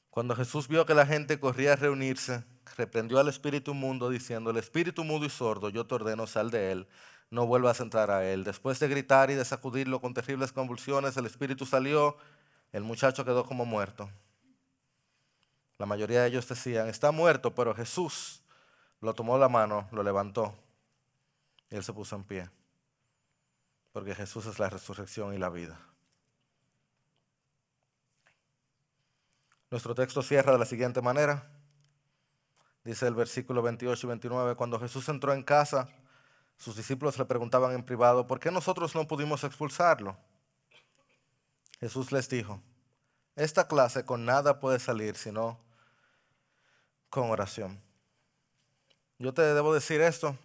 Cuando 0.10 0.36
Jesús 0.36 0.68
vio 0.68 0.86
que 0.86 0.94
la 0.94 1.08
gente 1.08 1.40
corría 1.40 1.74
a 1.74 1.76
reunirse, 1.76 2.44
reprendió 2.78 3.20
al 3.20 3.30
espíritu 3.30 3.74
mundo 3.74 4.10
diciendo, 4.10 4.52
el 4.52 4.58
espíritu 4.58 5.04
mudo 5.04 5.26
y 5.26 5.30
sordo, 5.30 5.70
yo 5.70 5.88
te 5.88 5.96
ordeno, 5.96 6.28
sal 6.28 6.52
de 6.52 6.72
él, 6.72 6.88
no 7.32 7.48
vuelvas 7.48 7.80
a 7.80 7.84
entrar 7.84 8.12
a 8.12 8.30
él. 8.30 8.44
Después 8.44 8.80
de 8.80 8.88
gritar 8.88 9.32
y 9.32 9.34
de 9.34 9.44
sacudirlo 9.44 10.00
con 10.02 10.14
terribles 10.14 10.52
convulsiones, 10.52 11.18
el 11.18 11.26
espíritu 11.26 11.66
salió, 11.66 12.18
el 12.72 12.84
muchacho 12.84 13.26
quedó 13.26 13.44
como 13.46 13.66
muerto. 13.66 14.08
La 15.80 15.88
mayoría 15.88 16.22
de 16.22 16.28
ellos 16.28 16.48
decían, 16.48 16.90
está 16.90 17.12
muerto, 17.12 17.56
pero 17.56 17.74
Jesús 17.74 18.44
lo 19.02 19.16
tomó 19.16 19.38
la 19.38 19.50
mano, 19.50 19.88
lo 19.92 20.04
levantó 20.04 20.54
y 21.72 21.76
él 21.76 21.84
se 21.84 21.92
puso 21.92 22.16
en 22.16 22.24
pie. 22.24 22.50
Porque 23.94 24.14
Jesús 24.14 24.46
es 24.48 24.60
la 24.60 24.70
resurrección 24.70 25.34
y 25.34 25.38
la 25.38 25.50
vida. 25.50 25.80
Nuestro 29.72 29.96
texto 29.96 30.22
cierra 30.22 30.52
de 30.52 30.60
la 30.60 30.66
siguiente 30.66 31.02
manera. 31.02 31.50
Dice 32.84 33.08
el 33.08 33.16
versículo 33.16 33.62
28 33.62 34.06
y 34.06 34.10
29, 34.10 34.56
cuando 34.56 34.80
Jesús 34.80 35.08
entró 35.08 35.32
en 35.32 35.41
casa, 35.41 35.88
sus 36.58 36.76
discípulos 36.76 37.18
le 37.18 37.26
preguntaban 37.26 37.74
en 37.74 37.84
privado, 37.84 38.28
¿por 38.28 38.39
qué 38.39 38.52
nosotros 38.52 38.94
no 38.94 39.08
pudimos 39.08 39.44
expulsarlo? 39.44 40.18
Jesús 41.80 42.12
les 42.12 42.30
dijo, 42.30 42.62
esta 43.36 43.68
clase 43.68 44.06
con 44.06 44.26
nada 44.26 44.60
puede 44.60 44.80
salir 44.80 45.16
sino 45.16 45.60
con 47.10 47.30
oración. 47.32 47.82
Yo 49.18 49.34
te 49.34 49.41
debo 49.41 49.74
decir 49.74 50.02
esto, 50.02 50.38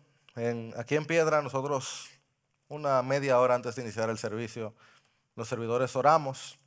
aquí 0.77 0.95
en 0.95 1.07
Piedra 1.07 1.43
nosotros 1.43 2.09
una 2.69 3.03
media 3.03 3.39
hora 3.41 3.55
antes 3.55 3.77
de 3.77 3.83
iniciar 3.83 4.11
el 4.11 4.19
servicio, 4.19 4.75
los 5.35 5.49
servidores 5.49 5.97
oramos, 5.97 6.59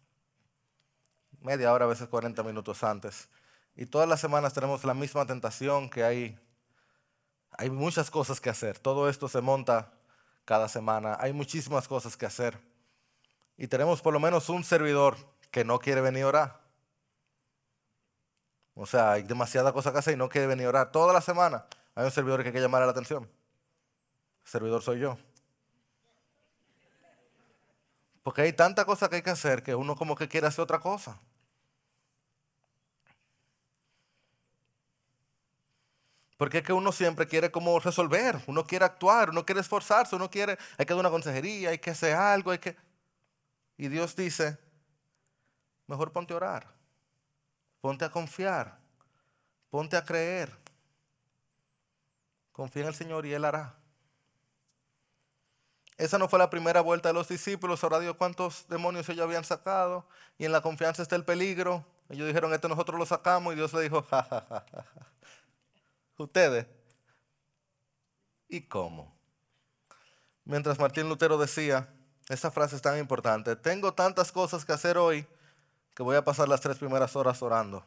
media 1.41 1.71
hora, 1.73 1.85
a 1.85 1.87
veces 1.87 2.07
40 2.07 2.43
minutos 2.43 2.83
antes. 2.83 3.29
Y 3.75 3.85
todas 3.85 4.07
las 4.07 4.19
semanas 4.19 4.53
tenemos 4.53 4.83
la 4.83 4.93
misma 4.93 5.25
tentación 5.25 5.89
que 5.89 6.03
hay, 6.03 6.39
hay 7.51 7.69
muchas 7.69 8.09
cosas 8.09 8.41
que 8.41 8.49
hacer. 8.49 8.79
Todo 8.79 9.09
esto 9.09 9.27
se 9.27 9.41
monta 9.41 9.91
cada 10.45 10.67
semana, 10.67 11.17
hay 11.19 11.33
muchísimas 11.33 11.87
cosas 11.87 12.17
que 12.17 12.25
hacer. 12.25 12.59
Y 13.57 13.67
tenemos 13.67 14.01
por 14.01 14.13
lo 14.13 14.19
menos 14.19 14.49
un 14.49 14.63
servidor 14.63 15.17
que 15.51 15.63
no 15.63 15.79
quiere 15.79 16.01
venir 16.01 16.23
a 16.23 16.27
orar. 16.27 16.61
O 18.73 18.85
sea, 18.85 19.11
hay 19.11 19.23
demasiada 19.23 19.73
cosa 19.73 19.91
que 19.91 19.99
hacer 19.99 20.13
y 20.13 20.17
no 20.17 20.29
quiere 20.29 20.47
venir 20.47 20.65
a 20.65 20.69
orar. 20.69 20.91
Toda 20.91 21.13
la 21.13 21.21
semana 21.21 21.65
hay 21.93 22.05
un 22.05 22.11
servidor 22.11 22.41
que 22.41 22.49
hay 22.49 22.53
que 22.53 22.61
llamar 22.61 22.81
la 22.81 22.91
atención. 22.91 23.29
Servidor 24.43 24.81
soy 24.81 24.99
yo. 24.99 25.17
Porque 28.23 28.43
hay 28.43 28.53
tanta 28.53 28.85
cosa 28.85 29.09
que 29.09 29.17
hay 29.17 29.21
que 29.21 29.31
hacer 29.31 29.63
que 29.63 29.75
uno 29.75 29.95
como 29.95 30.15
que 30.15 30.27
quiere 30.27 30.47
hacer 30.47 30.63
otra 30.63 30.79
cosa. 30.79 31.19
Porque 36.37 36.59
es 36.59 36.63
que 36.63 36.73
uno 36.73 36.91
siempre 36.91 37.27
quiere 37.27 37.51
como 37.51 37.79
resolver, 37.79 38.41
uno 38.47 38.65
quiere 38.65 38.85
actuar, 38.85 39.29
uno 39.29 39.45
quiere 39.45 39.61
esforzarse, 39.61 40.15
uno 40.15 40.29
quiere, 40.29 40.57
hay 40.77 40.85
que 40.87 40.93
dar 40.93 40.99
una 40.99 41.11
consejería, 41.11 41.69
hay 41.69 41.77
que 41.77 41.91
hacer 41.91 42.15
algo, 42.15 42.49
hay 42.49 42.57
que... 42.57 42.75
Y 43.77 43.89
Dios 43.89 44.15
dice, 44.15 44.57
mejor 45.85 46.11
ponte 46.11 46.33
a 46.33 46.37
orar, 46.37 46.67
ponte 47.79 48.05
a 48.05 48.09
confiar, 48.09 48.79
ponte 49.69 49.97
a 49.97 50.03
creer. 50.03 50.51
Confía 52.51 52.83
en 52.83 52.87
el 52.89 52.95
Señor 52.95 53.25
y 53.25 53.33
Él 53.33 53.45
hará. 53.45 53.80
Esa 56.01 56.17
no 56.17 56.27
fue 56.27 56.39
la 56.39 56.49
primera 56.49 56.81
vuelta 56.81 57.09
de 57.09 57.13
los 57.13 57.27
discípulos. 57.27 57.83
Ahora 57.83 57.99
Dios 57.99 58.15
cuántos 58.17 58.67
demonios 58.67 59.07
ellos 59.07 59.23
habían 59.23 59.43
sacado. 59.43 60.03
Y 60.39 60.45
en 60.45 60.51
la 60.51 60.61
confianza 60.61 61.03
está 61.03 61.15
el 61.15 61.23
peligro. 61.23 61.85
Ellos 62.09 62.25
dijeron, 62.25 62.51
esto 62.53 62.67
nosotros 62.67 62.97
lo 62.97 63.05
sacamos. 63.05 63.53
Y 63.53 63.57
Dios 63.57 63.71
le 63.71 63.81
dijo, 63.81 64.01
ja. 64.09 64.65
Ustedes. 66.17 66.65
¿Y 68.49 68.61
cómo? 68.61 69.13
Mientras 70.43 70.79
Martín 70.79 71.07
Lutero 71.07 71.37
decía, 71.37 71.87
esta 72.29 72.49
frase 72.49 72.75
es 72.75 72.81
tan 72.81 72.97
importante, 72.97 73.55
tengo 73.55 73.93
tantas 73.93 74.31
cosas 74.31 74.65
que 74.65 74.73
hacer 74.73 74.97
hoy 74.97 75.27
que 75.95 76.01
voy 76.01 76.15
a 76.15 76.23
pasar 76.23 76.49
las 76.49 76.61
tres 76.61 76.79
primeras 76.79 77.15
horas 77.15 77.43
orando. 77.43 77.85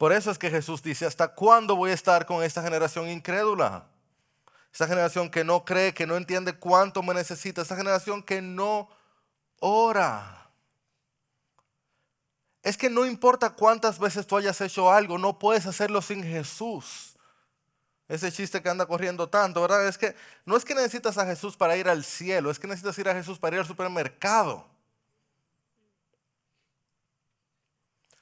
Por 0.00 0.14
eso 0.14 0.30
es 0.30 0.38
que 0.38 0.48
Jesús 0.48 0.82
dice, 0.82 1.04
¿hasta 1.04 1.28
cuándo 1.28 1.76
voy 1.76 1.90
a 1.90 1.92
estar 1.92 2.24
con 2.24 2.42
esta 2.42 2.62
generación 2.62 3.06
incrédula? 3.10 3.84
Esta 4.72 4.86
generación 4.86 5.30
que 5.30 5.44
no 5.44 5.62
cree, 5.62 5.92
que 5.92 6.06
no 6.06 6.16
entiende 6.16 6.54
cuánto 6.54 7.02
me 7.02 7.12
necesita, 7.12 7.60
esta 7.60 7.76
generación 7.76 8.22
que 8.22 8.40
no 8.40 8.88
ora. 9.58 10.48
Es 12.62 12.78
que 12.78 12.88
no 12.88 13.04
importa 13.04 13.50
cuántas 13.50 13.98
veces 13.98 14.26
tú 14.26 14.38
hayas 14.38 14.58
hecho 14.62 14.90
algo, 14.90 15.18
no 15.18 15.38
puedes 15.38 15.66
hacerlo 15.66 16.00
sin 16.00 16.22
Jesús. 16.22 17.14
Ese 18.08 18.32
chiste 18.32 18.62
que 18.62 18.70
anda 18.70 18.86
corriendo 18.86 19.28
tanto, 19.28 19.60
¿verdad? 19.60 19.86
Es 19.86 19.98
que 19.98 20.16
no 20.46 20.56
es 20.56 20.64
que 20.64 20.74
necesitas 20.74 21.18
a 21.18 21.26
Jesús 21.26 21.58
para 21.58 21.76
ir 21.76 21.90
al 21.90 22.04
cielo, 22.04 22.50
es 22.50 22.58
que 22.58 22.66
necesitas 22.66 22.98
ir 22.98 23.08
a 23.10 23.14
Jesús 23.14 23.38
para 23.38 23.56
ir 23.56 23.60
al 23.60 23.68
supermercado. 23.68 24.66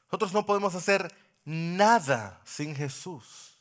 Nosotros 0.07 0.33
no 0.33 0.45
podemos 0.45 0.75
hacer 0.75 1.15
nada 1.49 2.39
sin 2.45 2.77
Jesús. 2.77 3.59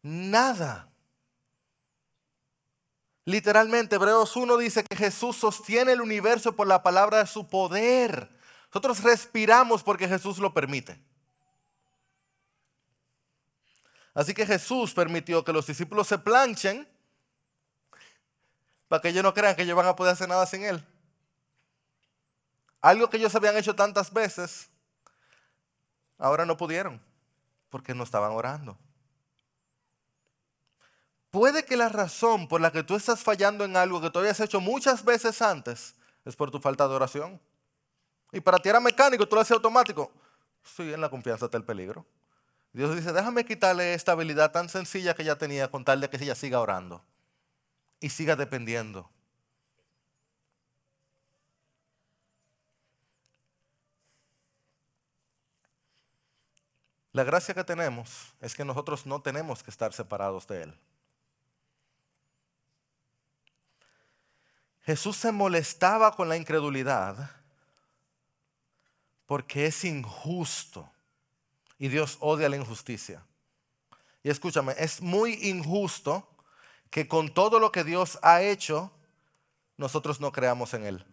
Nada. 0.00 0.90
Literalmente, 3.26 3.96
Hebreos 3.96 4.34
1 4.34 4.56
dice 4.56 4.82
que 4.82 4.96
Jesús 4.96 5.36
sostiene 5.36 5.92
el 5.92 6.00
universo 6.00 6.56
por 6.56 6.66
la 6.66 6.82
palabra 6.82 7.18
de 7.18 7.26
su 7.26 7.46
poder. 7.46 8.30
Nosotros 8.68 9.02
respiramos 9.02 9.82
porque 9.82 10.08
Jesús 10.08 10.38
lo 10.38 10.54
permite. 10.54 10.98
Así 14.14 14.32
que 14.32 14.46
Jesús 14.46 14.94
permitió 14.94 15.44
que 15.44 15.52
los 15.52 15.66
discípulos 15.66 16.08
se 16.08 16.16
planchen 16.16 16.88
para 18.88 19.02
que 19.02 19.10
ellos 19.10 19.22
no 19.22 19.34
crean 19.34 19.54
que 19.54 19.62
ellos 19.62 19.76
van 19.76 19.86
a 19.86 19.96
poder 19.96 20.14
hacer 20.14 20.30
nada 20.30 20.46
sin 20.46 20.64
Él. 20.64 20.82
Algo 22.80 23.10
que 23.10 23.18
ellos 23.18 23.34
habían 23.34 23.56
hecho 23.58 23.76
tantas 23.76 24.10
veces, 24.10 24.70
ahora 26.18 26.44
no 26.44 26.56
pudieron 26.56 27.00
porque 27.70 27.94
no 27.94 28.04
estaban 28.04 28.32
orando. 28.32 28.76
Puede 31.30 31.64
que 31.64 31.76
la 31.76 31.88
razón 31.88 32.48
por 32.48 32.60
la 32.60 32.70
que 32.72 32.82
tú 32.82 32.96
estás 32.96 33.22
fallando 33.22 33.64
en 33.64 33.76
algo 33.76 34.00
que 34.00 34.10
tú 34.10 34.18
habías 34.18 34.40
hecho 34.40 34.60
muchas 34.60 35.04
veces 35.04 35.42
antes 35.42 35.94
es 36.24 36.36
por 36.36 36.50
tu 36.50 36.58
falta 36.58 36.88
de 36.88 36.94
oración. 36.94 37.40
Y 38.32 38.40
para 38.40 38.58
ti 38.58 38.68
era 38.68 38.80
mecánico, 38.80 39.26
tú 39.26 39.36
lo 39.36 39.42
haces 39.42 39.52
automático. 39.52 40.10
Sí, 40.62 40.92
en 40.92 41.00
la 41.00 41.08
confianza 41.08 41.46
está 41.46 41.56
el 41.56 41.64
peligro. 41.64 42.06
Dios 42.72 42.94
dice, 42.94 43.12
déjame 43.12 43.44
quitarle 43.44 43.94
esta 43.94 44.12
habilidad 44.12 44.52
tan 44.52 44.68
sencilla 44.68 45.14
que 45.14 45.22
ella 45.22 45.36
tenía 45.36 45.70
con 45.70 45.84
tal 45.84 46.00
de 46.00 46.10
que 46.10 46.16
ella 46.16 46.34
siga 46.34 46.60
orando 46.60 47.02
y 48.00 48.10
siga 48.10 48.36
dependiendo. 48.36 49.10
La 57.18 57.24
gracia 57.24 57.52
que 57.52 57.64
tenemos 57.64 58.32
es 58.40 58.54
que 58.54 58.64
nosotros 58.64 59.04
no 59.04 59.20
tenemos 59.20 59.64
que 59.64 59.72
estar 59.72 59.92
separados 59.92 60.46
de 60.46 60.62
Él. 60.62 60.74
Jesús 64.82 65.16
se 65.16 65.32
molestaba 65.32 66.14
con 66.14 66.28
la 66.28 66.36
incredulidad 66.36 67.32
porque 69.26 69.66
es 69.66 69.84
injusto. 69.84 70.88
Y 71.76 71.88
Dios 71.88 72.18
odia 72.20 72.48
la 72.48 72.56
injusticia. 72.56 73.20
Y 74.22 74.30
escúchame, 74.30 74.76
es 74.78 75.02
muy 75.02 75.32
injusto 75.42 76.24
que 76.88 77.08
con 77.08 77.34
todo 77.34 77.58
lo 77.58 77.72
que 77.72 77.82
Dios 77.82 78.20
ha 78.22 78.42
hecho, 78.42 78.92
nosotros 79.76 80.20
no 80.20 80.30
creamos 80.30 80.72
en 80.72 80.86
Él. 80.86 81.04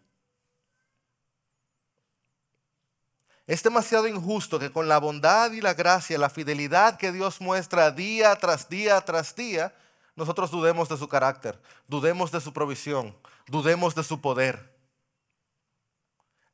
Es 3.48 3.62
demasiado 3.62 4.08
injusto 4.08 4.58
que 4.60 4.72
con 4.72 4.88
la 4.88 4.98
bondad 4.98 5.52
y 5.52 5.62
la 5.62 5.74
gracia, 5.74 6.18
la 6.18 6.30
fidelidad 6.30 6.98
que 6.98 7.12
Dios 7.12 7.41
muestra 7.41 7.91
día 7.91 8.36
tras 8.36 8.70
día 8.70 9.00
tras 9.02 9.36
día, 9.36 9.74
nosotros 10.16 10.50
dudemos 10.50 10.89
de 10.89 10.98
su 10.98 11.08
carácter, 11.08 11.62
dudemos 11.88 12.32
de 12.32 12.41
su 12.41 12.54
provisión, 12.54 13.16
dudemos 13.48 13.93
de 13.93 14.04
su 14.04 14.22
poder. 14.22 14.74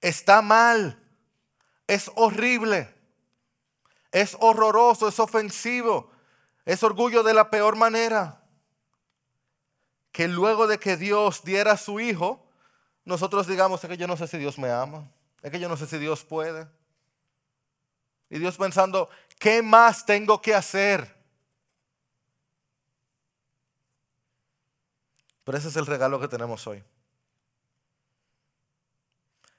Está 0.02 0.42
mal 0.42 1.02
es 1.92 2.10
horrible, 2.16 2.88
es 4.14 4.38
horroroso, 4.39 5.10
es 5.10 5.20
ofensivo, 5.20 6.10
es 6.64 6.84
orgullo 6.84 7.22
de 7.22 7.34
la 7.34 7.50
peor 7.50 7.76
manera. 7.76 8.38
que 10.14 10.30
luego 10.30 10.68
de 10.68 10.78
que 10.78 10.96
Dios 10.96 11.44
diera 11.44 11.74
a 11.74 11.78
su 11.78 12.00
Hijo, 12.00 12.46
nosotros 13.04 13.48
digamos, 13.48 13.84
es 13.84 13.89
que 13.89 13.98
yo 13.98 14.08
no 14.08 14.16
sé 14.16 14.28
si 14.28 14.38
Dios 14.38 14.58
me 14.58 14.70
ama, 14.70 15.10
es 15.42 15.52
que 15.52 15.60
yo 15.60 15.68
no 15.68 15.76
sé 15.76 15.86
si 15.86 15.98
Dios 15.98 16.24
puede. 16.24 16.66
Y 18.32 18.39
Dios 18.39 18.55
pensando, 18.55 19.09
¿qué 19.38 19.61
más 19.61 20.05
tengo 20.05 20.41
que 20.41 20.55
hacer? 20.55 21.13
Pero 25.43 25.57
ese 25.57 25.67
es 25.67 25.75
el 25.75 25.86
regalo 25.86 26.17
que 26.17 26.29
tenemos 26.29 26.65
hoy. 26.65 26.82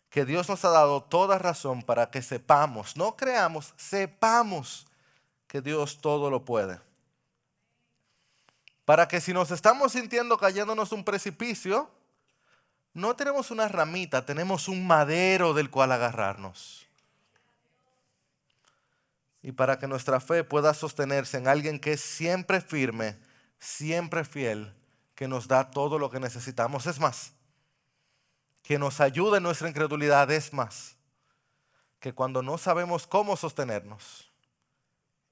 Que 0.08 0.24
Dios 0.24 0.48
nos 0.48 0.64
ha 0.64 0.70
dado 0.70 1.02
toda 1.02 1.38
razón 1.38 1.82
para 1.82 2.10
que 2.10 2.22
sepamos, 2.22 2.96
no 2.96 3.14
creamos, 3.14 3.74
sepamos 3.76 4.86
que 5.46 5.60
Dios 5.60 6.00
todo 6.00 6.30
lo 6.30 6.46
puede. 6.46 6.80
Para 8.86 9.06
que 9.06 9.20
si 9.20 9.34
nos 9.34 9.50
estamos 9.50 9.92
sintiendo 9.92 10.38
cayéndonos 10.38 10.92
un 10.92 11.04
precipicio, 11.04 11.90
no 12.94 13.14
tenemos 13.16 13.50
una 13.50 13.68
ramita, 13.68 14.24
tenemos 14.24 14.66
un 14.66 14.86
madero 14.86 15.52
del 15.52 15.68
cual 15.68 15.92
agarrarnos. 15.92 16.86
Y 19.42 19.52
para 19.52 19.78
que 19.78 19.88
nuestra 19.88 20.20
fe 20.20 20.44
pueda 20.44 20.72
sostenerse 20.72 21.36
en 21.36 21.48
alguien 21.48 21.80
que 21.80 21.94
es 21.94 22.00
siempre 22.00 22.60
firme, 22.60 23.18
siempre 23.58 24.24
fiel, 24.24 24.72
que 25.14 25.26
nos 25.26 25.48
da 25.48 25.70
todo 25.70 25.98
lo 25.98 26.10
que 26.10 26.20
necesitamos. 26.20 26.86
Es 26.86 27.00
más, 27.00 27.32
que 28.62 28.78
nos 28.78 29.00
ayude 29.00 29.38
en 29.38 29.42
nuestra 29.42 29.68
incredulidad. 29.68 30.30
Es 30.30 30.52
más, 30.52 30.96
que 31.98 32.12
cuando 32.12 32.42
no 32.42 32.58
sabemos 32.58 33.06
cómo 33.06 33.36
sostenernos, 33.36 34.30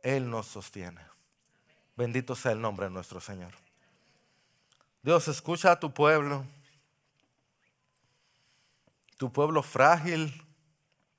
Él 0.02 0.28
nos 0.28 0.46
sostiene. 0.46 1.00
Bendito 1.96 2.34
sea 2.34 2.52
el 2.52 2.60
nombre 2.60 2.86
de 2.86 2.92
nuestro 2.92 3.20
Señor. 3.20 3.52
Dios, 5.02 5.28
escucha 5.28 5.72
a 5.72 5.80
tu 5.80 5.92
pueblo, 5.92 6.44
tu 9.16 9.32
pueblo 9.32 9.62
frágil, 9.62 10.44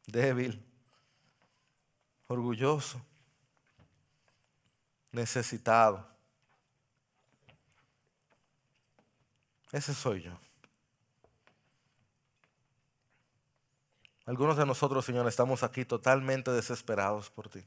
débil, 0.08 0.64
orgulloso, 2.32 3.02
necesitado. 5.12 6.08
Ese 9.72 9.94
soy 9.94 10.24
yo. 10.24 10.38
Algunos 14.26 14.58
de 14.58 14.66
nosotros, 14.66 15.04
Señor, 15.04 15.28
estamos 15.28 15.64
aquí 15.64 15.84
totalmente 15.86 16.52
desesperados 16.52 17.30
por 17.30 17.50
ti. 17.50 17.64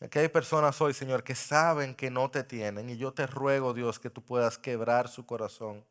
Aquí 0.00 0.18
hay 0.18 0.28
personas 0.28 0.80
hoy, 0.80 0.92
Señor, 0.92 1.24
que 1.24 1.34
saben 1.34 1.94
que 1.94 2.10
no 2.10 2.30
te 2.30 2.44
tienen 2.44 2.90
y 2.90 2.96
yo 2.96 3.12
te 3.12 3.26
ruego, 3.26 3.74
Dios, 3.74 3.98
que 3.98 4.10
tú 4.10 4.22
puedas 4.22 4.58
quebrar 4.58 5.08
su 5.08 5.24
corazón. 5.24 5.84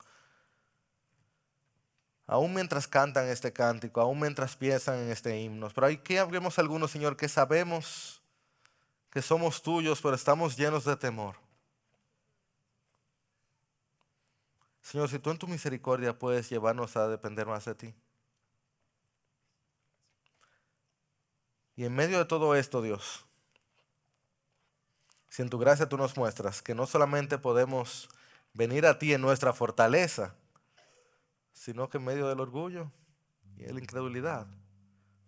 Aún 2.26 2.54
mientras 2.54 2.88
cantan 2.88 3.28
este 3.28 3.52
cántico, 3.52 4.00
aún 4.00 4.20
mientras 4.20 4.56
piensan 4.56 5.00
en 5.00 5.12
este 5.12 5.40
himno. 5.40 5.70
Pero 5.74 5.88
aquí 5.88 6.16
vemos 6.30 6.58
algunos, 6.58 6.92
Señor, 6.92 7.18
que 7.18 7.28
sabemos 7.28 8.22
que 9.10 9.22
somos 9.22 9.62
tuyos, 9.62 10.02
pero 10.02 10.16
estamos 10.16 10.56
llenos 10.56 10.86
de 10.86 10.96
temor. 10.96 11.36
Señor, 14.82 15.10
si 15.10 15.20
tú 15.20 15.32
en 15.32 15.38
tu 15.38 15.48
misericordia 15.48 16.18
puedes 16.18 16.50
llevarnos 16.50 16.96
a 16.98 17.08
depender 17.08 17.46
más 17.46 17.66
de 17.66 17.76
ti. 17.76 17.96
Y 21.76 21.86
en 21.86 21.94
medio 21.94 22.20
de 22.20 22.26
todo 22.26 22.56
esto, 22.56 22.82
Dios, 22.82 23.26
si 25.30 25.42
en 25.42 25.50
tu 25.50 25.58
gracia 25.58 25.90
tú 25.90 25.98
nos 25.98 26.16
muestras 26.16 26.62
que 26.62 26.76
no 26.76 26.86
solamente 26.86 27.38
podemos 27.38 28.10
venir 28.54 28.86
a 28.86 29.00
ti 29.00 29.14
en 29.14 29.22
nuestra 29.22 29.54
fortaleza, 29.54 30.36
sino 31.54 31.88
que 31.90 31.98
en 31.98 32.06
medio 32.06 32.28
del 32.28 32.40
orgullo 32.40 32.92
y 33.56 33.64
de 33.64 33.74
la 33.74 33.80
incredulidad, 33.80 34.48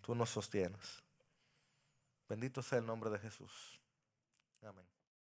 tú 0.01 0.15
nos 0.15 0.29
sostienes. 0.29 1.03
Bendito 2.27 2.61
sea 2.61 2.79
el 2.79 2.85
nombre 2.85 3.09
de 3.09 3.19
Jesús. 3.19 3.79
Amén. 4.61 4.94